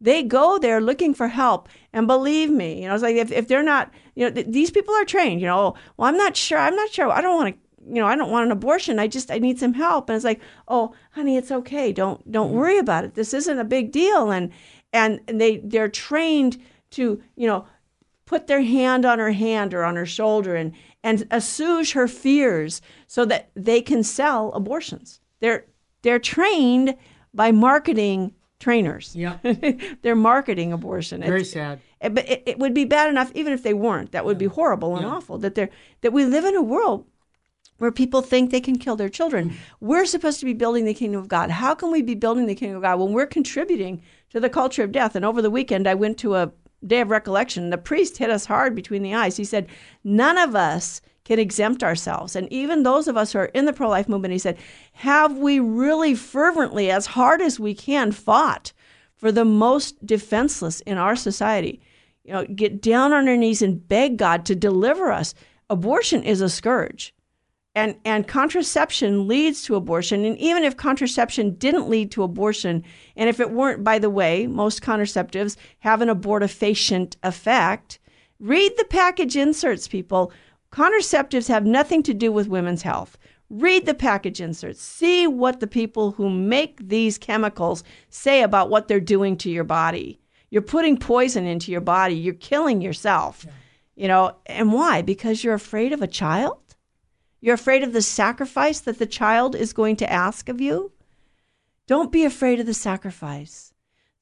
They 0.00 0.22
go 0.22 0.58
there 0.58 0.80
looking 0.80 1.14
for 1.14 1.28
help, 1.28 1.68
and 1.92 2.06
believe 2.06 2.50
me, 2.50 2.82
you 2.82 2.88
know, 2.88 2.94
it's 2.94 3.02
like 3.02 3.16
if, 3.16 3.32
if 3.32 3.48
they're 3.48 3.62
not, 3.62 3.90
you 4.14 4.26
know, 4.26 4.30
th- 4.30 4.46
these 4.48 4.70
people 4.70 4.94
are 4.94 5.04
trained. 5.06 5.40
You 5.40 5.46
know, 5.46 5.58
oh, 5.58 5.74
well, 5.96 6.08
I'm 6.08 6.18
not 6.18 6.36
sure. 6.36 6.58
I'm 6.58 6.76
not 6.76 6.90
sure. 6.90 7.10
I 7.10 7.20
don't 7.20 7.36
want 7.36 7.54
to. 7.54 7.60
You 7.88 8.00
know, 8.00 8.06
I 8.06 8.16
don't 8.16 8.30
want 8.32 8.46
an 8.46 8.52
abortion. 8.52 8.98
I 8.98 9.06
just 9.06 9.30
I 9.30 9.38
need 9.38 9.58
some 9.58 9.72
help. 9.74 10.08
And 10.08 10.16
it's 10.16 10.24
like, 10.24 10.40
oh, 10.68 10.92
honey, 11.12 11.36
it's 11.36 11.52
okay. 11.52 11.92
Don't 11.92 12.30
don't 12.30 12.52
worry 12.52 12.78
about 12.78 13.04
it. 13.04 13.14
This 13.14 13.32
isn't 13.32 13.58
a 13.58 13.64
big 13.64 13.92
deal. 13.92 14.30
And 14.30 14.50
and 14.92 15.20
they 15.26 15.58
they're 15.58 15.88
trained 15.88 16.58
to 16.96 17.22
you 17.36 17.46
know 17.46 17.66
put 18.26 18.46
their 18.48 18.62
hand 18.62 19.04
on 19.06 19.18
her 19.18 19.32
hand 19.32 19.72
or 19.72 19.84
on 19.84 19.96
her 19.96 20.06
shoulder 20.06 20.56
and 20.56 20.72
and 21.04 21.26
assuage 21.30 21.92
her 21.92 22.08
fears 22.08 22.82
so 23.06 23.24
that 23.24 23.50
they 23.54 23.80
can 23.80 24.02
sell 24.02 24.52
abortions. 24.52 25.20
They're 25.40 25.64
they're 26.02 26.18
trained 26.18 26.96
by 27.32 27.52
marketing 27.52 28.32
trainers. 28.58 29.14
Yeah. 29.14 29.38
they're 30.02 30.16
marketing 30.16 30.72
abortion. 30.72 31.20
Very 31.20 31.42
It's- 31.42 31.52
sad. 31.52 31.78
it- 32.00 32.14
but 32.14 32.28
it, 32.28 32.42
it 32.46 32.58
would 32.58 32.74
be 32.74 32.84
bad 32.84 33.08
enough 33.08 33.30
even 33.34 33.52
if 33.52 33.62
they 33.62 33.74
weren't. 33.74 34.12
That 34.12 34.24
would 34.24 34.38
be 34.38 34.46
horrible 34.46 34.96
and 34.96 35.06
awful. 35.06 35.38
That 35.38 35.54
they're 35.54 35.70
that 36.00 36.12
we 36.12 36.24
live 36.24 36.44
in 36.44 36.56
a 36.56 36.62
world 36.62 37.04
where 37.78 37.92
people 37.92 38.22
think 38.22 38.50
they 38.50 38.60
can 38.60 38.78
kill 38.78 38.96
their 38.96 39.10
children. 39.10 39.50
Mm. 39.50 39.54
We're 39.80 40.06
supposed 40.06 40.40
to 40.40 40.46
be 40.46 40.54
building 40.54 40.84
the 40.86 40.94
kingdom 40.94 41.20
of 41.20 41.28
God. 41.28 41.50
How 41.50 41.74
can 41.74 41.90
we 41.92 42.00
be 42.02 42.14
building 42.14 42.46
the 42.46 42.54
kingdom 42.54 42.76
of 42.78 42.82
God 42.82 42.98
when 42.98 43.12
we're 43.12 43.26
contributing 43.26 44.00
to 44.30 44.40
the 44.40 44.48
culture 44.48 44.82
of 44.82 44.92
death? 44.92 45.14
And 45.14 45.24
over 45.26 45.42
the 45.42 45.50
weekend, 45.50 45.86
I 45.86 45.94
went 45.94 46.16
to 46.18 46.36
a 46.36 46.52
day 46.84 47.00
of 47.00 47.10
recollection. 47.10 47.70
The 47.70 47.78
priest 47.78 48.18
hit 48.18 48.30
us 48.30 48.46
hard 48.46 48.74
between 48.74 49.02
the 49.02 49.14
eyes. 49.14 49.36
He 49.36 49.44
said, 49.44 49.68
None 50.04 50.38
of 50.38 50.54
us 50.54 51.00
can 51.24 51.38
exempt 51.38 51.82
ourselves. 51.82 52.36
And 52.36 52.50
even 52.52 52.82
those 52.82 53.08
of 53.08 53.16
us 53.16 53.32
who 53.32 53.40
are 53.40 53.46
in 53.46 53.64
the 53.64 53.72
pro 53.72 53.88
life 53.88 54.08
movement, 54.08 54.32
he 54.32 54.38
said, 54.38 54.58
Have 54.92 55.36
we 55.36 55.58
really 55.58 56.14
fervently, 56.14 56.90
as 56.90 57.06
hard 57.06 57.40
as 57.40 57.58
we 57.58 57.74
can, 57.74 58.12
fought 58.12 58.72
for 59.14 59.32
the 59.32 59.44
most 59.44 60.04
defenseless 60.06 60.80
in 60.82 60.98
our 60.98 61.16
society? 61.16 61.80
You 62.24 62.32
know, 62.32 62.44
get 62.44 62.80
down 62.80 63.12
on 63.12 63.28
our 63.28 63.36
knees 63.36 63.62
and 63.62 63.86
beg 63.88 64.16
God 64.16 64.44
to 64.46 64.54
deliver 64.54 65.10
us. 65.10 65.34
Abortion 65.68 66.22
is 66.22 66.40
a 66.40 66.48
scourge 66.48 67.12
and 67.76 67.94
and 68.04 68.26
contraception 68.26 69.28
leads 69.28 69.62
to 69.62 69.76
abortion 69.76 70.24
and 70.24 70.36
even 70.38 70.64
if 70.64 70.76
contraception 70.76 71.54
didn't 71.54 71.88
lead 71.88 72.10
to 72.10 72.24
abortion 72.24 72.82
and 73.14 73.28
if 73.28 73.38
it 73.38 73.52
weren't 73.52 73.84
by 73.84 74.00
the 74.00 74.10
way 74.10 74.48
most 74.48 74.82
contraceptives 74.82 75.56
have 75.78 76.00
an 76.00 76.08
abortifacient 76.08 77.14
effect 77.22 78.00
Read 78.38 78.72
the 78.76 78.84
package 78.84 79.34
inserts, 79.36 79.88
people. 79.88 80.30
Contraceptives 80.70 81.48
have 81.48 81.64
nothing 81.64 82.02
to 82.02 82.12
do 82.12 82.30
with 82.30 82.48
women's 82.48 82.82
health. 82.82 83.16
Read 83.48 83.86
the 83.86 83.94
package 83.94 84.40
inserts. 84.40 84.82
See 84.82 85.26
what 85.26 85.60
the 85.60 85.66
people 85.66 86.12
who 86.12 86.28
make 86.28 86.86
these 86.86 87.16
chemicals 87.16 87.82
say 88.10 88.42
about 88.42 88.68
what 88.68 88.88
they're 88.88 89.00
doing 89.00 89.36
to 89.38 89.50
your 89.50 89.64
body. 89.64 90.20
You're 90.50 90.62
putting 90.62 90.98
poison 90.98 91.46
into 91.46 91.72
your 91.72 91.80
body. 91.80 92.14
You're 92.14 92.34
killing 92.34 92.82
yourself. 92.82 93.44
Yeah. 93.46 93.52
You 93.94 94.08
know, 94.08 94.36
and 94.44 94.72
why? 94.72 95.00
Because 95.00 95.42
you're 95.42 95.54
afraid 95.54 95.92
of 95.92 96.02
a 96.02 96.06
child? 96.06 96.58
You're 97.40 97.54
afraid 97.54 97.82
of 97.82 97.92
the 97.92 98.02
sacrifice 98.02 98.80
that 98.80 98.98
the 98.98 99.06
child 99.06 99.54
is 99.54 99.72
going 99.72 99.96
to 99.96 100.12
ask 100.12 100.48
of 100.48 100.60
you? 100.60 100.92
Don't 101.86 102.10
be 102.10 102.24
afraid 102.24 102.58
of 102.60 102.66
the 102.66 102.74
sacrifice. 102.74 103.72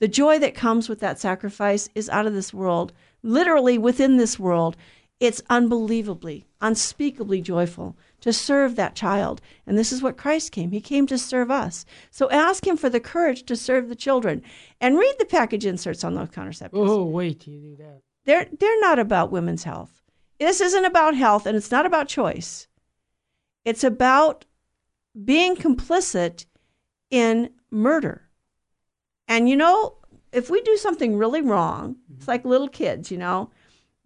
The 0.00 0.08
joy 0.08 0.38
that 0.40 0.54
comes 0.54 0.88
with 0.88 1.00
that 1.00 1.18
sacrifice 1.18 1.88
is 1.94 2.10
out 2.10 2.26
of 2.26 2.34
this 2.34 2.52
world, 2.52 2.92
literally 3.22 3.78
within 3.78 4.16
this 4.16 4.38
world. 4.38 4.76
It's 5.20 5.40
unbelievably, 5.48 6.44
unspeakably 6.60 7.40
joyful 7.40 7.96
to 8.20 8.32
serve 8.32 8.76
that 8.76 8.96
child. 8.96 9.40
And 9.66 9.78
this 9.78 9.92
is 9.92 10.02
what 10.02 10.16
Christ 10.16 10.50
came. 10.50 10.72
He 10.72 10.80
came 10.80 11.06
to 11.06 11.16
serve 11.16 11.50
us. 11.50 11.86
So 12.10 12.28
ask 12.30 12.66
Him 12.66 12.76
for 12.76 12.90
the 12.90 13.00
courage 13.00 13.44
to 13.44 13.56
serve 13.56 13.88
the 13.88 13.94
children. 13.94 14.42
And 14.80 14.98
read 14.98 15.14
the 15.18 15.24
package 15.24 15.64
inserts 15.64 16.04
on 16.04 16.14
those 16.14 16.30
contraceptives. 16.30 16.70
Oh, 16.74 17.04
wait 17.04 17.46
you 17.46 17.60
do 17.60 17.76
that. 17.76 18.02
They're, 18.24 18.48
they're 18.58 18.80
not 18.80 18.98
about 18.98 19.30
women's 19.30 19.64
health. 19.64 20.02
This 20.40 20.60
isn't 20.60 20.84
about 20.84 21.14
health, 21.14 21.46
and 21.46 21.56
it's 21.56 21.70
not 21.70 21.86
about 21.86 22.08
choice. 22.08 22.66
It's 23.64 23.84
about 23.84 24.44
being 25.24 25.56
complicit 25.56 26.46
in 27.10 27.50
murder. 27.70 28.28
And 29.28 29.48
you 29.48 29.56
know, 29.56 29.96
if 30.32 30.50
we 30.50 30.60
do 30.62 30.76
something 30.76 31.16
really 31.16 31.40
wrong, 31.40 31.96
it's 32.10 32.22
mm-hmm. 32.22 32.30
like 32.30 32.44
little 32.44 32.68
kids, 32.68 33.10
you 33.10 33.18
know, 33.18 33.50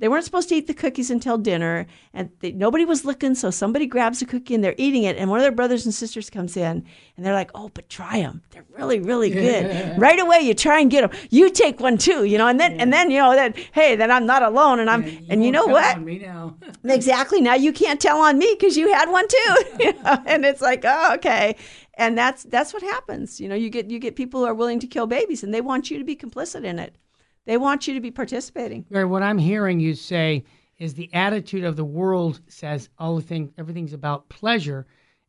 they 0.00 0.08
weren't 0.08 0.24
supposed 0.24 0.48
to 0.50 0.54
eat 0.54 0.68
the 0.68 0.74
cookies 0.74 1.10
until 1.10 1.38
dinner, 1.38 1.86
and 2.14 2.30
they, 2.38 2.52
nobody 2.52 2.84
was 2.84 3.04
looking. 3.04 3.34
So 3.34 3.50
somebody 3.50 3.86
grabs 3.86 4.22
a 4.22 4.26
cookie 4.26 4.54
and 4.54 4.62
they're 4.62 4.74
eating 4.78 5.02
it, 5.02 5.16
and 5.16 5.28
one 5.28 5.40
of 5.40 5.42
their 5.42 5.52
brothers 5.52 5.84
and 5.84 5.94
sisters 5.94 6.30
comes 6.30 6.56
in, 6.56 6.84
and 7.16 7.26
they're 7.26 7.34
like, 7.34 7.50
"Oh, 7.54 7.68
but 7.68 7.88
try 7.88 8.20
them. 8.20 8.42
They're 8.50 8.64
really, 8.76 9.00
really 9.00 9.30
good." 9.30 9.98
right 9.98 10.20
away, 10.20 10.40
you 10.40 10.54
try 10.54 10.80
and 10.80 10.90
get 10.90 11.08
them. 11.08 11.20
You 11.30 11.50
take 11.50 11.80
one 11.80 11.98
too, 11.98 12.24
you 12.24 12.38
know, 12.38 12.46
and 12.46 12.60
then 12.60 12.76
yeah. 12.76 12.82
and 12.82 12.92
then 12.92 13.10
you 13.10 13.18
know 13.18 13.34
that 13.34 13.56
hey, 13.72 13.96
then 13.96 14.10
I'm 14.10 14.24
not 14.24 14.42
alone, 14.42 14.78
and 14.78 14.88
I'm 14.88 15.04
yeah, 15.04 15.18
and 15.30 15.44
you 15.44 15.50
know 15.50 15.66
what? 15.66 16.00
now. 16.00 16.56
exactly. 16.84 17.40
Now 17.40 17.54
you 17.54 17.72
can't 17.72 18.00
tell 18.00 18.18
on 18.18 18.38
me 18.38 18.54
because 18.58 18.76
you 18.76 18.92
had 18.92 19.10
one 19.10 19.26
too, 19.26 19.64
you 19.80 19.92
know? 19.94 20.22
and 20.26 20.44
it's 20.44 20.60
like, 20.60 20.84
oh, 20.84 21.14
okay. 21.14 21.56
And 21.94 22.16
that's 22.16 22.44
that's 22.44 22.72
what 22.72 22.82
happens. 22.82 23.40
You 23.40 23.48
know, 23.48 23.56
you 23.56 23.68
get 23.68 23.90
you 23.90 23.98
get 23.98 24.14
people 24.14 24.40
who 24.40 24.46
are 24.46 24.54
willing 24.54 24.78
to 24.78 24.86
kill 24.86 25.08
babies, 25.08 25.42
and 25.42 25.52
they 25.52 25.60
want 25.60 25.90
you 25.90 25.98
to 25.98 26.04
be 26.04 26.14
complicit 26.14 26.64
in 26.64 26.78
it. 26.78 26.94
They 27.48 27.56
want 27.56 27.88
you 27.88 27.94
to 27.94 28.00
be 28.00 28.10
participating. 28.10 28.84
Mary, 28.90 29.06
What 29.06 29.22
I'm 29.22 29.38
hearing 29.38 29.80
you 29.80 29.94
say 29.94 30.44
is 30.76 30.92
the 30.92 31.08
attitude 31.14 31.64
of 31.64 31.76
the 31.76 31.84
world 31.84 32.42
says 32.46 32.90
all 32.98 33.16
the 33.16 33.22
thing, 33.22 33.54
everything's 33.56 33.94
about 33.94 34.28
pleasure, 34.28 34.86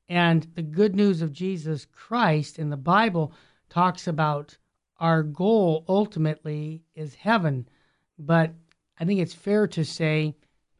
and 0.09 0.45
the 0.53 0.61
good 0.61 0.97
news 0.97 1.21
of 1.21 1.31
Jesus 1.31 1.87
Christ 1.93 2.59
in 2.59 2.69
the 2.69 2.75
Bible 2.75 3.31
talks 3.69 4.05
about 4.05 4.57
our 4.97 5.23
goal 5.23 5.85
ultimately 5.87 6.83
is 6.93 7.15
heaven. 7.15 7.69
But 8.17 8.53
I 8.99 9.05
think 9.05 9.21
it's 9.21 9.33
fair 9.33 9.65
to 9.67 9.85
say 9.85 10.35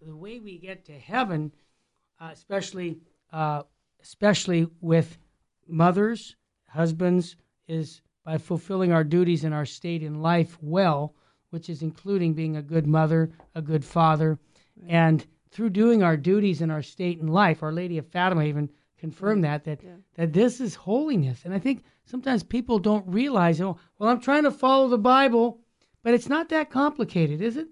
the 0.05 0.17
way 0.17 0.39
we 0.39 0.57
get 0.57 0.83
to 0.87 0.99
heaven, 0.99 1.53
uh, 2.19 2.31
especially 2.33 2.97
uh, 3.31 3.63
especially 4.01 4.67
with 4.81 5.17
mothers, 5.69 6.35
husbands, 6.67 7.37
is 7.69 8.01
by 8.25 8.37
fulfilling 8.37 8.91
our 8.91 9.05
duties 9.05 9.45
in 9.45 9.53
our 9.53 9.65
state 9.65 10.03
in 10.03 10.21
life 10.21 10.57
well 10.61 11.15
which 11.49 11.69
is 11.69 11.81
including 11.81 12.33
being 12.33 12.57
a 12.57 12.61
good 12.61 12.87
mother, 12.87 13.31
a 13.55 13.61
good 13.61 13.83
father, 13.83 14.39
right. 14.81 14.91
and 14.91 15.27
through 15.51 15.69
doing 15.69 16.03
our 16.03 16.17
duties 16.17 16.61
in 16.61 16.69
our 16.69 16.83
state 16.83 17.19
and 17.19 17.33
life, 17.33 17.63
Our 17.63 17.71
Lady 17.71 17.97
of 17.97 18.07
Fatima 18.07 18.43
even 18.43 18.69
confirmed 18.97 19.43
that 19.43 19.63
that 19.63 19.81
yeah. 19.83 19.95
that 20.15 20.33
this 20.33 20.59
is 20.59 20.75
holiness. 20.75 21.41
And 21.45 21.53
I 21.53 21.59
think 21.59 21.83
sometimes 22.05 22.43
people 22.43 22.79
don't 22.79 23.07
realize, 23.07 23.61
oh, 23.61 23.77
well, 23.97 24.09
I'm 24.09 24.19
trying 24.19 24.43
to 24.43 24.51
follow 24.51 24.87
the 24.87 24.97
Bible, 24.97 25.59
but 26.03 26.13
it's 26.13 26.29
not 26.29 26.49
that 26.49 26.69
complicated, 26.69 27.41
is 27.41 27.57
it? 27.57 27.67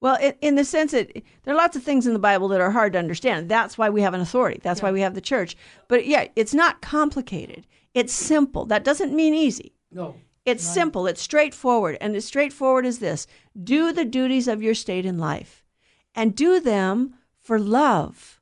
Well, 0.00 0.16
in, 0.20 0.34
in 0.40 0.54
the 0.56 0.64
sense 0.64 0.92
that 0.92 1.10
there 1.42 1.54
are 1.54 1.56
lots 1.56 1.76
of 1.76 1.82
things 1.82 2.06
in 2.06 2.12
the 2.12 2.18
Bible 2.18 2.48
that 2.48 2.60
are 2.60 2.70
hard 2.70 2.92
to 2.92 2.98
understand. 2.98 3.48
That's 3.48 3.78
why 3.78 3.90
we 3.90 4.02
have 4.02 4.14
an 4.14 4.20
authority. 4.20 4.60
That's 4.62 4.80
yeah. 4.80 4.86
why 4.86 4.92
we 4.92 5.00
have 5.00 5.14
the 5.14 5.20
church. 5.20 5.56
But 5.88 6.06
yeah, 6.06 6.28
it's 6.36 6.54
not 6.54 6.82
complicated. 6.82 7.66
It's 7.94 8.12
simple. 8.12 8.66
That 8.66 8.84
doesn't 8.84 9.14
mean 9.14 9.34
easy. 9.34 9.72
No. 9.90 10.16
It's 10.46 10.64
right. 10.64 10.74
simple, 10.74 11.06
it's 11.06 11.20
straightforward. 11.20 11.98
And 12.00 12.14
as 12.16 12.24
straightforward 12.24 12.86
as 12.86 13.00
this 13.00 13.26
do 13.62 13.92
the 13.92 14.04
duties 14.04 14.48
of 14.48 14.62
your 14.62 14.74
state 14.74 15.04
in 15.04 15.18
life 15.18 15.64
and 16.14 16.34
do 16.34 16.60
them 16.60 17.14
for 17.38 17.58
love, 17.58 18.40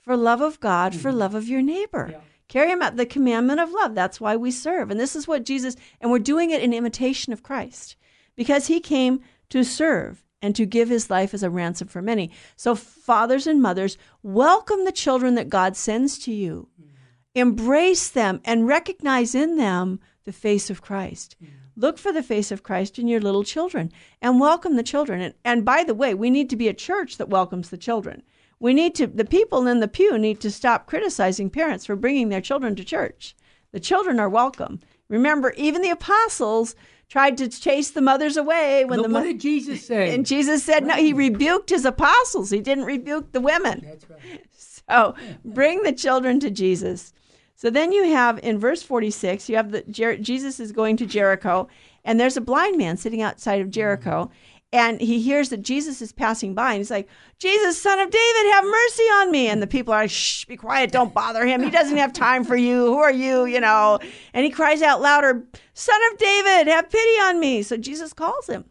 for 0.00 0.16
love 0.16 0.40
of 0.40 0.60
God, 0.60 0.92
mm-hmm. 0.92 1.00
for 1.00 1.12
love 1.12 1.34
of 1.34 1.48
your 1.48 1.62
neighbor. 1.62 2.08
Yeah. 2.12 2.20
Carry 2.48 2.68
them 2.68 2.82
out 2.82 2.96
the 2.96 3.06
commandment 3.06 3.60
of 3.60 3.72
love. 3.72 3.94
That's 3.94 4.20
why 4.20 4.36
we 4.36 4.50
serve. 4.50 4.90
And 4.90 5.00
this 5.00 5.16
is 5.16 5.26
what 5.26 5.44
Jesus, 5.44 5.76
and 6.00 6.10
we're 6.10 6.18
doing 6.18 6.50
it 6.50 6.62
in 6.62 6.74
imitation 6.74 7.32
of 7.32 7.42
Christ 7.42 7.96
because 8.36 8.66
he 8.66 8.80
came 8.80 9.20
to 9.48 9.64
serve 9.64 10.24
and 10.42 10.54
to 10.56 10.66
give 10.66 10.88
his 10.88 11.08
life 11.08 11.32
as 11.32 11.42
a 11.42 11.48
ransom 11.48 11.88
for 11.88 12.02
many. 12.02 12.30
So, 12.56 12.74
fathers 12.74 13.46
and 13.46 13.62
mothers, 13.62 13.96
welcome 14.22 14.84
the 14.84 14.92
children 14.92 15.36
that 15.36 15.48
God 15.48 15.74
sends 15.74 16.18
to 16.20 16.32
you. 16.32 16.68
Mm-hmm. 16.78 16.90
Embrace 17.34 18.10
them 18.10 18.40
and 18.44 18.66
recognize 18.66 19.34
in 19.34 19.56
them 19.56 20.00
the 20.24 20.32
face 20.32 20.70
of 20.70 20.82
Christ. 20.82 21.36
Look 21.76 21.98
for 21.98 22.12
the 22.12 22.22
face 22.22 22.50
of 22.50 22.62
Christ 22.62 22.98
in 22.98 23.08
your 23.08 23.20
little 23.20 23.44
children 23.44 23.92
and 24.22 24.40
welcome 24.40 24.76
the 24.76 24.82
children. 24.82 25.20
And, 25.20 25.34
and 25.44 25.64
by 25.64 25.84
the 25.84 25.94
way, 25.94 26.14
we 26.14 26.30
need 26.30 26.48
to 26.50 26.56
be 26.56 26.68
a 26.68 26.74
church 26.74 27.16
that 27.18 27.28
welcomes 27.28 27.70
the 27.70 27.76
children. 27.76 28.22
We 28.60 28.72
need 28.72 28.94
to, 28.94 29.06
the 29.06 29.24
people 29.24 29.66
in 29.66 29.80
the 29.80 29.88
pew 29.88 30.16
need 30.16 30.40
to 30.40 30.50
stop 30.50 30.86
criticizing 30.86 31.50
parents 31.50 31.84
for 31.84 31.96
bringing 31.96 32.28
their 32.28 32.40
children 32.40 32.74
to 32.76 32.84
church. 32.84 33.34
The 33.72 33.80
children 33.80 34.20
are 34.20 34.28
welcome. 34.28 34.80
Remember, 35.08 35.52
even 35.56 35.82
the 35.82 35.90
apostles 35.90 36.74
tried 37.08 37.36
to 37.38 37.48
chase 37.48 37.90
the 37.90 38.00
mothers 38.00 38.36
away 38.36 38.84
when 38.84 39.00
Look, 39.00 39.08
the 39.08 39.14
what 39.14 39.24
did 39.24 39.40
Jesus 39.40 39.86
say? 39.86 40.14
And 40.14 40.24
Jesus 40.24 40.64
said, 40.64 40.86
right. 40.86 40.96
no, 40.96 41.02
he 41.02 41.12
rebuked 41.12 41.70
his 41.70 41.84
apostles. 41.84 42.50
He 42.50 42.60
didn't 42.60 42.84
rebuke 42.84 43.32
the 43.32 43.40
women. 43.40 43.82
That's 43.84 44.08
right. 44.08 44.46
So 44.86 45.14
bring 45.42 45.82
the 45.82 45.92
children 45.92 46.40
to 46.40 46.50
Jesus. 46.50 47.14
So 47.56 47.70
then 47.70 47.92
you 47.92 48.04
have 48.04 48.38
in 48.42 48.58
verse 48.58 48.82
46, 48.82 49.48
you 49.48 49.56
have 49.56 49.70
the 49.70 49.82
Jer- 49.82 50.16
Jesus 50.16 50.58
is 50.58 50.72
going 50.72 50.96
to 50.96 51.06
Jericho, 51.06 51.68
and 52.04 52.18
there's 52.18 52.36
a 52.36 52.42
blind 52.42 52.76
man 52.76 52.96
sitting 52.96 53.22
outside 53.22 53.60
of 53.60 53.70
Jericho, 53.70 54.24
mm-hmm. 54.24 54.32
and 54.72 55.00
he 55.00 55.20
hears 55.20 55.50
that 55.50 55.62
Jesus 55.62 56.02
is 56.02 56.10
passing 56.12 56.54
by, 56.54 56.72
and 56.72 56.78
he's 56.78 56.90
like, 56.90 57.08
"Jesus, 57.38 57.80
son 57.80 58.00
of 58.00 58.10
David, 58.10 58.52
have 58.52 58.64
mercy 58.64 59.02
on 59.04 59.30
me!" 59.30 59.46
And 59.46 59.62
the 59.62 59.68
people 59.68 59.94
are, 59.94 60.02
like, 60.02 60.10
"Shh, 60.10 60.44
be 60.46 60.56
quiet, 60.56 60.90
don't 60.90 61.14
bother 61.14 61.46
him. 61.46 61.62
He 61.62 61.70
doesn't 61.70 61.96
have 61.96 62.12
time 62.12 62.42
for 62.42 62.56
you. 62.56 62.86
Who 62.86 62.98
are 62.98 63.12
you? 63.12 63.44
You 63.44 63.60
know?" 63.60 64.00
And 64.32 64.44
he 64.44 64.50
cries 64.50 64.82
out 64.82 65.00
louder, 65.00 65.46
"Son 65.74 66.00
of 66.10 66.18
David, 66.18 66.66
have 66.66 66.90
pity 66.90 67.20
on 67.22 67.38
me!" 67.38 67.62
So 67.62 67.76
Jesus 67.76 68.12
calls 68.12 68.48
him, 68.48 68.64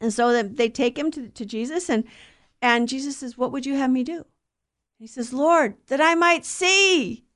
and 0.00 0.12
so 0.12 0.42
they 0.42 0.70
take 0.70 0.98
him 0.98 1.10
to, 1.10 1.28
to 1.28 1.44
Jesus, 1.44 1.90
and 1.90 2.04
and 2.62 2.88
Jesus 2.88 3.18
says, 3.18 3.36
"What 3.36 3.52
would 3.52 3.66
you 3.66 3.74
have 3.74 3.90
me 3.90 4.04
do?" 4.04 4.24
He 4.98 5.06
says, 5.06 5.34
"Lord, 5.34 5.74
that 5.88 6.00
I 6.00 6.14
might 6.14 6.46
see." 6.46 7.26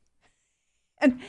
And 1.05 1.21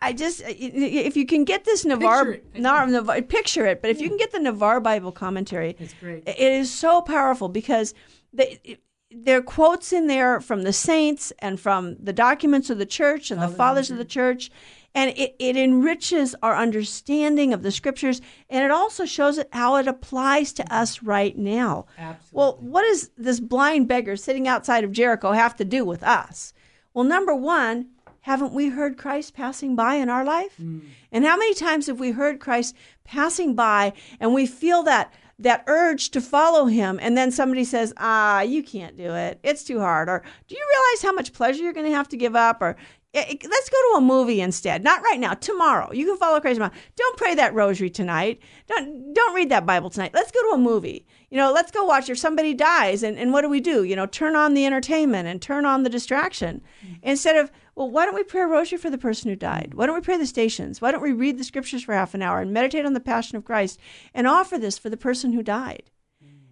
I 0.00 0.12
just 0.12 0.42
uh, 0.42 0.46
if 0.48 1.16
you 1.16 1.26
can 1.26 1.44
get 1.44 1.64
this 1.64 1.84
Navarre 1.84 2.32
picture 2.32 2.48
it. 2.54 2.60
Navarre, 2.60 3.22
picture 3.22 3.66
it, 3.66 3.82
but 3.82 3.90
if 3.90 4.00
you 4.00 4.08
can 4.08 4.18
get 4.18 4.30
the 4.32 4.40
Navarre 4.40 4.80
Bible 4.80 5.12
commentary, 5.12 5.76
it's 5.78 5.94
great. 5.94 6.22
It 6.26 6.38
is 6.38 6.72
so 6.72 7.00
powerful 7.00 7.48
because 7.48 7.94
they, 8.32 8.78
there 9.10 9.38
are 9.38 9.42
quotes 9.42 9.92
in 9.92 10.06
there 10.06 10.40
from 10.40 10.62
the 10.62 10.72
saints 10.72 11.32
and 11.40 11.58
from 11.58 11.96
the 11.98 12.12
documents 12.12 12.70
of 12.70 12.78
the 12.78 12.86
church 12.86 13.30
and 13.30 13.42
the 13.42 13.48
fathers 13.48 13.90
of 13.90 13.98
the 13.98 14.04
church, 14.04 14.50
and 14.94 15.10
it, 15.16 15.34
it 15.40 15.56
enriches 15.56 16.36
our 16.42 16.54
understanding 16.54 17.52
of 17.52 17.64
the 17.64 17.72
scriptures, 17.72 18.20
and 18.48 18.64
it 18.64 18.70
also 18.70 19.04
shows 19.04 19.38
it 19.38 19.48
how 19.52 19.74
it 19.76 19.88
applies 19.88 20.52
to 20.52 20.74
us 20.74 21.02
right 21.02 21.36
now. 21.36 21.86
Absolutely. 21.98 22.38
Well, 22.38 22.58
what 22.60 22.82
does 22.82 23.10
this 23.16 23.40
blind 23.40 23.88
beggar 23.88 24.16
sitting 24.16 24.46
outside 24.46 24.84
of 24.84 24.92
Jericho 24.92 25.32
have 25.32 25.56
to 25.56 25.64
do 25.64 25.84
with 25.84 26.04
us? 26.04 26.52
Well, 26.94 27.04
number 27.04 27.34
one, 27.34 27.88
haven't 28.22 28.52
we 28.52 28.68
heard 28.68 28.98
Christ 28.98 29.34
passing 29.34 29.74
by 29.74 29.94
in 29.94 30.08
our 30.08 30.24
life? 30.24 30.56
Mm. 30.60 30.82
And 31.12 31.24
how 31.24 31.36
many 31.36 31.54
times 31.54 31.86
have 31.86 32.00
we 32.00 32.10
heard 32.10 32.40
Christ 32.40 32.76
passing 33.04 33.54
by 33.54 33.92
and 34.18 34.34
we 34.34 34.46
feel 34.46 34.82
that 34.84 35.12
that 35.38 35.64
urge 35.66 36.10
to 36.10 36.20
follow 36.20 36.66
him 36.66 36.98
and 37.00 37.16
then 37.16 37.30
somebody 37.30 37.64
says, 37.64 37.94
"Ah, 37.96 38.42
you 38.42 38.62
can't 38.62 38.96
do 38.96 39.14
it. 39.14 39.40
It's 39.42 39.64
too 39.64 39.80
hard." 39.80 40.08
Or, 40.08 40.22
"Do 40.48 40.54
you 40.54 40.66
realize 40.68 41.02
how 41.02 41.12
much 41.12 41.32
pleasure 41.32 41.62
you're 41.62 41.72
going 41.72 41.86
to 41.90 41.96
have 41.96 42.08
to 42.10 42.16
give 42.16 42.36
up?" 42.36 42.60
Or, 42.60 42.76
let's 43.14 43.68
go 43.70 43.92
to 43.92 43.96
a 43.96 44.00
movie 44.00 44.40
instead. 44.40 44.84
Not 44.84 45.02
right 45.02 45.18
now. 45.18 45.34
Tomorrow. 45.34 45.92
You 45.92 46.06
can 46.06 46.16
follow 46.16 46.40
Christ. 46.40 46.56
Tomorrow. 46.56 46.74
Don't 46.96 47.16
pray 47.16 47.34
that 47.34 47.54
rosary 47.54 47.90
tonight. 47.90 48.40
Don't 48.68 49.14
don't 49.14 49.34
read 49.34 49.48
that 49.48 49.66
Bible 49.66 49.90
tonight. 49.90 50.12
Let's 50.14 50.30
go 50.30 50.40
to 50.50 50.54
a 50.54 50.58
movie. 50.58 51.06
You 51.30 51.36
know, 51.36 51.52
let's 51.52 51.70
go 51.70 51.84
watch 51.84 52.08
if 52.08 52.18
somebody 52.18 52.54
dies 52.54 53.02
and, 53.02 53.18
and 53.18 53.32
what 53.32 53.42
do 53.42 53.48
we 53.48 53.60
do? 53.60 53.84
You 53.84 53.96
know, 53.96 54.06
turn 54.06 54.36
on 54.36 54.54
the 54.54 54.66
entertainment 54.66 55.28
and 55.28 55.40
turn 55.40 55.64
on 55.64 55.82
the 55.82 55.90
distraction. 55.90 56.60
Mm-hmm. 56.84 56.94
Instead 57.02 57.36
of 57.36 57.50
well, 57.80 57.90
why 57.90 58.04
don't 58.04 58.14
we 58.14 58.22
pray 58.22 58.42
a 58.42 58.46
rosary 58.46 58.78
for 58.78 58.90
the 58.90 58.98
person 58.98 59.30
who 59.30 59.36
died? 59.36 59.72
Why 59.74 59.86
don't 59.86 59.94
we 59.94 60.02
pray 60.02 60.18
the 60.18 60.26
stations? 60.26 60.80
Why 60.80 60.92
don't 60.92 61.02
we 61.02 61.12
read 61.12 61.38
the 61.38 61.44
scriptures 61.44 61.82
for 61.82 61.94
half 61.94 62.14
an 62.14 62.20
hour 62.20 62.40
and 62.40 62.52
meditate 62.52 62.84
on 62.84 62.92
the 62.92 63.00
passion 63.00 63.38
of 63.38 63.44
Christ 63.44 63.80
and 64.12 64.26
offer 64.26 64.58
this 64.58 64.76
for 64.76 64.90
the 64.90 64.96
person 64.96 65.32
who 65.32 65.42
died? 65.42 65.90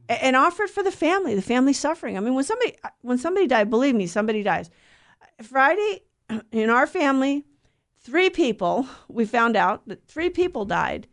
a- 0.09 0.25
and 0.25 0.37
offer 0.37 0.65
it 0.65 0.71
for 0.71 0.83
the 0.83 0.91
family, 0.91 1.35
the 1.35 1.43
family 1.43 1.73
suffering. 1.73 2.17
I 2.17 2.21
mean, 2.21 2.35
when 2.35 2.45
somebody 2.45 2.77
when 3.03 3.19
somebody 3.19 3.47
died, 3.47 3.71
believe 3.71 3.95
me, 3.95 4.07
somebody 4.07 4.43
dies. 4.43 4.71
Friday 5.43 6.03
in 6.53 6.71
our 6.71 6.87
family, 6.87 7.45
three 8.01 8.31
people 8.31 8.87
we 9.09 9.25
found 9.27 9.57
out 9.57 9.87
that 9.89 10.07
three 10.07 10.31
people 10.31 10.65
died 10.65 11.07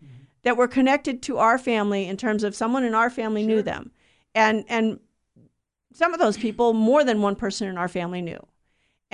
that 0.44 0.58
were 0.58 0.68
connected 0.68 1.22
to 1.24 1.38
our 1.40 1.58
family 1.58 2.08
in 2.08 2.18
terms 2.18 2.44
of 2.44 2.56
someone 2.56 2.84
in 2.84 2.94
our 2.94 3.10
family 3.10 3.46
knew 3.46 3.62
them, 3.62 3.92
and 4.34 4.64
and 4.70 5.00
some 5.94 6.14
of 6.14 6.20
those 6.20 6.38
people 6.38 6.74
more 6.74 7.04
than 7.04 7.22
one 7.22 7.36
person 7.36 7.68
in 7.68 7.78
our 7.78 7.88
family 7.88 8.22
knew, 8.22 8.46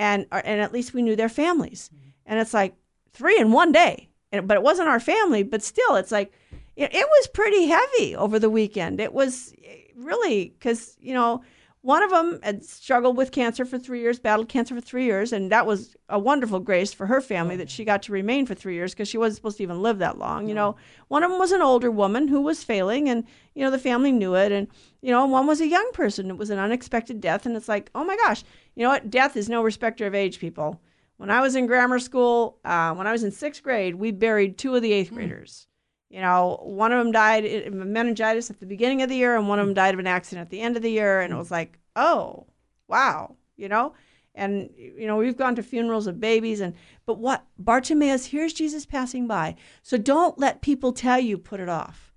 and 0.02 0.26
and 0.32 0.60
at 0.60 0.72
least 0.72 0.94
we 0.94 1.00
knew 1.00 1.14
their 1.14 1.28
families, 1.28 1.88
and 2.26 2.40
it's 2.40 2.52
like 2.52 2.74
three 3.12 3.38
in 3.38 3.52
one 3.52 3.70
day, 3.70 4.08
and, 4.32 4.48
but 4.48 4.56
it 4.56 4.62
wasn't 4.62 4.88
our 4.88 4.98
family, 4.98 5.44
but 5.44 5.62
still, 5.62 5.94
it's 5.94 6.10
like 6.10 6.32
it, 6.74 6.92
it 6.92 7.06
was 7.06 7.26
pretty 7.28 7.66
heavy 7.66 8.16
over 8.16 8.40
the 8.40 8.50
weekend. 8.50 9.00
It 9.00 9.12
was 9.12 9.54
eh, 9.64 9.76
really 9.94 10.48
because 10.58 10.96
you 11.00 11.14
know 11.14 11.42
one 11.82 12.02
of 12.02 12.10
them 12.10 12.40
had 12.42 12.64
struggled 12.64 13.16
with 13.16 13.32
cancer 13.32 13.64
for 13.64 13.76
three 13.76 14.00
years, 14.00 14.18
battled 14.18 14.48
cancer 14.48 14.74
for 14.74 14.80
three 14.80 15.04
years, 15.04 15.32
and 15.32 15.50
that 15.52 15.66
was 15.66 15.96
a 16.08 16.18
wonderful 16.18 16.60
grace 16.60 16.92
for 16.92 17.06
her 17.06 17.20
family 17.20 17.56
that 17.56 17.70
she 17.70 17.84
got 17.84 18.02
to 18.02 18.12
remain 18.12 18.46
for 18.46 18.54
three 18.54 18.74
years 18.74 18.92
because 18.92 19.08
she 19.08 19.18
wasn't 19.18 19.36
supposed 19.36 19.56
to 19.58 19.64
even 19.64 19.82
live 19.82 19.98
that 19.98 20.18
long. 20.18 20.48
You 20.48 20.54
know, 20.54 20.76
one 21.08 21.22
of 21.22 21.30
them 21.30 21.38
was 21.40 21.50
an 21.52 21.60
older 21.60 21.90
woman 21.90 22.26
who 22.26 22.40
was 22.40 22.64
failing, 22.64 23.08
and 23.08 23.24
you 23.54 23.64
know 23.64 23.70
the 23.70 23.78
family 23.78 24.10
knew 24.10 24.34
it, 24.34 24.50
and 24.50 24.66
you 25.00 25.12
know 25.12 25.26
one 25.26 25.46
was 25.46 25.60
a 25.60 25.68
young 25.68 25.90
person. 25.92 26.30
It 26.30 26.38
was 26.38 26.50
an 26.50 26.58
unexpected 26.58 27.20
death, 27.20 27.46
and 27.46 27.56
it's 27.56 27.68
like, 27.68 27.90
oh 27.94 28.04
my 28.04 28.16
gosh, 28.16 28.44
you 28.74 28.82
know 28.82 28.90
what? 28.90 29.10
Death 29.10 29.36
is 29.36 29.48
no 29.48 29.62
respecter 29.62 30.06
of 30.06 30.14
age, 30.14 30.38
people. 30.38 30.80
When 31.16 31.30
I 31.30 31.40
was 31.40 31.54
in 31.54 31.66
grammar 31.66 31.98
school, 31.98 32.58
uh, 32.64 32.94
when 32.94 33.06
I 33.06 33.12
was 33.12 33.22
in 33.22 33.30
sixth 33.30 33.62
grade, 33.62 33.94
we 33.94 34.10
buried 34.10 34.58
two 34.58 34.74
of 34.74 34.82
the 34.82 34.92
eighth 34.92 35.12
graders. 35.12 35.68
You 36.10 36.20
know, 36.20 36.58
one 36.62 36.92
of 36.92 37.02
them 37.02 37.12
died 37.12 37.44
of 37.44 37.72
meningitis 37.72 38.50
at 38.50 38.60
the 38.60 38.66
beginning 38.66 39.02
of 39.02 39.08
the 39.08 39.16
year, 39.16 39.36
and 39.36 39.48
one 39.48 39.58
of 39.58 39.66
them 39.66 39.74
died 39.74 39.94
of 39.94 40.00
an 40.00 40.06
accident 40.06 40.46
at 40.46 40.50
the 40.50 40.60
end 40.60 40.76
of 40.76 40.82
the 40.82 40.90
year. 40.90 41.20
And 41.20 41.32
it 41.32 41.36
was 41.36 41.50
like, 41.50 41.78
oh, 41.96 42.46
wow, 42.88 43.36
you 43.56 43.68
know. 43.68 43.94
And 44.34 44.70
you 44.76 45.06
know, 45.06 45.16
we've 45.16 45.36
gone 45.36 45.54
to 45.56 45.62
funerals 45.62 46.06
of 46.06 46.20
babies, 46.20 46.60
and 46.60 46.74
but 47.06 47.18
what 47.18 47.44
Bartimaeus 47.58 48.26
here's 48.26 48.52
Jesus 48.52 48.86
passing 48.86 49.26
by. 49.26 49.56
So 49.82 49.96
don't 49.98 50.38
let 50.38 50.62
people 50.62 50.92
tell 50.92 51.20
you 51.20 51.38
put 51.38 51.60
it 51.60 51.68
off. 51.68 52.12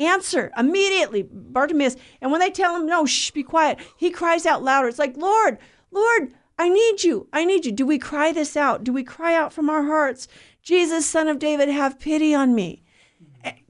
Answer 0.00 0.52
immediately, 0.56 1.22
Bartimaeus. 1.22 1.96
And 2.20 2.30
when 2.30 2.40
they 2.40 2.50
tell 2.50 2.76
him 2.76 2.86
no, 2.86 3.06
shh, 3.06 3.32
be 3.32 3.42
quiet, 3.42 3.78
he 3.96 4.10
cries 4.10 4.46
out 4.46 4.62
louder. 4.62 4.88
It's 4.88 4.98
like, 4.98 5.16
Lord, 5.16 5.58
Lord, 5.90 6.32
I 6.58 6.68
need 6.68 7.04
you. 7.04 7.28
I 7.32 7.44
need 7.44 7.64
you. 7.66 7.72
Do 7.72 7.86
we 7.86 7.98
cry 7.98 8.32
this 8.32 8.56
out? 8.56 8.84
Do 8.84 8.92
we 8.92 9.04
cry 9.04 9.34
out 9.34 9.52
from 9.52 9.70
our 9.70 9.84
hearts? 9.84 10.28
Jesus, 10.62 11.06
Son 11.06 11.28
of 11.28 11.38
David, 11.38 11.68
have 11.68 12.00
pity 12.00 12.34
on 12.34 12.54
me 12.54 12.82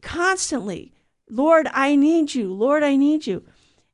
constantly, 0.02 0.92
Lord, 1.28 1.68
I 1.72 1.94
need 1.96 2.34
you. 2.34 2.52
Lord, 2.52 2.82
I 2.82 2.96
need 2.96 3.26
you. 3.26 3.44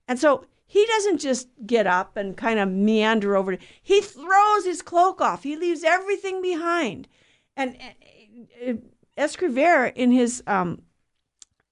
And 0.07 0.19
so 0.19 0.47
he 0.67 0.87
doesn't 0.87 1.19
just 1.19 1.49
get 1.67 1.87
up 1.87 2.17
and 2.17 2.37
kind 2.37 2.59
of 2.59 2.69
meander 2.69 3.37
over. 3.37 3.57
He 3.83 4.01
throws 4.01 4.65
his 4.65 4.83
cloak 4.83 5.21
off. 5.21 5.43
He 5.43 5.57
leaves 5.57 5.85
everything 5.85 6.43
behind. 6.43 7.09
And 7.57 7.77
uh, 8.67 8.73
Escrivá 9.19 9.93
in 9.95 10.11
his 10.13 10.43
um, 10.47 10.83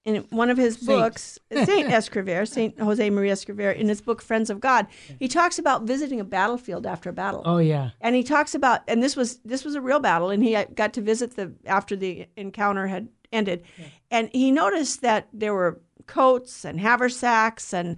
in 0.05 0.17
one 0.31 0.49
of 0.49 0.57
his 0.57 0.75
Saint. 0.75 0.87
books, 0.87 1.39
Saint 1.51 1.87
Escrivá, 1.89 2.47
Saint 2.47 2.79
Jose 2.79 3.09
Maria 3.09 3.33
Escrivá, 3.33 3.75
in 3.75 3.87
his 3.87 4.01
book 4.01 4.21
Friends 4.21 4.49
of 4.49 4.59
God, 4.59 4.87
he 5.19 5.27
talks 5.27 5.57
about 5.57 5.83
visiting 5.83 6.19
a 6.19 6.25
battlefield 6.25 6.85
after 6.85 7.09
a 7.09 7.13
battle. 7.13 7.41
Oh 7.45 7.59
yeah. 7.59 7.91
and 8.01 8.15
he 8.15 8.23
talks 8.23 8.53
about 8.53 8.81
and 8.87 9.01
this 9.01 9.15
was 9.15 9.37
this 9.45 9.63
was 9.63 9.75
a 9.75 9.81
real 9.81 9.99
battle 9.99 10.29
and 10.29 10.43
he 10.43 10.55
uh, 10.55 10.65
got 10.75 10.93
to 10.93 11.01
visit 11.01 11.35
the 11.35 11.53
after 11.65 11.95
the 11.95 12.27
encounter 12.35 12.87
had 12.87 13.07
ended. 13.31 13.63
And 14.11 14.29
he 14.33 14.51
noticed 14.51 15.01
that 15.01 15.27
there 15.33 15.53
were 15.53 15.81
coats 16.05 16.65
and 16.65 16.79
haversacks 16.79 17.73
and 17.73 17.97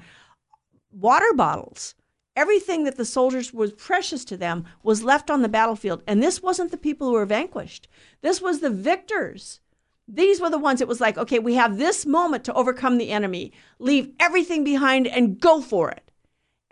water 0.92 1.34
bottles. 1.34 1.96
Everything 2.36 2.84
that 2.84 2.98
the 2.98 3.06
soldiers 3.06 3.54
was 3.54 3.72
precious 3.72 4.26
to 4.26 4.38
them 4.38 4.66
was 4.84 5.04
left 5.04 5.32
on 5.32 5.42
the 5.42 5.50
battlefield. 5.50 6.04
And 6.06 6.22
this 6.22 6.42
wasn't 6.44 6.72
the 6.72 6.78
people 6.78 7.08
who 7.08 7.14
were 7.14 7.26
vanquished. 7.26 7.88
This 8.22 8.42
was 8.42 8.60
the 8.60 8.70
victors 8.70 9.62
these 10.08 10.40
were 10.40 10.50
the 10.50 10.58
ones 10.58 10.82
it 10.82 10.88
was 10.88 11.02
like 11.02 11.18
okay 11.18 11.40
we 11.40 11.56
have 11.56 11.78
this 11.78 12.06
moment 12.06 12.44
to 12.44 12.54
overcome 12.54 12.98
the 12.98 13.10
enemy 13.10 13.52
leave 13.80 14.12
everything 14.20 14.64
behind 14.64 15.08
and 15.08 15.40
go 15.40 15.62
for 15.62 15.90
it 15.90 16.06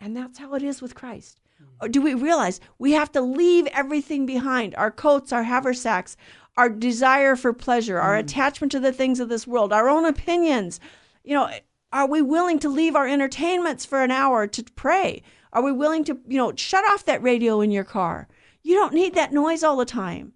and 0.03 0.17
that's 0.17 0.37
how 0.37 0.53
it 0.53 0.63
is 0.63 0.81
with 0.81 0.95
Christ. 0.95 1.39
Or 1.81 1.87
do 1.87 2.01
we 2.01 2.13
realize 2.13 2.59
we 2.77 2.91
have 2.91 3.09
to 3.13 3.21
leave 3.21 3.67
everything 3.67 4.25
behind 4.25 4.75
our 4.75 4.91
coats, 4.91 5.31
our 5.31 5.43
haversacks, 5.43 6.17
our 6.57 6.69
desire 6.69 7.37
for 7.37 7.53
pleasure, 7.53 7.99
our 7.99 8.15
mm. 8.15 8.19
attachment 8.19 8.73
to 8.73 8.81
the 8.81 8.91
things 8.91 9.21
of 9.21 9.29
this 9.29 9.47
world, 9.47 9.71
our 9.71 9.87
own 9.87 10.03
opinions? 10.03 10.81
You 11.23 11.35
know, 11.35 11.49
are 11.93 12.05
we 12.05 12.21
willing 12.21 12.59
to 12.59 12.69
leave 12.69 12.97
our 12.97 13.07
entertainments 13.07 13.85
for 13.85 14.01
an 14.01 14.11
hour 14.11 14.45
to 14.45 14.63
pray? 14.75 15.23
Are 15.53 15.63
we 15.63 15.71
willing 15.71 16.03
to, 16.03 16.19
you 16.27 16.37
know, 16.37 16.53
shut 16.53 16.83
off 16.83 17.05
that 17.05 17.23
radio 17.23 17.61
in 17.61 17.71
your 17.71 17.85
car? 17.85 18.27
You 18.61 18.75
don't 18.75 18.93
need 18.93 19.13
that 19.15 19.31
noise 19.31 19.63
all 19.63 19.77
the 19.77 19.85
time. 19.85 20.33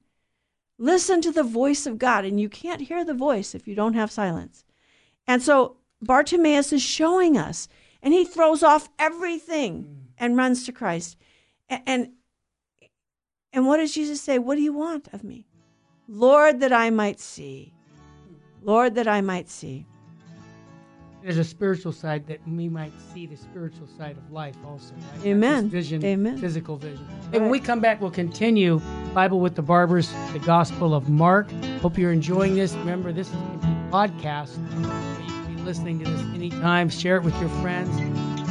Listen 0.78 1.22
to 1.22 1.32
the 1.32 1.44
voice 1.44 1.86
of 1.86 1.98
God, 1.98 2.24
and 2.26 2.40
you 2.40 2.50
can't 2.50 2.82
hear 2.82 3.04
the 3.04 3.14
voice 3.14 3.56
if 3.56 3.68
you 3.68 3.76
don't 3.76 3.96
have 3.96 4.12
silence. 4.12 4.64
And 5.26 5.42
so 5.42 5.78
Bartimaeus 6.02 6.72
is 6.72 6.82
showing 6.82 7.38
us, 7.38 7.68
and 8.02 8.14
he 8.14 8.24
throws 8.26 8.62
off 8.62 8.90
everything 9.00 10.08
and 10.18 10.38
runs 10.38 10.66
to 10.66 10.72
Christ. 10.72 11.18
A- 11.70 11.82
And, 11.90 12.12
and 13.52 13.66
what 13.66 13.78
does 13.78 13.94
Jesus 13.94 14.22
say? 14.22 14.38
What 14.38 14.56
do 14.56 14.62
you 14.62 14.74
want 14.74 15.08
of 15.14 15.24
me? 15.24 15.48
Lord, 16.08 16.60
that 16.60 16.72
I 16.72 16.90
might 16.90 17.20
see. 17.20 17.74
Lord, 18.62 18.96
that 18.96 19.08
I 19.08 19.22
might 19.22 19.50
see. 19.50 19.86
There's 21.28 21.40
a 21.40 21.44
spiritual 21.44 21.92
side 21.92 22.26
that 22.28 22.40
we 22.48 22.70
might 22.70 22.94
see 23.14 23.26
the 23.26 23.36
spiritual 23.36 23.86
side 23.98 24.16
of 24.16 24.32
life 24.32 24.56
also. 24.66 24.94
Right? 24.96 25.26
Amen. 25.26 25.68
Vision, 25.68 26.02
Amen. 26.06 26.38
physical 26.38 26.78
vision. 26.78 27.06
And 27.34 27.42
when 27.42 27.52
we 27.52 27.60
come 27.60 27.82
back, 27.82 28.00
we'll 28.00 28.12
continue 28.12 28.80
Bible 29.14 29.42
with 29.42 29.54
the 29.54 29.62
Barbers, 29.62 30.10
the 30.32 30.40
Gospel 30.40 30.94
of 30.94 31.10
Mark. 31.10 31.52
Hope 31.82 31.98
you're 31.98 32.14
enjoying 32.14 32.56
this. 32.56 32.74
Remember, 32.76 33.12
this 33.12 33.28
is 33.28 33.34
a 33.34 33.90
podcast. 33.92 34.56
So 34.56 35.22
you 35.22 35.44
can 35.44 35.56
be 35.58 35.62
listening 35.64 36.00
to 36.00 36.10
this 36.10 36.22
anytime. 36.34 36.88
Share 36.88 37.18
it 37.18 37.24
with 37.24 37.38
your 37.42 37.50
friends. 37.62 37.94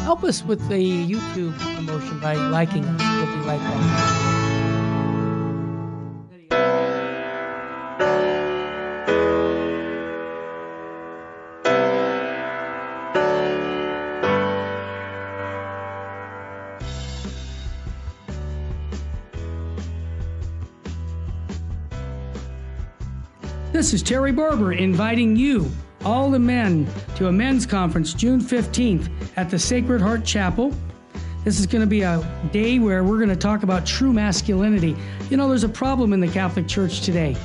Help 0.00 0.22
us 0.22 0.44
with 0.44 0.68
the 0.68 0.74
YouTube 1.10 1.58
promotion 1.58 2.20
by 2.20 2.34
liking 2.34 2.84
us. 2.84 3.26
We'll 3.26 3.38
be 3.38 3.48
right 3.48 3.58
back. 3.58 4.45
This 23.76 23.92
is 23.92 24.02
Terry 24.02 24.32
Barber 24.32 24.72
inviting 24.72 25.36
you, 25.36 25.70
all 26.02 26.30
the 26.30 26.38
men, 26.38 26.88
to 27.16 27.28
a 27.28 27.32
men's 27.32 27.66
conference 27.66 28.14
June 28.14 28.40
15th 28.40 29.10
at 29.36 29.50
the 29.50 29.58
Sacred 29.58 30.00
Heart 30.00 30.24
Chapel. 30.24 30.72
This 31.44 31.60
is 31.60 31.66
going 31.66 31.82
to 31.82 31.86
be 31.86 32.00
a 32.00 32.26
day 32.52 32.78
where 32.78 33.04
we're 33.04 33.18
going 33.18 33.28
to 33.28 33.36
talk 33.36 33.64
about 33.64 33.84
true 33.84 34.14
masculinity. 34.14 34.96
You 35.28 35.36
know, 35.36 35.46
there's 35.46 35.62
a 35.62 35.68
problem 35.68 36.14
in 36.14 36.20
the 36.20 36.28
Catholic 36.28 36.66
Church 36.66 37.02
today. 37.02 37.36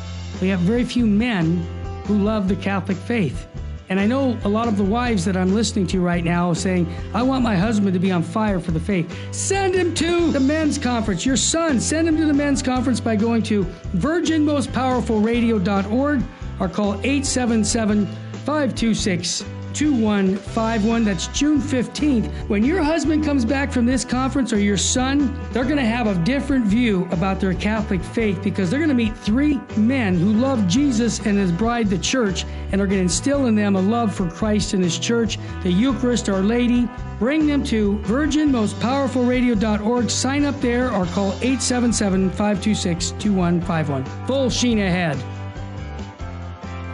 We 0.42 0.48
have 0.48 0.62
very 0.62 0.86
few 0.86 1.06
men 1.06 1.68
who 2.06 2.18
love 2.18 2.48
the 2.48 2.56
Catholic 2.56 2.96
faith. 2.96 3.46
And 3.92 4.00
I 4.00 4.06
know 4.06 4.38
a 4.46 4.48
lot 4.48 4.70
of 4.70 4.78
the 4.78 4.86
wives 4.86 5.26
that 5.26 5.36
I'm 5.36 5.54
listening 5.54 5.86
to 5.88 6.00
right 6.00 6.24
now 6.24 6.54
saying, 6.54 6.88
I 7.14 7.24
want 7.24 7.44
my 7.44 7.58
husband 7.58 7.94
to 7.94 8.00
be 8.00 8.10
on 8.10 8.24
fire 8.24 8.58
for 8.58 8.72
the 8.72 8.80
faith. 8.80 9.14
Send 9.36 9.76
him 9.76 9.94
to 9.96 10.32
the 10.32 10.39
men's 10.39 10.78
conference. 10.78 11.26
Your 11.26 11.36
son, 11.36 11.78
send 11.78 12.08
him 12.08 12.16
to 12.16 12.26
the 12.26 12.34
men's 12.34 12.64
conference 12.64 13.02
by 13.02 13.18
going 13.18 13.44
to 13.44 13.66
virginmostpowerfulradio.org 13.98 16.24
or 16.62 16.70
call 16.70 16.94
877 16.94 18.06
526 18.06 19.44
2151. 19.74 21.06
That's 21.06 21.28
June 21.28 21.60
15th. 21.60 22.32
When 22.48 22.64
your 22.64 22.82
husband 22.82 23.24
comes 23.24 23.46
back 23.46 23.72
from 23.72 23.86
this 23.86 24.04
conference 24.04 24.52
or 24.54 24.60
your 24.60 24.78
son, 24.78 25.40
they're 25.52 25.64
going 25.64 25.78
to 25.78 25.86
have 25.86 26.08
a 26.08 26.16
different 26.24 26.66
view 26.66 27.08
about 27.12 27.40
their 27.40 27.54
Catholic 27.54 28.04
faith 28.04 28.42
because 28.44 28.70
they're 28.70 28.80
going 28.80 28.90
to 28.90 28.96
meet 28.96 29.18
three 29.18 29.60
men 29.78 30.16
who 30.16 30.34
love 30.34 30.68
Jesus 30.68 31.20
and 31.20 31.38
his 31.38 31.52
bride, 31.52 31.90
the 31.90 31.98
church, 31.98 32.46
and 32.72 32.82
are 32.82 32.88
going 32.88 33.00
to 33.00 33.04
instill 33.04 33.48
in 33.48 33.56
them 33.56 33.76
a 33.76 33.82
love 33.82 34.14
for 34.14 34.30
Christ 34.30 34.74
and 34.74 34.84
his 34.84 35.00
church, 35.00 35.38
the 35.64 35.72
Eucharist, 35.72 36.30
Our 36.30 36.42
Lady. 36.42 36.88
Bring 37.20 37.46
them 37.46 37.64
to 37.66 38.00
virginmostpowerfulradio.org. 38.00 40.10
Sign 40.10 40.46
up 40.46 40.60
there 40.60 40.92
or 40.92 41.06
call 41.06 41.34
877 41.34 42.32
526 42.32 43.12
2151. 43.12 44.04
Full 44.26 44.50
sheen 44.50 44.80
ahead. 44.80 45.24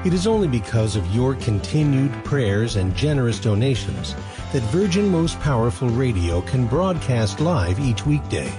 It 0.08 0.14
is 0.14 0.26
only 0.26 0.47
because 0.47 0.95
of 0.95 1.14
your 1.14 1.36
continued 1.36 2.14
prayers 2.24 2.78
and 2.78 2.95
generous 2.95 3.41
donations 3.41 4.16
that 4.53 4.64
Virgin 4.72 5.10
Most 5.10 5.38
Powerful 5.41 5.89
Radio 5.89 6.39
can 6.43 6.66
broadcast 6.66 7.41
live 7.41 7.78
each 7.78 8.05
weekday. 8.05 8.49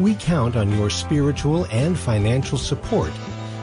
We 0.00 0.16
count 0.16 0.56
on 0.56 0.76
your 0.76 0.90
spiritual 0.90 1.66
and 1.66 1.96
financial 1.96 2.58
support 2.58 3.12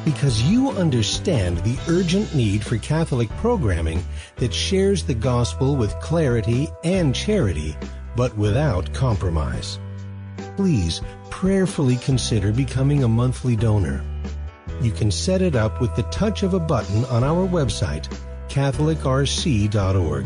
because 0.06 0.44
you 0.44 0.70
understand 0.70 1.58
the 1.58 1.78
urgent 1.90 2.34
need 2.34 2.66
for 2.66 2.78
Catholic 2.78 3.28
programming 3.32 4.02
that 4.38 4.54
shares 4.54 5.04
the 5.04 5.14
gospel 5.14 5.76
with 5.76 6.00
clarity 6.00 6.70
and 6.86 7.14
charity, 7.14 7.76
but 8.16 8.34
without 8.38 8.94
compromise. 8.94 9.78
Please 10.56 11.02
prayerfully 11.30 11.98
consider 11.98 12.54
becoming 12.54 13.04
a 13.04 13.10
monthly 13.10 13.58
donor. 13.58 14.06
You 14.82 14.92
can 14.92 15.12
set 15.12 15.42
it 15.42 15.56
up 15.56 15.82
with 15.82 15.96
the 15.96 16.04
touch 16.04 16.44
of 16.44 16.54
a 16.54 16.60
button 16.60 17.06
on 17.06 17.24
our 17.24 17.48
website, 17.48 18.08
CatholicRC.org. 18.48 20.26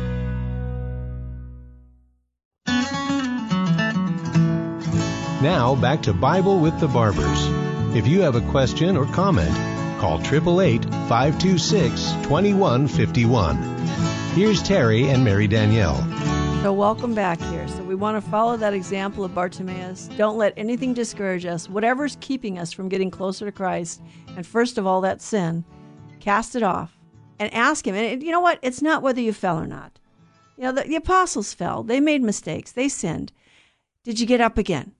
Now 5.41 5.73
back 5.73 6.03
to 6.03 6.13
Bible 6.13 6.59
with 6.59 6.79
the 6.79 6.87
Barbers. 6.87 7.47
If 7.95 8.05
you 8.05 8.21
have 8.21 8.35
a 8.35 8.51
question 8.51 8.95
or 8.95 9.07
comment, 9.07 9.49
call 9.99 10.19
888 10.19 10.85
526 11.09 12.11
2151. 12.21 13.57
Here's 14.35 14.61
Terry 14.61 15.09
and 15.09 15.23
Mary 15.23 15.47
Danielle. 15.47 15.97
So, 16.61 16.71
welcome 16.71 17.15
back 17.15 17.41
here. 17.41 17.67
So, 17.69 17.81
we 17.81 17.95
want 17.95 18.23
to 18.23 18.29
follow 18.29 18.55
that 18.55 18.75
example 18.75 19.23
of 19.23 19.33
Bartimaeus. 19.33 20.09
Don't 20.15 20.37
let 20.37 20.53
anything 20.57 20.93
discourage 20.93 21.47
us. 21.47 21.67
Whatever's 21.67 22.17
keeping 22.21 22.59
us 22.59 22.71
from 22.71 22.87
getting 22.87 23.09
closer 23.09 23.45
to 23.45 23.51
Christ, 23.51 23.99
and 24.37 24.45
first 24.45 24.77
of 24.77 24.85
all, 24.85 25.01
that 25.01 25.23
sin, 25.23 25.65
cast 26.19 26.55
it 26.55 26.61
off 26.61 26.95
and 27.39 27.51
ask 27.51 27.87
Him. 27.87 27.95
And 27.95 28.21
you 28.21 28.29
know 28.29 28.41
what? 28.41 28.59
It's 28.61 28.83
not 28.83 29.01
whether 29.01 29.21
you 29.21 29.33
fell 29.33 29.57
or 29.57 29.65
not. 29.65 29.97
You 30.55 30.65
know, 30.65 30.71
the, 30.71 30.83
the 30.83 30.97
apostles 30.97 31.51
fell, 31.51 31.81
they 31.81 31.99
made 31.99 32.21
mistakes, 32.21 32.71
they 32.71 32.87
sinned. 32.87 33.31
Did 34.03 34.19
you 34.19 34.27
get 34.27 34.39
up 34.39 34.59
again? 34.59 34.93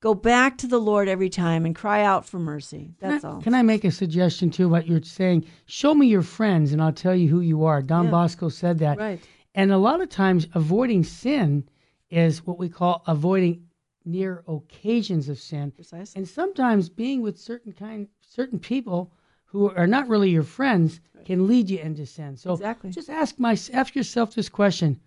Go 0.00 0.14
back 0.14 0.58
to 0.58 0.68
the 0.68 0.78
Lord 0.78 1.08
every 1.08 1.28
time 1.28 1.66
and 1.66 1.74
cry 1.74 2.02
out 2.04 2.24
for 2.24 2.38
mercy. 2.38 2.94
That's 3.00 3.22
can 3.22 3.30
I, 3.30 3.34
all. 3.34 3.42
Can 3.42 3.54
I 3.54 3.62
make 3.62 3.84
a 3.84 3.90
suggestion 3.90 4.48
too? 4.50 4.68
What 4.68 4.86
you're 4.86 5.02
saying? 5.02 5.44
Show 5.66 5.92
me 5.92 6.06
your 6.06 6.22
friends, 6.22 6.72
and 6.72 6.80
I'll 6.80 6.92
tell 6.92 7.16
you 7.16 7.28
who 7.28 7.40
you 7.40 7.64
are. 7.64 7.82
Don 7.82 8.04
Yeah. 8.04 8.10
Bosco 8.12 8.48
said 8.48 8.78
that. 8.78 8.96
Right. 8.98 9.20
And 9.56 9.72
a 9.72 9.78
lot 9.78 10.00
of 10.00 10.08
times, 10.08 10.46
avoiding 10.54 11.02
sin 11.02 11.68
is 12.10 12.46
what 12.46 12.58
we 12.58 12.68
call 12.68 13.02
avoiding 13.08 13.64
near 14.04 14.44
occasions 14.46 15.28
of 15.28 15.38
sin. 15.38 15.72
Precisely. 15.72 16.16
And 16.20 16.28
sometimes 16.28 16.88
being 16.88 17.20
with 17.20 17.36
certain 17.36 17.72
kind, 17.72 18.06
certain 18.20 18.60
people 18.60 19.12
who 19.46 19.68
are 19.70 19.86
not 19.88 20.08
really 20.08 20.30
your 20.30 20.44
friends 20.44 21.00
can 21.24 21.48
lead 21.48 21.68
you 21.70 21.78
into 21.78 22.06
sin. 22.06 22.36
So 22.36 22.52
Exactly. 22.52 22.90
just 22.90 23.10
ask 23.10 23.38
my 23.40 23.52
ask 23.72 23.96
yourself 23.96 24.32
this 24.36 24.48
question: 24.48 25.00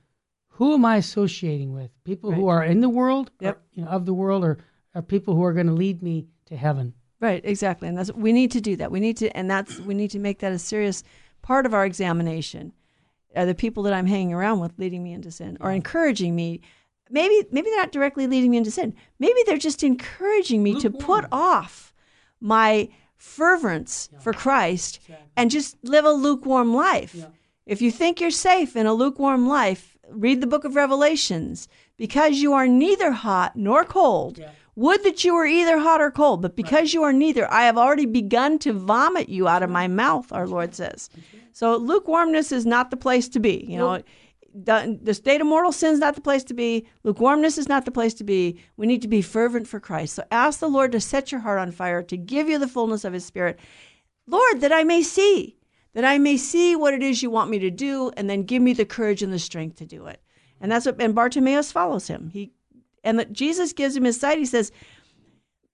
Who 0.49 0.73
am 0.73 0.83
I 0.83 0.97
associating 0.97 1.71
with? 1.71 1.91
People 2.03 2.33
who 2.33 2.47
are 2.49 2.63
in 2.65 2.81
the 2.81 2.89
world, 2.89 3.31
or, 3.39 3.45
Yep. 3.45 3.61
you 3.71 3.83
know, 3.85 3.89
of 3.89 4.05
the 4.05 4.13
world, 4.13 4.43
or 4.43 4.57
are 4.93 5.01
people 5.01 5.35
who 5.35 5.43
are 5.43 5.53
going 5.53 5.67
to 5.67 5.73
lead 5.73 6.01
me 6.01 6.27
to 6.45 6.55
heaven? 6.55 6.93
Right, 7.19 7.41
exactly. 7.45 7.87
And 7.87 7.97
that's 7.97 8.11
we 8.11 8.33
need 8.33 8.51
to 8.51 8.61
do 8.61 8.75
that. 8.77 8.91
We 8.91 8.99
need 8.99 9.17
to 9.17 9.29
and 9.37 9.49
that's 9.49 9.79
we 9.79 9.93
need 9.93 10.11
to 10.11 10.19
make 10.19 10.39
that 10.39 10.51
a 10.51 10.59
serious 10.59 11.03
part 11.41 11.65
of 11.65 11.73
our 11.73 11.85
examination. 11.85 12.73
Are 13.35 13.45
the 13.45 13.55
people 13.55 13.83
that 13.83 13.93
I'm 13.93 14.07
hanging 14.07 14.33
around 14.33 14.59
with 14.59 14.77
leading 14.77 15.03
me 15.03 15.13
into 15.13 15.31
sin 15.31 15.57
or 15.61 15.71
encouraging 15.71 16.35
me? 16.35 16.61
Maybe 17.09 17.47
maybe 17.51 17.69
they're 17.69 17.79
not 17.79 17.91
directly 17.91 18.25
leading 18.25 18.51
me 18.51 18.57
into 18.57 18.71
sin. 18.71 18.95
Maybe 19.19 19.39
they're 19.45 19.57
just 19.57 19.83
encouraging 19.83 20.63
me 20.63 20.79
to 20.81 20.89
put 20.89 21.25
off 21.31 21.93
my 22.39 22.89
fervence 23.17 24.09
for 24.19 24.33
Christ 24.33 24.99
and 25.37 25.51
just 25.51 25.77
live 25.83 26.05
a 26.05 26.11
lukewarm 26.11 26.73
life. 26.73 27.27
If 27.67 27.81
you 27.81 27.91
think 27.91 28.19
you're 28.19 28.31
safe 28.31 28.75
in 28.75 28.87
a 28.87 28.93
lukewarm 28.93 29.47
life, 29.47 29.95
read 30.09 30.41
the 30.41 30.47
book 30.47 30.65
of 30.65 30.75
Revelations. 30.75 31.67
Because 31.97 32.39
you 32.39 32.53
are 32.53 32.67
neither 32.67 33.11
hot 33.11 33.55
nor 33.55 33.85
cold, 33.85 34.43
would 34.75 35.03
that 35.03 35.23
you 35.23 35.33
were 35.35 35.45
either 35.45 35.77
hot 35.77 36.01
or 36.01 36.11
cold, 36.11 36.41
but 36.41 36.55
because 36.55 36.93
you 36.93 37.03
are 37.03 37.13
neither, 37.13 37.51
I 37.51 37.63
have 37.63 37.77
already 37.77 38.05
begun 38.05 38.57
to 38.59 38.73
vomit 38.73 39.29
you 39.29 39.47
out 39.47 39.63
of 39.63 39.69
my 39.69 39.87
mouth, 39.87 40.31
our 40.31 40.47
Lord 40.47 40.73
says. 40.73 41.09
So 41.53 41.75
lukewarmness 41.75 42.51
is 42.51 42.65
not 42.65 42.89
the 42.89 42.97
place 42.97 43.27
to 43.29 43.39
be. 43.39 43.65
You 43.67 43.77
know, 43.77 44.01
the, 44.53 44.99
the 45.01 45.13
state 45.13 45.41
of 45.41 45.47
mortal 45.47 45.71
sin 45.71 45.93
is 45.93 45.99
not 45.99 46.15
the 46.15 46.21
place 46.21 46.43
to 46.45 46.53
be. 46.53 46.87
Lukewarmness 47.03 47.57
is 47.57 47.67
not 47.67 47.85
the 47.85 47.91
place 47.91 48.13
to 48.15 48.23
be. 48.23 48.59
We 48.77 48.87
need 48.87 49.01
to 49.01 49.07
be 49.07 49.21
fervent 49.21 49.67
for 49.67 49.79
Christ. 49.79 50.15
So 50.15 50.23
ask 50.31 50.59
the 50.59 50.69
Lord 50.69 50.91
to 50.93 51.01
set 51.01 51.31
your 51.31 51.41
heart 51.41 51.59
on 51.59 51.71
fire, 51.71 52.03
to 52.03 52.17
give 52.17 52.49
you 52.49 52.57
the 52.57 52.67
fullness 52.67 53.03
of 53.03 53.13
His 53.13 53.25
Spirit. 53.25 53.59
Lord, 54.27 54.61
that 54.61 54.71
I 54.71 54.83
may 54.83 55.03
see, 55.03 55.57
that 55.93 56.05
I 56.05 56.17
may 56.17 56.37
see 56.37 56.75
what 56.75 56.93
it 56.93 57.03
is 57.03 57.21
you 57.21 57.29
want 57.29 57.49
me 57.49 57.59
to 57.59 57.71
do, 57.71 58.11
and 58.15 58.29
then 58.29 58.43
give 58.43 58.61
me 58.61 58.73
the 58.73 58.85
courage 58.85 59.21
and 59.21 59.33
the 59.33 59.39
strength 59.39 59.77
to 59.77 59.85
do 59.85 60.05
it. 60.05 60.21
And 60.61 60.71
that's 60.71 60.85
what, 60.85 61.01
and 61.01 61.15
Bartimaeus 61.15 61.71
follows 61.71 62.07
him. 62.07 62.29
He, 62.29 62.53
and 63.03 63.19
that 63.19 63.33
Jesus 63.33 63.73
gives 63.73 63.95
him 63.95 64.03
his 64.03 64.19
sight. 64.19 64.37
He 64.37 64.45
says, 64.45 64.71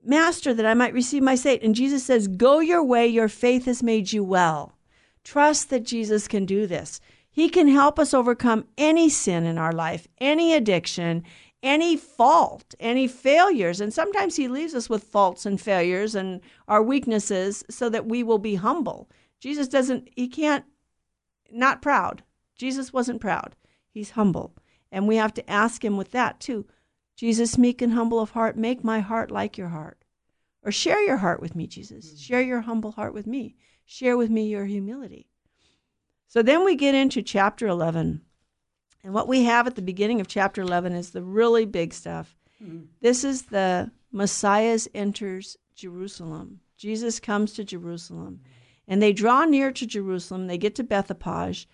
Master, 0.03 0.53
that 0.53 0.65
I 0.65 0.73
might 0.73 0.93
receive 0.93 1.23
my 1.23 1.35
sight. 1.35 1.61
And 1.63 1.75
Jesus 1.75 2.03
says, 2.03 2.27
Go 2.27 2.59
your 2.59 2.83
way, 2.83 3.07
your 3.07 3.27
faith 3.27 3.65
has 3.65 3.83
made 3.83 4.13
you 4.13 4.23
well. 4.23 4.77
Trust 5.23 5.69
that 5.69 5.83
Jesus 5.83 6.27
can 6.27 6.45
do 6.45 6.65
this. 6.65 7.01
He 7.29 7.49
can 7.49 7.67
help 7.67 7.99
us 7.99 8.13
overcome 8.13 8.65
any 8.77 9.09
sin 9.09 9.45
in 9.45 9.57
our 9.57 9.73
life, 9.73 10.07
any 10.19 10.53
addiction, 10.53 11.23
any 11.61 11.97
fault, 11.97 12.73
any 12.79 13.07
failures. 13.07 13.81
And 13.81 13.93
sometimes 13.93 14.37
He 14.37 14.47
leaves 14.47 14.73
us 14.73 14.89
with 14.89 15.03
faults 15.03 15.45
and 15.45 15.59
failures 15.59 16.15
and 16.15 16.41
our 16.67 16.81
weaknesses 16.81 17.63
so 17.69 17.89
that 17.89 18.07
we 18.07 18.23
will 18.23 18.39
be 18.39 18.55
humble. 18.55 19.09
Jesus 19.39 19.67
doesn't, 19.67 20.09
He 20.15 20.27
can't, 20.27 20.65
not 21.51 21.81
proud. 21.81 22.23
Jesus 22.57 22.93
wasn't 22.93 23.21
proud. 23.21 23.55
He's 23.89 24.11
humble. 24.11 24.55
And 24.91 25.07
we 25.07 25.17
have 25.17 25.33
to 25.35 25.49
ask 25.49 25.83
Him 25.83 25.97
with 25.97 26.11
that 26.11 26.39
too. 26.39 26.65
Jesus, 27.17 27.57
meek 27.57 27.81
and 27.81 27.93
humble 27.93 28.19
of 28.19 28.29
heart, 28.31 28.55
make 28.55 28.83
my 28.83 28.99
heart 28.99 29.31
like 29.31 29.57
your 29.57 29.69
heart. 29.69 29.97
Or 30.63 30.71
share 30.71 31.01
your 31.01 31.17
heart 31.17 31.41
with 31.41 31.55
me, 31.55 31.65
Jesus. 31.65 32.07
Mm-hmm. 32.07 32.17
Share 32.17 32.41
your 32.41 32.61
humble 32.61 32.91
heart 32.91 33.13
with 33.13 33.25
me. 33.25 33.55
Share 33.85 34.15
with 34.15 34.29
me 34.29 34.47
your 34.47 34.65
humility. 34.65 35.27
So 36.27 36.43
then 36.43 36.63
we 36.63 36.75
get 36.75 36.93
into 36.93 37.23
chapter 37.23 37.67
11. 37.67 38.21
And 39.03 39.13
what 39.13 39.27
we 39.27 39.43
have 39.45 39.65
at 39.65 39.75
the 39.75 39.81
beginning 39.81 40.21
of 40.21 40.27
chapter 40.27 40.61
11 40.61 40.93
is 40.93 41.09
the 41.09 41.23
really 41.23 41.65
big 41.65 41.93
stuff. 41.93 42.37
Mm-hmm. 42.63 42.85
This 43.01 43.23
is 43.23 43.43
the 43.43 43.91
Messiah's 44.11 44.87
enters 44.93 45.57
Jerusalem. 45.75 46.59
Jesus 46.77 47.19
comes 47.19 47.53
to 47.53 47.63
Jerusalem. 47.63 48.41
Mm-hmm. 48.41 48.51
And 48.89 49.01
they 49.01 49.13
draw 49.13 49.45
near 49.45 49.71
to 49.71 49.87
Jerusalem. 49.87 50.47
They 50.47 50.57
get 50.57 50.75
to 50.75 50.83
Bethphage. 50.83 51.67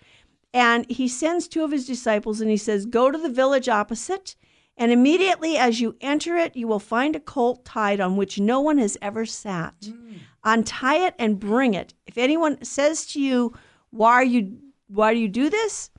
And 0.54 0.88
he 0.88 1.08
sends 1.08 1.48
two 1.48 1.64
of 1.64 1.72
his 1.72 1.86
disciples 1.86 2.40
and 2.40 2.48
he 2.50 2.56
says, 2.56 2.86
Go 2.86 3.10
to 3.10 3.18
the 3.18 3.28
village 3.28 3.68
opposite. 3.68 4.36
And 4.76 4.90
immediately 4.90 5.56
as 5.56 5.80
you 5.80 5.96
enter 6.00 6.36
it, 6.36 6.56
you 6.56 6.66
will 6.66 6.80
find 6.80 7.14
a 7.14 7.20
colt 7.20 7.64
tied 7.64 8.00
on 8.00 8.16
which 8.16 8.40
no 8.40 8.60
one 8.60 8.78
has 8.78 8.98
ever 9.00 9.24
sat. 9.24 9.80
Mm. 9.82 10.18
Untie 10.42 11.06
it 11.06 11.14
and 11.18 11.38
bring 11.38 11.74
it. 11.74 11.94
If 12.06 12.18
anyone 12.18 12.62
says 12.64 13.06
to 13.12 13.20
you, 13.20 13.54
Why 13.90 14.12
are 14.14 14.24
you 14.24 14.58
why 14.86 15.14
do 15.14 15.20
you 15.20 15.28
do 15.28 15.48
this? 15.48 15.90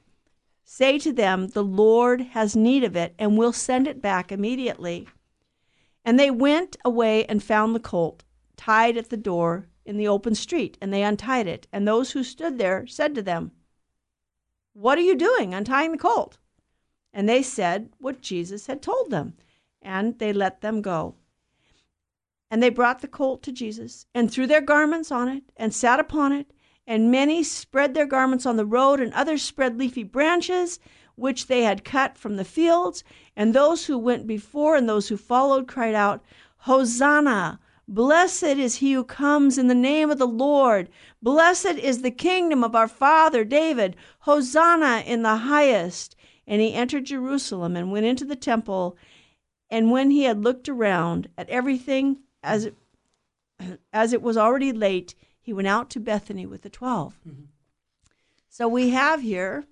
Say 0.64 1.00
to 1.00 1.12
them, 1.14 1.48
The 1.50 1.64
Lord 1.64 2.22
has 2.22 2.56
need 2.56 2.84
of 2.84 2.96
it, 2.96 3.16
and 3.18 3.38
will 3.38 3.54
send 3.54 3.88
it 3.88 4.02
back 4.02 4.32
immediately. 4.32 5.08
And 6.04 6.20
they 6.20 6.32
went 6.32 6.76
away 6.86 7.26
and 7.26 7.44
found 7.44 7.74
the 7.74 7.80
colt 7.80 8.24
tied 8.58 8.98
at 8.98 9.10
the 9.10 9.18
door 9.18 9.68
in 9.86 9.98
the 9.98 10.08
open 10.08 10.36
street, 10.36 10.78
and 10.82 10.94
they 10.94 11.04
untied 11.04 11.48
it. 11.48 11.68
And 11.72 11.88
those 11.88 12.12
who 12.12 12.24
stood 12.24 12.58
there 12.58 12.86
said 12.88 13.16
to 13.16 13.22
them, 13.22 13.52
What 14.74 14.98
are 14.98 15.02
you 15.02 15.16
doing, 15.16 15.54
untying 15.54 15.92
the 15.92 15.98
colt? 15.98 16.38
And 17.16 17.30
they 17.30 17.42
said 17.42 17.92
what 17.98 18.22
Jesus 18.22 18.68
had 18.68 18.82
told 18.82 19.10
them, 19.10 19.36
and 19.82 20.20
they 20.20 20.34
let 20.34 20.60
them 20.60 20.82
go. 20.82 21.16
And 22.52 22.62
they 22.62 22.70
brought 22.70 23.00
the 23.00 23.08
colt 23.08 23.42
to 23.44 23.54
Jesus, 23.54 24.06
and 24.14 24.30
threw 24.30 24.46
their 24.46 24.60
garments 24.60 25.14
on 25.14 25.30
it, 25.30 25.44
and 25.56 25.74
sat 25.74 26.02
upon 26.02 26.34
it. 26.34 26.52
And 26.86 27.10
many 27.10 27.42
spread 27.42 27.94
their 27.94 28.06
garments 28.06 28.46
on 28.46 28.58
the 28.58 28.66
road, 28.66 29.00
and 29.00 29.14
others 29.14 29.44
spread 29.44 29.80
leafy 29.80 30.04
branches, 30.04 30.78
which 31.16 31.48
they 31.48 31.64
had 31.64 31.86
cut 31.86 32.18
from 32.18 32.36
the 32.36 32.44
fields. 32.44 33.06
And 33.34 33.54
those 33.54 33.86
who 33.86 33.98
went 33.98 34.28
before 34.28 34.76
and 34.76 34.88
those 34.90 35.08
who 35.08 35.16
followed 35.16 35.70
cried 35.70 35.96
out, 35.96 36.22
Hosanna! 36.58 37.62
Blessed 37.88 38.44
is 38.44 38.78
he 38.78 38.94
who 38.94 39.04
comes 39.04 39.58
in 39.58 39.68
the 39.68 39.76
name 39.76 40.12
of 40.12 40.18
the 40.18 40.28
Lord. 40.28 40.90
Blessed 41.22 41.78
is 41.78 42.02
the 42.02 42.12
kingdom 42.12 42.64
of 42.64 42.76
our 42.76 42.88
father 42.88 43.46
David. 43.46 43.96
Hosanna 44.20 45.04
in 45.06 45.22
the 45.22 45.38
highest. 45.38 46.15
And 46.48 46.62
he 46.62 46.74
entered 46.74 47.06
Jerusalem 47.06 47.76
and 47.76 47.92
went 47.92 48.06
into 48.06 48.26
the 48.26 48.36
temple. 48.36 48.98
And 49.70 49.92
when 49.92 50.12
he 50.12 50.24
had 50.24 50.44
looked 50.44 50.70
around 50.70 51.30
at 51.38 51.50
everything 51.50 52.20
as 52.44 52.66
it, 52.66 52.76
as 53.94 54.14
it 54.14 54.22
was 54.22 54.38
already 54.38 54.72
late, 54.72 55.16
he 55.42 55.54
went 55.54 55.68
out 55.68 55.90
to 55.92 56.00
Bethany 56.00 56.46
with 56.46 56.62
the 56.62 56.70
12 56.70 57.20
mm-hmm. 57.28 57.42
So 58.50 58.70
we 58.70 58.92
have 58.92 59.22
here 59.22 59.66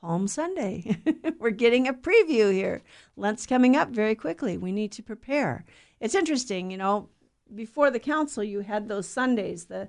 Palm 0.00 0.28
Sunday. 0.28 0.98
We're 1.40 1.50
getting 1.50 1.88
a 1.88 1.92
preview 1.92 2.52
here. 2.52 2.82
Lent's 3.16 3.46
coming 3.46 3.74
up 3.74 3.90
very 3.90 4.14
quickly. 4.14 4.56
We 4.56 4.70
need 4.70 4.92
to 4.92 5.02
prepare. 5.02 5.64
It's 6.00 6.14
interesting, 6.14 6.70
you 6.70 6.76
know, 6.76 7.08
before 7.52 7.90
the 7.90 7.98
council, 7.98 8.44
you 8.44 8.60
had 8.60 8.86
those 8.86 9.08
Sundays, 9.08 9.64
the 9.64 9.88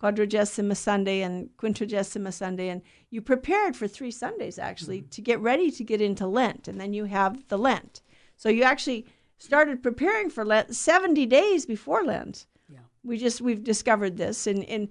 Quadragesima 0.00 0.76
Sunday 0.76 1.22
and 1.22 1.50
Quinquagesima 1.56 2.32
Sunday, 2.32 2.68
and 2.68 2.82
you 3.10 3.20
prepared 3.20 3.76
for 3.76 3.86
three 3.86 4.10
Sundays 4.10 4.58
actually 4.58 4.98
mm-hmm. 4.98 5.08
to 5.10 5.22
get 5.22 5.40
ready 5.40 5.70
to 5.70 5.84
get 5.84 6.00
into 6.00 6.26
Lent, 6.26 6.68
and 6.68 6.80
then 6.80 6.92
you 6.92 7.04
have 7.04 7.48
the 7.48 7.58
Lent. 7.58 8.02
So 8.36 8.48
you 8.48 8.62
actually 8.64 9.06
started 9.38 9.82
preparing 9.82 10.30
for 10.30 10.44
Lent 10.44 10.74
70 10.74 11.26
days 11.26 11.66
before 11.66 12.04
Lent. 12.04 12.46
Yeah. 12.68 12.80
We 13.02 13.18
just 13.18 13.40
we've 13.40 13.62
discovered 13.62 14.16
this, 14.16 14.46
and 14.46 14.64
and 14.64 14.88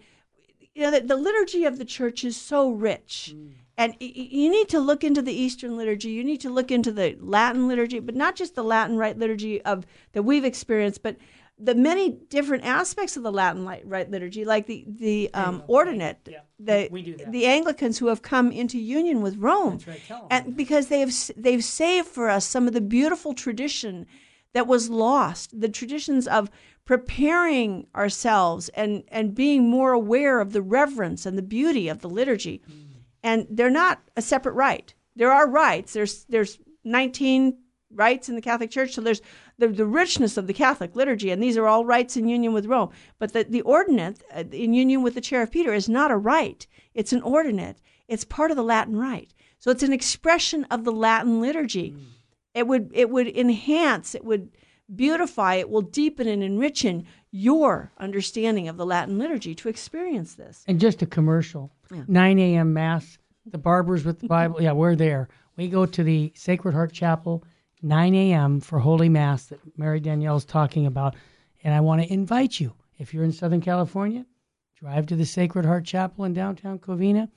you 0.74 0.84
know 0.84 0.92
the, 0.92 1.02
the 1.02 1.18
liturgy 1.18 1.66
of 1.66 1.78
the 1.78 1.86
church 1.86 2.24
is 2.24 2.38
so 2.38 2.70
rich. 2.70 3.34
Mm. 3.36 3.54
And 3.76 3.94
y- 4.00 4.14
y- 4.16 4.28
you 4.30 4.50
need 4.50 4.70
to 4.70 4.80
look 4.80 5.04
into 5.04 5.22
the 5.22 5.34
Eastern 5.34 5.76
liturgy. 5.76 6.10
You 6.10 6.24
need 6.24 6.42
to 6.42 6.50
look 6.50 6.72
into 6.72 6.92
the 6.92 7.18
Latin 7.20 7.68
liturgy, 7.68 8.00
but 8.00 8.16
not 8.16 8.36
just 8.36 8.56
the 8.56 8.64
Latin 8.64 8.98
rite 8.98 9.18
liturgy 9.18 9.62
of 9.64 9.86
that 10.12 10.24
we've 10.24 10.46
experienced, 10.46 11.02
but 11.02 11.18
the 11.60 11.76
many 11.76 12.10
different 12.30 12.64
aspects 12.66 13.16
of 13.16 13.24
the 13.24 13.32
Latin 13.32 13.66
rite 13.66 14.10
liturgy, 14.10 14.44
like 14.46 14.66
the 14.66 14.86
the 14.88 15.30
um, 15.34 15.64
ordinariate, 15.70 16.16
Yeah, 16.28 16.40
the 16.60 16.90
we 16.92 17.02
do 17.04 17.16
that. 17.18 17.32
the 17.32 17.46
Anglicans 17.46 18.00
who 18.00 18.08
have 18.08 18.22
come 18.22 18.52
into 18.52 18.78
union 18.80 19.22
with 19.22 19.38
Rome, 19.38 19.78
That's 19.86 20.10
right, 20.10 20.22
and 20.32 20.56
because 20.58 20.88
they 20.88 21.00
have 21.00 21.14
they've 21.38 21.64
saved 21.64 22.08
for 22.08 22.30
us 22.30 22.46
some 22.46 22.68
of 22.68 22.74
the 22.74 22.82
beautiful 22.82 23.34
tradition 23.34 24.06
that 24.54 24.68
was 24.68 24.90
lost, 24.90 25.60
the 25.60 25.70
traditions 25.70 26.28
of 26.28 26.50
preparing 26.86 27.88
ourselves 27.96 28.70
and 28.70 29.04
and 29.08 29.34
being 29.36 29.70
more 29.70 29.94
aware 29.94 30.40
of 30.42 30.54
the 30.54 30.62
reverence 30.62 31.26
and 31.26 31.38
the 31.38 31.42
beauty 31.44 31.88
of 31.88 32.00
the 32.02 32.10
liturgy 32.10 32.62
and 33.24 33.48
they're 33.50 33.70
not 33.70 34.02
a 34.18 34.22
separate 34.22 34.54
rite. 34.54 34.94
There 35.16 35.32
are 35.32 35.50
rites. 35.50 35.94
There's 35.94 36.26
there's 36.26 36.60
19 36.84 37.58
rites 37.92 38.28
in 38.30 38.36
the 38.36 38.42
Catholic 38.42 38.70
Church, 38.70 38.94
so 38.94 39.02
there's 39.02 39.22
the, 39.58 39.68
the 39.68 39.86
richness 39.86 40.38
of 40.38 40.48
the 40.48 40.54
Catholic 40.54 40.96
liturgy, 40.96 41.32
and 41.32 41.42
these 41.42 41.58
are 41.58 41.68
all 41.68 41.86
rites 41.86 42.18
in 42.18 42.28
union 42.28 42.54
with 42.54 42.66
Rome. 42.66 42.90
But 43.20 43.34
the 43.34 43.44
the 43.44 43.62
ordinariate 43.64 44.22
uh, 44.36 44.44
in 44.52 44.74
union 44.74 45.04
with 45.04 45.16
the 45.16 45.22
Chair 45.22 45.42
of 45.42 45.52
Peter 45.52 45.74
is 45.74 45.90
not 45.90 46.12
a 46.12 46.18
rite; 46.18 46.68
it's 46.94 47.14
an 47.14 47.22
ordinariate. 47.22 47.78
It's 48.08 48.26
part 48.26 48.52
of 48.52 48.58
the 48.58 48.64
Latin 48.64 48.98
rite, 48.98 49.34
so 49.60 49.72
it's 49.72 49.84
an 49.84 49.94
expression 49.94 50.66
of 50.66 50.84
the 50.84 50.92
Latin 50.92 51.42
liturgy. 51.42 51.96
It 52.54 52.68
would 52.68 52.92
it 52.94 53.10
would 53.10 53.28
enhance, 53.28 54.16
it 54.16 54.26
would 54.26 54.50
beautify, 54.94 55.56
it 55.56 55.70
will 55.70 55.82
deepen 55.82 56.28
and 56.28 56.44
enrich 56.44 56.86
your 57.32 57.92
understanding 57.98 58.68
of 58.68 58.78
the 58.78 58.86
Latin 58.86 59.18
liturgy 59.18 59.56
to 59.56 59.70
experience 59.70 60.36
this. 60.36 60.64
And 60.68 60.80
just 60.80 61.02
a 61.02 61.06
commercial. 61.06 61.72
9 62.08 62.40
a.m. 62.40 62.74
Mass, 62.74 63.18
the 63.46 63.58
Barbers 63.58 64.04
with 64.04 64.20
the 64.20 64.28
Bible. 64.40 64.62
Yeah, 64.62 64.74
we're 64.74 64.96
there. 64.96 65.30
We 65.58 65.68
go 65.68 65.86
to 65.86 66.04
the 66.04 66.32
Sacred 66.36 66.74
Heart 66.74 66.94
Chapel, 66.94 67.44
9 67.84 68.16
a.m. 68.16 68.60
for 68.62 68.80
Holy 68.80 69.10
Mass 69.10 69.46
that 69.46 69.60
Mary 69.78 70.00
Danielle 70.00 70.38
is 70.38 70.46
talking 70.46 70.86
about. 70.86 71.16
And 71.64 71.74
I 71.74 71.82
want 71.82 72.02
to 72.02 72.12
invite 72.12 72.60
you, 72.60 72.74
if 72.98 73.14
you're 73.14 73.24
in 73.24 73.32
Southern 73.32 73.62
California, 73.62 74.26
drive 74.76 75.06
to 75.08 75.16
the 75.16 75.26
Sacred 75.26 75.66
Heart 75.66 75.86
Chapel 75.86 76.26
in 76.26 76.34
downtown 76.34 76.80
Covina, 76.80 77.30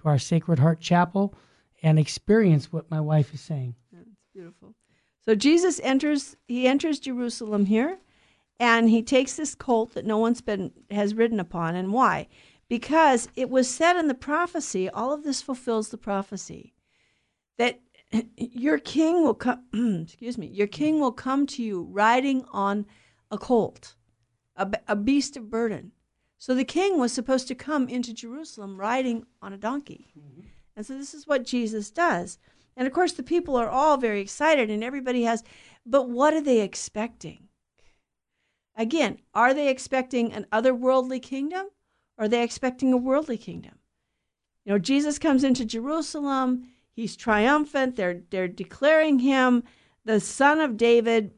to 0.00 0.08
our 0.08 0.18
Sacred 0.18 0.58
Heart 0.58 0.80
Chapel, 0.80 1.34
and 1.82 1.98
experience 1.98 2.72
what 2.72 2.90
my 2.90 3.00
wife 3.00 3.32
is 3.34 3.40
saying. 3.40 3.74
That's 3.92 4.08
beautiful. 4.32 4.74
So 5.24 5.34
Jesus 5.34 5.80
enters 5.82 6.36
he 6.46 6.66
enters 6.66 7.00
Jerusalem 7.00 7.66
here 7.66 7.98
and 8.60 8.88
he 8.88 9.02
takes 9.02 9.34
this 9.34 9.54
colt 9.54 9.94
that 9.94 10.06
no 10.06 10.18
one's 10.18 10.40
been 10.40 10.72
has 10.90 11.14
ridden 11.14 11.40
upon 11.40 11.74
and 11.74 11.92
why? 11.92 12.28
Because 12.68 13.28
it 13.36 13.50
was 13.50 13.68
said 13.68 13.96
in 13.96 14.08
the 14.08 14.14
prophecy, 14.14 14.88
all 14.88 15.12
of 15.12 15.24
this 15.24 15.42
fulfills 15.42 15.88
the 15.88 15.98
prophecy 15.98 16.74
that 17.58 17.80
your 18.36 18.78
king 18.78 19.22
will 19.22 19.34
come 19.34 19.64
excuse 20.02 20.38
me, 20.38 20.46
your 20.46 20.66
king 20.66 21.00
will 21.00 21.12
come 21.12 21.46
to 21.46 21.62
you 21.62 21.82
riding 21.90 22.44
on 22.52 22.86
a 23.30 23.38
colt, 23.38 23.94
a, 24.56 24.70
a 24.88 24.96
beast 24.96 25.36
of 25.36 25.50
burden. 25.50 25.92
So 26.38 26.54
the 26.54 26.64
king 26.64 26.98
was 26.98 27.12
supposed 27.12 27.48
to 27.48 27.54
come 27.54 27.88
into 27.88 28.12
Jerusalem 28.12 28.78
riding 28.78 29.26
on 29.40 29.52
a 29.52 29.58
donkey. 29.58 30.12
Mm-hmm. 30.18 30.42
And 30.76 30.84
so 30.84 30.96
this 30.96 31.14
is 31.14 31.26
what 31.26 31.44
Jesus 31.44 31.90
does. 31.90 32.38
And 32.76 32.86
of 32.86 32.92
course, 32.92 33.12
the 33.12 33.22
people 33.22 33.56
are 33.56 33.70
all 33.70 33.96
very 33.96 34.20
excited, 34.20 34.70
and 34.70 34.84
everybody 34.84 35.22
has, 35.22 35.42
but 35.86 36.10
what 36.10 36.34
are 36.34 36.42
they 36.42 36.60
expecting? 36.60 37.48
Again, 38.76 39.18
are 39.32 39.54
they 39.54 39.68
expecting 39.68 40.32
an 40.32 40.46
otherworldly 40.52 41.22
kingdom? 41.22 41.66
Or 42.18 42.24
are 42.24 42.28
they 42.28 42.42
expecting 42.42 42.92
a 42.92 42.98
worldly 42.98 43.38
kingdom? 43.38 43.78
You 44.64 44.72
know, 44.72 44.78
Jesus 44.78 45.18
comes 45.18 45.44
into 45.44 45.64
Jerusalem, 45.64 46.68
he's 46.96 47.14
triumphant, 47.14 47.94
they're, 47.94 48.22
they're 48.30 48.48
declaring 48.48 49.20
him 49.20 49.62
the 50.04 50.18
son 50.18 50.60
of 50.60 50.76
David, 50.76 51.32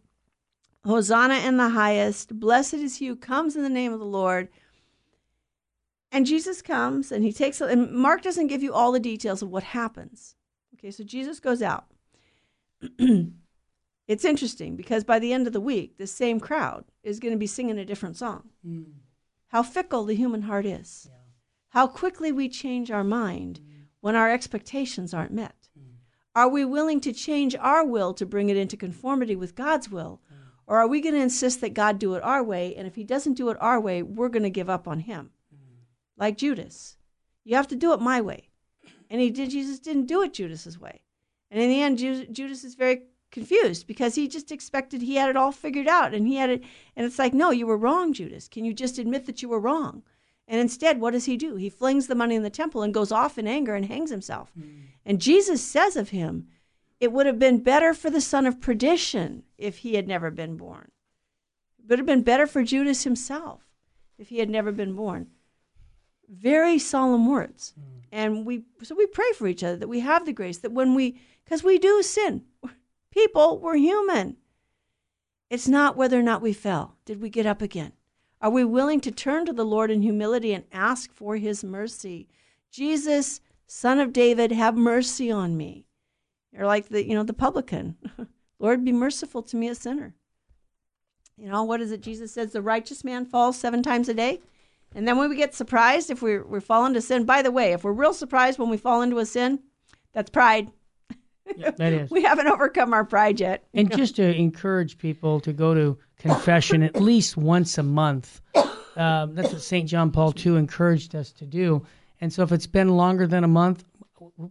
Hosanna 0.84 1.34
in 1.34 1.56
the 1.56 1.70
highest, 1.70 2.38
blessed 2.38 2.74
is 2.74 2.96
he 2.96 3.08
who 3.08 3.16
comes 3.16 3.56
in 3.56 3.62
the 3.62 3.68
name 3.68 3.92
of 3.92 3.98
the 3.98 4.06
Lord. 4.06 4.48
And 6.12 6.24
Jesus 6.24 6.62
comes 6.62 7.10
and 7.12 7.24
he 7.24 7.32
takes, 7.32 7.60
and 7.60 7.90
Mark 7.90 8.22
doesn't 8.22 8.46
give 8.46 8.62
you 8.62 8.72
all 8.72 8.92
the 8.92 9.00
details 9.00 9.42
of 9.42 9.50
what 9.50 9.64
happens. 9.64 10.36
Okay, 10.74 10.90
so 10.90 11.02
Jesus 11.02 11.40
goes 11.40 11.60
out. 11.60 11.86
it's 14.06 14.24
interesting 14.24 14.76
because 14.76 15.02
by 15.02 15.18
the 15.18 15.32
end 15.32 15.46
of 15.46 15.52
the 15.52 15.60
week, 15.60 15.98
this 15.98 16.12
same 16.12 16.38
crowd 16.38 16.84
is 17.02 17.18
going 17.18 17.34
to 17.34 17.38
be 17.38 17.46
singing 17.46 17.78
a 17.78 17.84
different 17.84 18.16
song. 18.16 18.48
Hmm. 18.64 18.82
How 19.48 19.62
fickle 19.62 20.04
the 20.04 20.14
human 20.14 20.42
heart 20.42 20.66
is. 20.66 21.10
How 21.70 21.86
quickly 21.86 22.32
we 22.32 22.48
change 22.48 22.90
our 22.90 23.04
mind 23.04 23.60
when 24.00 24.16
our 24.16 24.30
expectations 24.30 25.12
aren't 25.12 25.32
met. 25.32 25.68
Mm. 25.78 25.94
Are 26.34 26.48
we 26.48 26.64
willing 26.64 27.00
to 27.00 27.12
change 27.12 27.56
our 27.56 27.84
will 27.84 28.14
to 28.14 28.26
bring 28.26 28.48
it 28.48 28.56
into 28.56 28.76
conformity 28.76 29.36
with 29.36 29.54
God's 29.54 29.90
will? 29.90 30.20
Mm. 30.32 30.36
Or 30.66 30.78
are 30.78 30.88
we 30.88 31.00
going 31.00 31.14
to 31.14 31.20
insist 31.20 31.60
that 31.60 31.74
God 31.74 31.98
do 31.98 32.14
it 32.14 32.22
our 32.22 32.42
way? 32.42 32.74
And 32.74 32.86
if 32.86 32.94
he 32.94 33.04
doesn't 33.04 33.34
do 33.34 33.48
it 33.48 33.56
our 33.60 33.80
way, 33.80 34.02
we're 34.02 34.28
going 34.28 34.42
to 34.42 34.50
give 34.50 34.70
up 34.70 34.86
on 34.86 35.00
him. 35.00 35.30
Mm. 35.54 35.58
Like 36.16 36.38
Judas. 36.38 36.96
You 37.44 37.56
have 37.56 37.68
to 37.68 37.76
do 37.76 37.92
it 37.92 38.00
my 38.00 38.20
way. 38.20 38.50
And 39.10 39.20
he 39.20 39.30
did 39.30 39.50
Jesus 39.50 39.78
didn't 39.78 40.06
do 40.06 40.22
it 40.22 40.34
Judas's 40.34 40.78
way. 40.78 41.02
And 41.50 41.62
in 41.62 41.70
the 41.70 41.82
end 41.82 41.98
Ju- 41.98 42.26
Judas 42.26 42.62
is 42.62 42.74
very 42.74 43.02
confused 43.30 43.86
because 43.86 44.14
he 44.14 44.28
just 44.28 44.52
expected 44.52 45.02
he 45.02 45.16
had 45.16 45.28
it 45.28 45.36
all 45.36 45.52
figured 45.52 45.86
out 45.86 46.14
and 46.14 46.26
he 46.26 46.36
had 46.36 46.48
it 46.48 46.62
and 46.96 47.04
it's 47.04 47.18
like 47.18 47.34
no 47.34 47.50
you 47.50 47.66
were 47.66 47.76
wrong 47.76 48.12
Judas 48.12 48.48
can 48.48 48.64
you 48.64 48.72
just 48.72 48.98
admit 48.98 49.26
that 49.26 49.42
you 49.42 49.50
were 49.50 49.60
wrong 49.60 50.02
and 50.48 50.60
instead 50.60 50.98
what 51.00 51.12
does 51.12 51.26
he 51.26 51.36
do? 51.36 51.56
He 51.56 51.68
flings 51.68 52.06
the 52.06 52.14
money 52.14 52.34
in 52.34 52.42
the 52.42 52.50
temple 52.50 52.82
and 52.82 52.94
goes 52.94 53.12
off 53.12 53.38
in 53.38 53.46
anger 53.46 53.74
and 53.74 53.84
hangs 53.84 54.10
himself. 54.10 54.50
Hmm. 54.58 54.86
And 55.04 55.20
Jesus 55.20 55.62
says 55.62 55.94
of 55.94 56.08
him 56.08 56.48
it 56.98 57.12
would 57.12 57.26
have 57.26 57.38
been 57.38 57.62
better 57.62 57.94
for 57.94 58.10
the 58.10 58.20
son 58.20 58.46
of 58.46 58.60
perdition 58.60 59.44
if 59.56 59.78
he 59.78 59.94
had 59.94 60.08
never 60.08 60.30
been 60.30 60.56
born. 60.56 60.90
It 61.78 61.88
would 61.88 61.98
have 61.98 62.06
been 62.06 62.22
better 62.22 62.46
for 62.46 62.64
Judas 62.64 63.04
himself 63.04 63.68
if 64.18 64.30
he 64.30 64.38
had 64.38 64.50
never 64.50 64.72
been 64.72 64.94
born. 64.94 65.28
Very 66.28 66.78
solemn 66.78 67.28
words. 67.28 67.74
Hmm. 67.76 67.98
And 68.10 68.46
we 68.46 68.64
so 68.82 68.94
we 68.94 69.06
pray 69.06 69.30
for 69.36 69.46
each 69.46 69.62
other 69.62 69.76
that 69.76 69.88
we 69.88 70.00
have 70.00 70.24
the 70.24 70.32
grace 70.32 70.58
that 70.58 70.72
when 70.72 70.94
we 70.94 71.20
because 71.44 71.62
we 71.62 71.78
do 71.78 72.02
sin. 72.02 72.44
People 73.10 73.58
we're 73.58 73.76
human. 73.76 74.38
It's 75.50 75.68
not 75.68 75.96
whether 75.96 76.18
or 76.18 76.22
not 76.22 76.42
we 76.42 76.52
fell. 76.52 76.96
Did 77.04 77.20
we 77.20 77.30
get 77.30 77.46
up 77.46 77.62
again 77.62 77.92
are 78.40 78.50
we 78.50 78.64
willing 78.64 79.00
to 79.00 79.10
turn 79.10 79.44
to 79.46 79.52
the 79.52 79.64
lord 79.64 79.90
in 79.90 80.02
humility 80.02 80.52
and 80.52 80.64
ask 80.72 81.12
for 81.12 81.36
his 81.36 81.64
mercy 81.64 82.28
jesus 82.70 83.40
son 83.66 83.98
of 83.98 84.12
david 84.12 84.52
have 84.52 84.76
mercy 84.76 85.30
on 85.30 85.56
me 85.56 85.84
you're 86.52 86.66
like 86.66 86.88
the 86.88 87.06
you 87.06 87.14
know 87.14 87.24
the 87.24 87.32
publican 87.32 87.96
lord 88.58 88.84
be 88.84 88.92
merciful 88.92 89.42
to 89.42 89.56
me 89.56 89.68
a 89.68 89.74
sinner 89.74 90.14
you 91.36 91.48
know 91.48 91.62
what 91.64 91.80
is 91.80 91.92
it 91.92 92.00
jesus 92.00 92.32
says 92.32 92.52
the 92.52 92.62
righteous 92.62 93.04
man 93.04 93.24
falls 93.24 93.58
seven 93.58 93.82
times 93.82 94.08
a 94.08 94.14
day 94.14 94.40
and 94.94 95.06
then 95.06 95.18
when 95.18 95.28
we 95.28 95.36
get 95.36 95.54
surprised 95.54 96.10
if 96.10 96.22
we're, 96.22 96.44
we're 96.44 96.60
falling 96.60 96.90
into 96.90 97.00
sin, 97.00 97.24
by 97.24 97.42
the 97.42 97.50
way, 97.50 97.72
if 97.72 97.84
we're 97.84 97.92
real 97.92 98.14
surprised 98.14 98.58
when 98.58 98.70
we 98.70 98.76
fall 98.76 99.02
into 99.02 99.18
a 99.18 99.26
sin, 99.26 99.60
that's 100.12 100.30
pride. 100.30 100.70
That 101.56 101.80
is. 101.92 102.10
We 102.10 102.22
haven't 102.22 102.48
overcome 102.48 102.94
our 102.94 103.04
pride 103.04 103.40
yet. 103.40 103.64
And 103.74 103.94
just 103.94 104.16
to 104.16 104.34
encourage 104.34 104.98
people 104.98 105.40
to 105.40 105.52
go 105.52 105.74
to 105.74 105.98
confession 106.18 106.82
at 106.82 107.00
least 107.00 107.36
once 107.36 107.78
a 107.78 107.82
month. 107.82 108.40
Um, 108.96 109.34
that's 109.34 109.52
what 109.52 109.62
St. 109.62 109.88
John 109.88 110.10
Paul 110.10 110.34
II 110.36 110.56
encouraged 110.56 111.14
us 111.14 111.30
to 111.32 111.46
do. 111.46 111.86
And 112.20 112.32
so 112.32 112.42
if 112.42 112.52
it's 112.52 112.66
been 112.66 112.96
longer 112.96 113.26
than 113.26 113.44
a 113.44 113.48
month, 113.48 113.84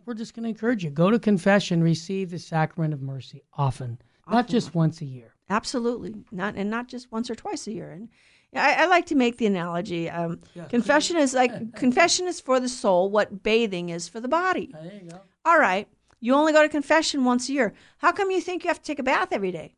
we're 0.06 0.14
just 0.14 0.34
going 0.34 0.44
to 0.44 0.50
encourage 0.50 0.84
you 0.84 0.90
go 0.90 1.12
to 1.12 1.20
confession, 1.20 1.84
receive 1.84 2.30
the 2.30 2.40
sacrament 2.40 2.94
of 2.94 3.02
mercy 3.02 3.44
often, 3.54 4.00
not 4.30 4.48
just 4.48 4.74
once 4.74 5.02
a 5.02 5.06
year. 5.06 5.34
Absolutely, 5.50 6.14
not 6.32 6.56
and 6.56 6.70
not 6.70 6.88
just 6.88 7.12
once 7.12 7.30
or 7.30 7.36
twice 7.36 7.68
a 7.68 7.72
year. 7.72 7.92
And 7.92 8.10
I, 8.54 8.84
I 8.84 8.86
like 8.88 9.06
to 9.08 9.16
make 9.16 9.38
the 9.38 9.46
analogy: 9.46 10.10
um, 10.10 10.40
confession 10.70 11.18
is 11.18 11.34
like 11.34 11.74
confession 11.76 12.28
is 12.28 12.42
for 12.42 12.60
the 12.60 12.70
soul 12.70 13.10
what 13.10 13.44
bathing 13.44 13.90
is 13.90 14.08
for 14.10 14.20
the 14.20 14.28
body. 14.28 14.74
There 14.74 15.02
you 15.02 15.10
go. 15.10 15.22
All 15.46 15.60
right, 15.60 15.88
you 16.20 16.34
only 16.34 16.52
go 16.52 16.64
to 16.64 16.70
confession 16.70 17.24
once 17.24 17.48
a 17.48 17.54
year. 17.54 17.74
How 18.00 18.12
come 18.12 18.32
you 18.32 18.42
think 18.42 18.64
you 18.64 18.70
have 18.70 18.82
to 18.82 18.86
take 18.86 19.00
a 19.00 19.04
bath 19.04 19.30
every 19.32 19.52
day? 19.52 19.76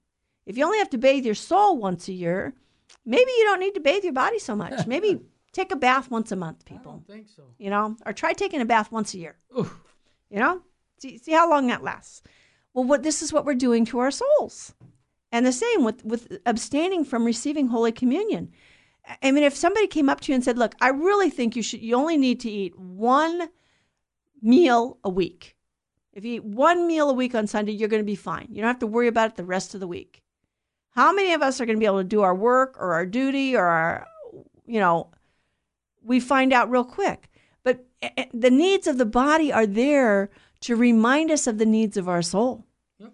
If 0.49 0.57
you 0.57 0.65
only 0.65 0.79
have 0.79 0.89
to 0.89 0.97
bathe 0.97 1.27
your 1.27 1.35
soul 1.35 1.77
once 1.77 2.07
a 2.07 2.11
year, 2.11 2.55
maybe 3.05 3.31
you 3.37 3.43
don't 3.43 3.59
need 3.59 3.75
to 3.75 3.79
bathe 3.79 4.03
your 4.03 4.13
body 4.13 4.39
so 4.39 4.55
much. 4.55 4.87
Maybe 4.87 5.19
take 5.53 5.71
a 5.71 5.75
bath 5.75 6.09
once 6.09 6.31
a 6.31 6.35
month, 6.35 6.65
people. 6.65 6.91
I 6.91 6.95
don't 6.95 7.07
think 7.07 7.29
so. 7.29 7.43
You 7.59 7.69
know, 7.69 7.95
or 8.03 8.13
try 8.13 8.33
taking 8.33 8.59
a 8.59 8.65
bath 8.65 8.91
once 8.91 9.13
a 9.13 9.19
year. 9.19 9.35
Oof. 9.57 9.79
You 10.31 10.39
know, 10.39 10.61
see, 10.97 11.19
see 11.19 11.33
how 11.33 11.47
long 11.47 11.67
that 11.67 11.83
lasts. 11.83 12.23
Well, 12.73 12.83
what 12.83 13.03
this 13.03 13.21
is 13.21 13.31
what 13.31 13.45
we're 13.45 13.53
doing 13.53 13.85
to 13.85 13.99
our 13.99 14.09
souls, 14.09 14.73
and 15.31 15.45
the 15.45 15.51
same 15.51 15.83
with 15.83 16.03
with 16.03 16.39
abstaining 16.47 17.05
from 17.05 17.25
receiving 17.25 17.67
Holy 17.67 17.91
Communion. 17.91 18.51
I 19.21 19.31
mean, 19.31 19.43
if 19.43 19.55
somebody 19.55 19.85
came 19.85 20.09
up 20.09 20.19
to 20.21 20.31
you 20.31 20.35
and 20.35 20.43
said, 20.43 20.57
"Look, 20.57 20.73
I 20.81 20.89
really 20.89 21.29
think 21.29 21.55
you 21.55 21.61
should. 21.61 21.81
You 21.81 21.95
only 21.95 22.17
need 22.17 22.39
to 22.39 22.49
eat 22.49 22.77
one 22.77 23.49
meal 24.41 24.97
a 25.03 25.09
week. 25.11 25.55
If 26.11 26.25
you 26.25 26.35
eat 26.37 26.43
one 26.43 26.87
meal 26.87 27.11
a 27.11 27.13
week 27.13 27.35
on 27.35 27.45
Sunday, 27.45 27.73
you're 27.73 27.87
going 27.87 28.01
to 28.01 28.15
be 28.15 28.15
fine. 28.15 28.47
You 28.49 28.61
don't 28.61 28.67
have 28.67 28.79
to 28.79 28.87
worry 28.87 29.07
about 29.07 29.29
it 29.29 29.35
the 29.35 29.45
rest 29.45 29.75
of 29.75 29.79
the 29.79 29.87
week." 29.87 30.23
How 30.99 31.13
many 31.13 31.31
of 31.31 31.41
us 31.41 31.61
are 31.61 31.65
going 31.65 31.77
to 31.77 31.79
be 31.79 31.85
able 31.85 31.99
to 31.99 32.03
do 32.03 32.23
our 32.23 32.35
work 32.35 32.75
or 32.77 32.93
our 32.93 33.05
duty 33.05 33.55
or 33.55 33.63
our, 33.65 34.05
you 34.67 34.81
know, 34.81 35.07
we 36.03 36.19
find 36.19 36.51
out 36.51 36.69
real 36.69 36.83
quick. 36.83 37.29
But 37.63 37.85
eh, 38.01 38.09
eh, 38.17 38.25
the 38.33 38.51
needs 38.51 38.85
of 38.85 38.97
the 38.97 39.05
body 39.05 39.49
are 39.53 39.65
there 39.65 40.29
to 40.59 40.75
remind 40.75 41.31
us 41.31 41.47
of 41.47 41.57
the 41.57 41.65
needs 41.65 41.95
of 41.95 42.09
our 42.09 42.21
soul. 42.21 42.65
Yep. 42.97 43.13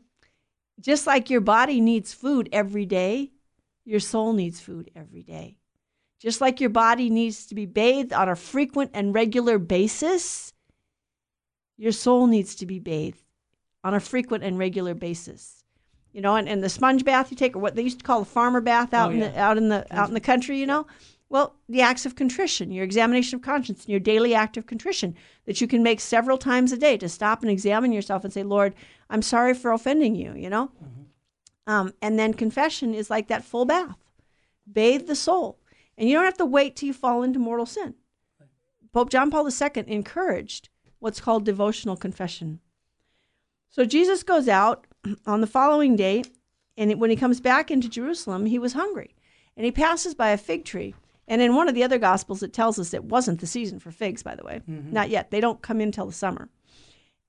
Just 0.82 1.06
like 1.06 1.30
your 1.30 1.42
body 1.42 1.80
needs 1.80 2.12
food 2.12 2.50
every 2.52 2.88
day, 2.88 3.30
your 3.84 4.00
soul 4.00 4.34
needs 4.34 4.60
food 4.60 4.90
every 4.96 5.22
day. 5.22 5.60
Just 6.20 6.42
like 6.42 6.60
your 6.60 6.72
body 6.72 7.12
needs 7.12 7.46
to 7.46 7.54
be 7.54 7.68
bathed 7.68 8.14
on 8.14 8.28
a 8.28 8.36
frequent 8.36 8.90
and 8.96 9.14
regular 9.14 9.60
basis, 9.60 10.54
your 11.78 11.92
soul 11.92 12.26
needs 12.26 12.56
to 12.56 12.66
be 12.66 12.80
bathed 12.80 13.22
on 13.84 13.94
a 13.94 14.00
frequent 14.00 14.44
and 14.44 14.58
regular 14.58 14.96
basis. 14.96 15.65
You 16.16 16.22
know, 16.22 16.38
and, 16.38 16.48
and 16.48 16.64
the 16.64 16.70
sponge 16.70 17.04
bath 17.04 17.30
you 17.30 17.36
take, 17.36 17.58
or 17.58 17.60
what 17.60 17.76
they 17.76 17.82
used 17.82 18.00
to 18.00 18.06
call 18.06 18.20
the 18.20 18.26
farmer 18.26 18.62
bath 18.62 18.94
out 18.94 19.10
Oh, 19.10 19.14
in 19.14 19.20
yeah. 19.20 19.28
the 19.28 19.40
out 19.40 19.58
in 19.58 19.68
the 19.68 19.86
out 19.94 20.08
in 20.08 20.14
the 20.14 20.22
country, 20.22 20.58
you 20.58 20.66
know, 20.66 20.88
well, 21.28 21.56
the 21.68 21.82
acts 21.82 22.06
of 22.06 22.16
contrition, 22.16 22.72
your 22.72 22.86
examination 22.86 23.36
of 23.36 23.42
conscience, 23.42 23.82
and 23.82 23.90
your 23.90 24.00
daily 24.00 24.34
act 24.34 24.56
of 24.56 24.66
contrition 24.66 25.14
that 25.46 25.60
you 25.60 25.68
can 25.68 25.84
make 25.84 26.00
several 26.00 26.38
times 26.38 26.72
a 26.72 26.78
day 26.78 26.96
to 26.98 27.10
stop 27.10 27.42
and 27.42 27.52
examine 27.52 27.92
yourself 27.92 28.24
and 28.24 28.32
say, 28.32 28.44
Lord, 28.44 28.74
I'm 29.10 29.22
sorry 29.22 29.54
for 29.54 29.74
offending 29.74 30.16
you, 30.16 30.34
you 30.36 30.50
know? 30.50 30.72
Um, 31.68 31.94
and 32.02 32.18
then 32.18 32.34
confession 32.34 32.94
is 32.94 33.10
like 33.10 33.28
that 33.28 33.44
full 33.44 33.66
bath. 33.66 33.98
Bathe 34.72 35.08
the 35.08 35.16
soul. 35.16 35.60
And 35.98 36.08
you 36.08 36.16
don't 36.16 36.24
have 36.24 36.38
to 36.38 36.46
wait 36.46 36.78
till 36.78 36.88
you 36.88 36.94
fall 36.94 37.24
into 37.24 37.40
mortal 37.40 37.66
sin. 37.66 37.96
Pope 38.94 39.10
John 39.10 39.30
Paul 39.32 39.50
II 39.50 39.84
encouraged 39.88 40.70
what's 41.00 41.20
called 41.20 41.44
devotional 41.44 41.98
confession. 41.98 42.62
So 43.70 43.84
Jesus 43.84 44.24
goes 44.24 44.48
out 44.48 44.86
on 45.26 45.42
the 45.42 45.48
following 45.48 45.96
day, 45.96 46.24
and 46.78 47.00
when 47.00 47.10
he 47.10 47.16
comes 47.16 47.40
back 47.40 47.72
into 47.72 47.90
Jerusalem, 47.90 48.46
he 48.46 48.60
was 48.60 48.74
hungry. 48.74 49.16
And 49.58 49.66
he 49.66 49.72
passes 49.72 50.14
by 50.14 50.30
a 50.30 50.38
fig 50.38 50.66
tree. 50.66 50.94
And 51.28 51.42
in 51.42 51.56
one 51.56 51.70
of 51.70 51.76
the 51.76 51.84
other 51.84 51.98
gospels, 51.98 52.44
it 52.44 52.54
tells 52.54 52.78
us 52.78 52.94
it 52.94 53.06
wasn't 53.06 53.40
the 53.40 53.48
season 53.48 53.80
for 53.80 53.90
figs, 53.90 54.22
by 54.22 54.36
the 54.36 54.44
way. 54.44 54.62
Not 54.68 55.10
yet. 55.10 55.32
They 55.32 55.40
don't 55.40 55.62
come 55.62 55.82
in 55.82 55.92
till 55.92 56.06
the 56.06 56.12
summer. 56.12 56.50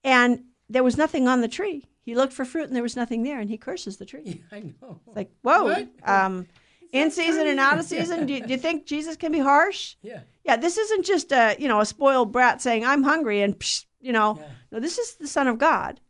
And 0.05 0.45
there 0.69 0.83
was 0.83 0.97
nothing 0.97 1.29
on 1.29 1.41
the 1.41 1.49
tree. 1.49 1.85
He 2.03 2.15
looked 2.15 2.33
for 2.33 2.45
fruit 2.45 2.67
and 2.67 2.77
there 2.77 2.83
was 2.83 2.97
nothing 2.97 3.23
there, 3.23 3.41
and 3.41 3.49
he 3.49 3.57
curses 3.57 3.97
the 3.97 4.05
tree. 4.05 4.43
I 4.53 4.61
know. 4.61 5.01
It's 5.07 5.17
like, 5.17 5.31
whoa. 5.43 5.87
Um, 6.05 6.47
in 6.93 7.11
season 7.11 7.47
and 7.47 7.59
out 7.59 7.79
of 7.79 7.85
season. 7.85 8.27
Do 8.27 8.35
you, 8.35 8.43
do 8.43 8.53
you 8.53 8.59
think 8.59 8.87
Jesus 8.87 9.17
can 9.17 9.33
be 9.33 9.39
harsh? 9.39 9.97
Yeah. 10.03 10.21
Yeah, 10.45 10.57
this 10.57 10.79
isn't 10.79 11.05
just 11.05 11.33
a 11.33 11.57
you 11.59 11.67
know 11.67 11.81
a 11.81 11.87
spoiled 11.87 12.33
brat 12.33 12.63
saying 12.63 12.85
I'm 12.85 13.03
hungry 13.03 13.43
and 13.43 13.59
psh, 13.59 13.85
you 14.01 14.13
know. 14.13 14.37
Yeah. 14.39 14.47
No, 14.73 14.81
this 14.81 14.99
is 14.99 15.15
the 15.17 15.27
Son 15.27 15.49
of 15.49 15.59
God 15.59 16.01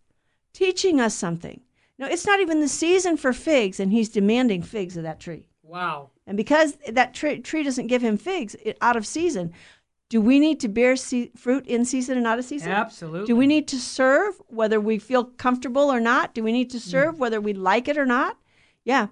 teaching 0.57 1.01
us 1.01 1.15
something. 1.15 1.61
No, 1.99 2.07
it's 2.07 2.27
not 2.27 2.41
even 2.41 2.61
the 2.61 2.69
season 2.69 3.17
for 3.19 3.33
figs, 3.33 3.79
and 3.79 3.93
he's 3.93 4.09
demanding 4.09 4.63
figs 4.63 4.97
of 4.97 5.03
that 5.03 5.21
tree. 5.21 5.49
Wow. 5.63 6.11
And 6.27 6.37
because 6.37 6.77
that 6.89 7.13
tree, 7.13 7.41
tree 7.41 7.63
doesn't 7.63 7.89
give 7.89 8.03
him 8.03 8.17
figs 8.17 8.57
it, 8.63 8.79
out 8.81 8.97
of 8.97 9.07
season, 9.07 9.53
do 10.09 10.21
we 10.21 10.39
need 10.39 10.59
to 10.61 10.69
bear 10.69 10.97
se- 10.97 11.33
fruit 11.37 11.67
in 11.67 11.85
season 11.85 12.17
and 12.17 12.27
out 12.27 12.39
of 12.39 12.45
season? 12.45 12.73
Absolutely. 12.73 13.27
Do 13.27 13.37
we 13.37 13.47
need 13.47 13.69
to 13.69 13.77
serve 13.77 14.41
whether 14.47 14.81
we 14.81 14.99
feel 14.99 15.25
comfortable 15.25 15.93
or 15.93 16.01
not? 16.01 16.35
Do 16.35 16.43
we 16.43 16.53
need 16.53 16.71
to 16.71 16.79
hmm. 16.79 16.91
serve 16.91 17.19
whether 17.19 17.41
we 17.41 17.53
like 17.53 17.87
it 17.87 17.99
or 17.99 18.07
not? 18.07 18.39
Yeah. 18.85 19.09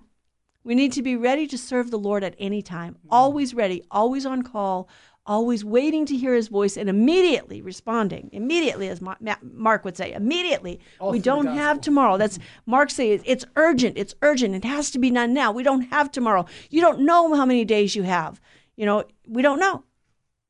We 0.63 0.75
need 0.75 0.93
to 0.93 1.03
be 1.03 1.15
ready 1.15 1.47
to 1.49 1.59
serve 1.59 1.91
the 1.91 1.99
Lord 1.99 2.25
at 2.25 2.37
any 2.39 2.63
time. 2.63 2.97
Hmm. 3.03 3.09
Always 3.11 3.53
ready, 3.53 3.83
always 3.91 4.25
on 4.25 4.43
call, 4.43 4.89
always 5.27 5.65
waiting 5.65 6.05
to 6.07 6.17
hear 6.17 6.35
his 6.35 6.49
voice 6.49 6.77
and 6.77 6.89
immediately 6.89 7.63
responding. 7.63 8.29
Immediately, 8.33 8.89
as 8.89 9.01
Ma- 9.01 9.17
Ma- 9.21 9.37
Mark 9.43 9.85
would 9.85 9.97
say, 9.97 10.13
immediately. 10.13 10.81
All 11.01 11.11
we 11.11 11.19
don't 11.19 11.47
have 11.47 11.81
tomorrow. 11.81 12.17
That's 12.17 12.39
Mark 12.67 12.91
says 12.91 13.23
it's 13.25 13.45
urgent. 13.57 13.97
It's 13.97 14.15
urgent. 14.23 14.55
It 14.55 14.65
has 14.65 14.91
to 14.93 14.99
be 14.99 15.11
done 15.11 15.33
now. 15.33 15.53
We 15.53 15.63
don't 15.63 15.83
have 15.83 16.11
tomorrow. 16.11 16.47
You 16.71 16.81
don't 16.81 17.01
know 17.01 17.35
how 17.35 17.47
many 17.47 17.65
days 17.65 17.97
you 17.97 18.03
have. 18.03 18.41
You 18.77 18.87
know, 18.87 19.05
we 19.27 19.43
don't 19.43 19.59
know. 19.59 19.85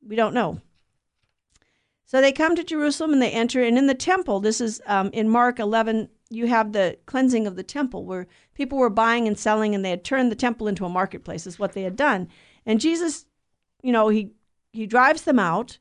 We 0.05 0.15
don't 0.15 0.33
know. 0.33 0.61
So 2.05 2.21
they 2.21 2.31
come 2.31 2.55
to 2.55 2.63
Jerusalem 2.63 3.13
and 3.13 3.21
they 3.21 3.31
enter, 3.31 3.63
and 3.63 3.77
in 3.77 3.87
the 3.87 3.95
temple, 3.95 4.39
this 4.39 4.61
is 4.61 4.81
um, 4.85 5.09
in 5.11 5.27
Mark 5.27 5.59
11, 5.59 6.09
you 6.29 6.47
have 6.47 6.71
the 6.71 6.97
cleansing 7.07 7.47
of 7.47 7.55
the 7.55 7.63
temple 7.63 8.05
where 8.05 8.27
people 8.53 8.77
were 8.77 8.91
buying 8.91 9.27
and 9.27 9.37
selling, 9.37 9.73
and 9.73 9.83
they 9.83 9.89
had 9.89 10.03
turned 10.03 10.31
the 10.31 10.35
temple 10.35 10.67
into 10.67 10.85
a 10.85 10.89
marketplace, 10.89 11.47
is 11.47 11.57
what 11.57 11.73
they 11.73 11.81
had 11.81 11.95
done. 11.95 12.27
And 12.63 12.79
Jesus, 12.79 13.25
you 13.81 13.91
know, 13.91 14.09
he, 14.09 14.34
he 14.75 14.85
drives 14.85 15.23
them 15.23 15.39
out, 15.39 15.77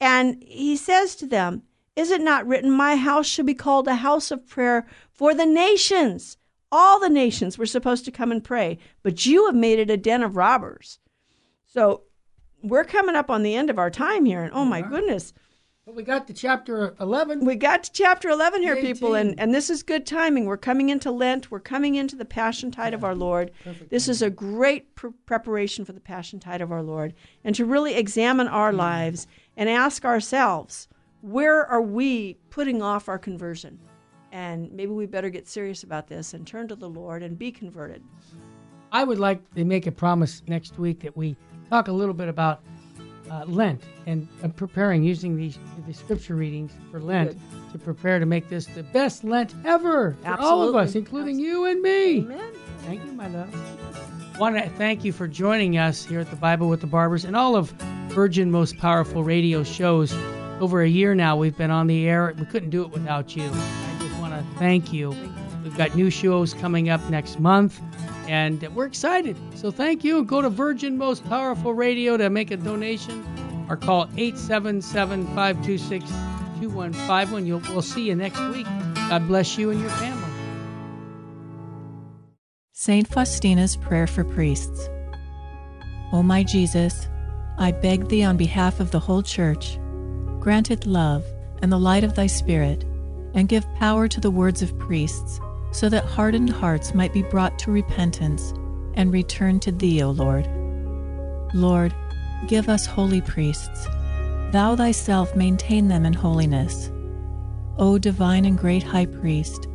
and 0.00 0.42
he 0.42 0.76
says 0.76 1.16
to 1.16 1.26
them, 1.26 1.62
Is 1.94 2.10
it 2.10 2.20
not 2.20 2.46
written, 2.46 2.70
My 2.70 2.96
house 2.96 3.26
should 3.26 3.46
be 3.46 3.54
called 3.54 3.88
a 3.88 3.96
house 3.96 4.30
of 4.30 4.46
prayer 4.46 4.86
for 5.10 5.34
the 5.34 5.46
nations? 5.46 6.36
All 6.70 6.98
the 6.98 7.08
nations 7.08 7.56
were 7.56 7.66
supposed 7.66 8.04
to 8.04 8.10
come 8.10 8.32
and 8.32 8.42
pray, 8.42 8.78
but 9.02 9.24
you 9.24 9.46
have 9.46 9.54
made 9.54 9.78
it 9.78 9.90
a 9.90 9.96
den 9.96 10.22
of 10.22 10.36
robbers. 10.36 10.98
So 11.64 12.02
we're 12.62 12.84
coming 12.84 13.16
up 13.16 13.30
on 13.30 13.42
the 13.42 13.54
end 13.54 13.70
of 13.70 13.78
our 13.78 13.90
time 13.90 14.24
here, 14.24 14.42
and 14.42 14.52
oh 14.52 14.64
my 14.64 14.82
goodness. 14.82 15.32
But 15.86 15.94
we 15.94 16.02
got 16.02 16.26
to 16.26 16.34
chapter 16.34 16.96
11. 16.98 17.44
We 17.44 17.54
got 17.54 17.84
to 17.84 17.92
chapter 17.92 18.28
11 18.28 18.60
here, 18.60 18.74
people, 18.74 19.14
and, 19.14 19.38
and 19.38 19.54
this 19.54 19.70
is 19.70 19.84
good 19.84 20.04
timing. 20.04 20.46
We're 20.46 20.56
coming 20.56 20.88
into 20.88 21.12
Lent. 21.12 21.48
We're 21.48 21.60
coming 21.60 21.94
into 21.94 22.16
the 22.16 22.24
Passion 22.24 22.72
Tide 22.72 22.92
of 22.92 23.04
our 23.04 23.14
Lord. 23.14 23.52
This 23.88 24.08
is 24.08 24.20
a 24.20 24.28
great 24.28 24.96
pr- 24.96 25.10
preparation 25.26 25.84
for 25.84 25.92
the 25.92 26.00
Passion 26.00 26.40
Tide 26.40 26.60
of 26.60 26.72
our 26.72 26.82
Lord. 26.82 27.14
And 27.44 27.54
to 27.54 27.64
really 27.64 27.94
examine 27.94 28.48
our 28.48 28.72
mm. 28.72 28.78
lives 28.78 29.28
and 29.56 29.68
ask 29.68 30.04
ourselves, 30.04 30.88
where 31.20 31.64
are 31.64 31.82
we 31.82 32.34
putting 32.50 32.82
off 32.82 33.08
our 33.08 33.18
conversion? 33.18 33.78
And 34.32 34.72
maybe 34.72 34.90
we 34.90 35.06
better 35.06 35.30
get 35.30 35.46
serious 35.46 35.84
about 35.84 36.08
this 36.08 36.34
and 36.34 36.44
turn 36.44 36.66
to 36.66 36.74
the 36.74 36.88
Lord 36.88 37.22
and 37.22 37.38
be 37.38 37.52
converted. 37.52 38.02
I 38.90 39.04
would 39.04 39.20
like 39.20 39.54
to 39.54 39.64
make 39.64 39.86
a 39.86 39.92
promise 39.92 40.42
next 40.48 40.80
week 40.80 40.98
that 41.02 41.16
we 41.16 41.36
talk 41.70 41.86
a 41.86 41.92
little 41.92 42.12
bit 42.12 42.28
about 42.28 42.64
uh, 43.30 43.44
Lent 43.46 43.82
and 44.06 44.26
uh, 44.42 44.48
preparing 44.48 45.02
using 45.02 45.36
these 45.36 45.58
the 45.86 45.94
scripture 45.94 46.34
readings 46.34 46.72
for 46.90 47.00
Lent 47.00 47.38
to 47.72 47.78
prepare 47.78 48.18
to 48.18 48.26
make 48.26 48.48
this 48.48 48.66
the 48.66 48.82
best 48.82 49.24
Lent 49.24 49.54
ever 49.64 50.16
for 50.22 50.40
all 50.40 50.68
of 50.68 50.74
us, 50.74 50.94
including 50.94 51.38
you 51.38 51.64
and 51.66 51.82
me. 51.82 52.18
Amen. 52.18 52.52
Thank 52.80 53.04
you, 53.04 53.12
my 53.12 53.28
love. 53.28 54.38
Want 54.38 54.56
to 54.56 54.68
thank 54.70 55.04
you 55.04 55.12
for 55.12 55.26
joining 55.26 55.78
us 55.78 56.04
here 56.04 56.20
at 56.20 56.30
the 56.30 56.36
Bible 56.36 56.68
with 56.68 56.80
the 56.80 56.86
Barbers 56.86 57.24
and 57.24 57.34
all 57.34 57.56
of 57.56 57.70
Virgin 58.08 58.50
Most 58.50 58.76
Powerful 58.78 59.24
Radio 59.24 59.62
shows. 59.62 60.14
Over 60.60 60.82
a 60.82 60.88
year 60.88 61.14
now, 61.14 61.36
we've 61.36 61.56
been 61.56 61.70
on 61.70 61.86
the 61.86 62.08
air. 62.08 62.34
We 62.38 62.44
couldn't 62.46 62.70
do 62.70 62.82
it 62.82 62.90
without 62.90 63.36
you. 63.36 63.44
I 63.44 63.96
just 63.98 64.18
want 64.18 64.34
to 64.34 64.58
thank 64.58 64.92
you. 64.92 65.14
We've 65.62 65.76
got 65.76 65.94
new 65.94 66.10
shows 66.10 66.54
coming 66.54 66.88
up 66.88 67.00
next 67.10 67.40
month, 67.40 67.80
and 68.28 68.62
we're 68.74 68.86
excited. 68.86 69.36
So 69.54 69.70
thank 69.70 70.04
you. 70.04 70.24
Go 70.24 70.42
to 70.42 70.50
Virgin 70.50 70.98
Most 70.98 71.24
Powerful 71.24 71.74
Radio 71.74 72.16
to 72.16 72.30
make 72.30 72.50
a 72.50 72.56
donation 72.56 73.24
or 73.68 73.76
call 73.76 74.08
877 74.16 75.26
526 75.34 76.04
2151. 76.60 77.72
We'll 77.72 77.82
see 77.82 78.06
you 78.06 78.14
next 78.14 78.40
week. 78.48 78.66
God 79.08 79.26
bless 79.26 79.58
you 79.58 79.70
and 79.70 79.80
your 79.80 79.90
family. 79.90 80.22
Saint 82.72 83.08
Faustina's 83.08 83.76
Prayer 83.76 84.06
for 84.06 84.24
Priests. 84.24 84.88
O 86.12 86.22
my 86.22 86.42
Jesus, 86.42 87.08
I 87.58 87.72
beg 87.72 88.08
thee 88.08 88.22
on 88.22 88.36
behalf 88.36 88.80
of 88.80 88.90
the 88.90 89.00
whole 89.00 89.22
Church, 89.22 89.78
grant 90.40 90.70
it 90.70 90.86
love 90.86 91.24
and 91.62 91.72
the 91.72 91.78
light 91.78 92.04
of 92.04 92.14
thy 92.14 92.26
Spirit, 92.26 92.84
and 93.34 93.48
give 93.48 93.66
power 93.74 94.08
to 94.08 94.20
the 94.20 94.30
words 94.30 94.62
of 94.62 94.78
priests, 94.78 95.40
so 95.76 95.88
that 95.88 96.04
hardened 96.04 96.50
hearts 96.50 96.94
might 96.94 97.12
be 97.12 97.22
brought 97.22 97.58
to 97.58 97.70
repentance 97.70 98.54
and 98.94 99.12
return 99.12 99.60
to 99.60 99.70
thee, 99.70 100.02
O 100.02 100.10
Lord. 100.10 100.48
Lord, 101.54 101.94
give 102.48 102.68
us 102.68 102.86
holy 102.86 103.20
priests. 103.20 103.84
Thou 104.52 104.74
thyself 104.74 105.36
maintain 105.36 105.88
them 105.88 106.06
in 106.06 106.14
holiness. 106.14 106.90
O 107.78 107.98
divine 107.98 108.46
and 108.46 108.56
great 108.56 108.82
High 108.82 109.06
Priest, 109.06 109.68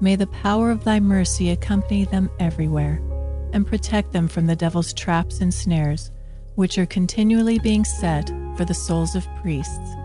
May 0.00 0.14
the 0.14 0.28
power 0.28 0.70
of 0.70 0.84
thy 0.84 1.00
mercy 1.00 1.50
accompany 1.50 2.04
them 2.04 2.30
everywhere 2.38 3.00
and 3.52 3.66
protect 3.66 4.12
them 4.12 4.28
from 4.28 4.46
the 4.46 4.54
devil's 4.54 4.92
traps 4.92 5.40
and 5.40 5.52
snares, 5.52 6.12
which 6.54 6.78
are 6.78 6.86
continually 6.86 7.58
being 7.58 7.84
set 7.84 8.28
for 8.56 8.64
the 8.64 8.74
souls 8.74 9.16
of 9.16 9.26
priests. 9.42 9.96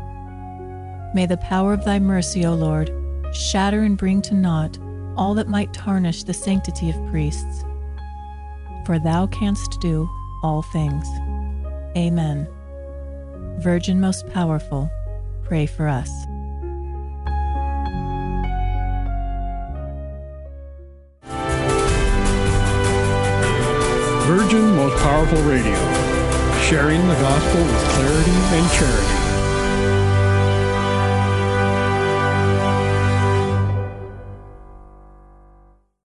May 1.13 1.27
the 1.27 1.39
power 1.43 1.73
of 1.73 1.85
thy 1.85 1.99
mercy, 1.99 2.43
O 2.43 2.55
Lord, 2.55 2.91
shatter 3.33 3.81
and 3.81 3.95
bring 3.95 4.23
to 4.23 4.33
naught 4.33 4.79
all 5.15 5.33
that 5.35 5.47
might 5.47 5.73
tarnish 5.73 6.23
the 6.23 6.33
sanctity 6.33 6.89
of 6.89 7.05
priests. 7.07 7.63
For 8.85 8.99
thou 8.99 9.27
canst 9.27 9.79
do 9.81 10.09
all 10.43 10.61
things. 10.61 11.07
Amen. 11.95 12.47
Virgin 13.59 14.01
most 14.01 14.27
powerful, 14.29 14.89
pray 15.43 15.65
for 15.65 15.87
us. 15.87 16.09
Virgin 24.25 24.75
Most 24.75 24.97
Powerful 25.03 25.41
Radio, 25.43 25.75
sharing 26.61 27.07
the 27.07 27.15
gospel 27.15 27.61
with 27.61 27.83
clarity 27.89 28.31
and 28.31 28.71
charity. 28.71 29.22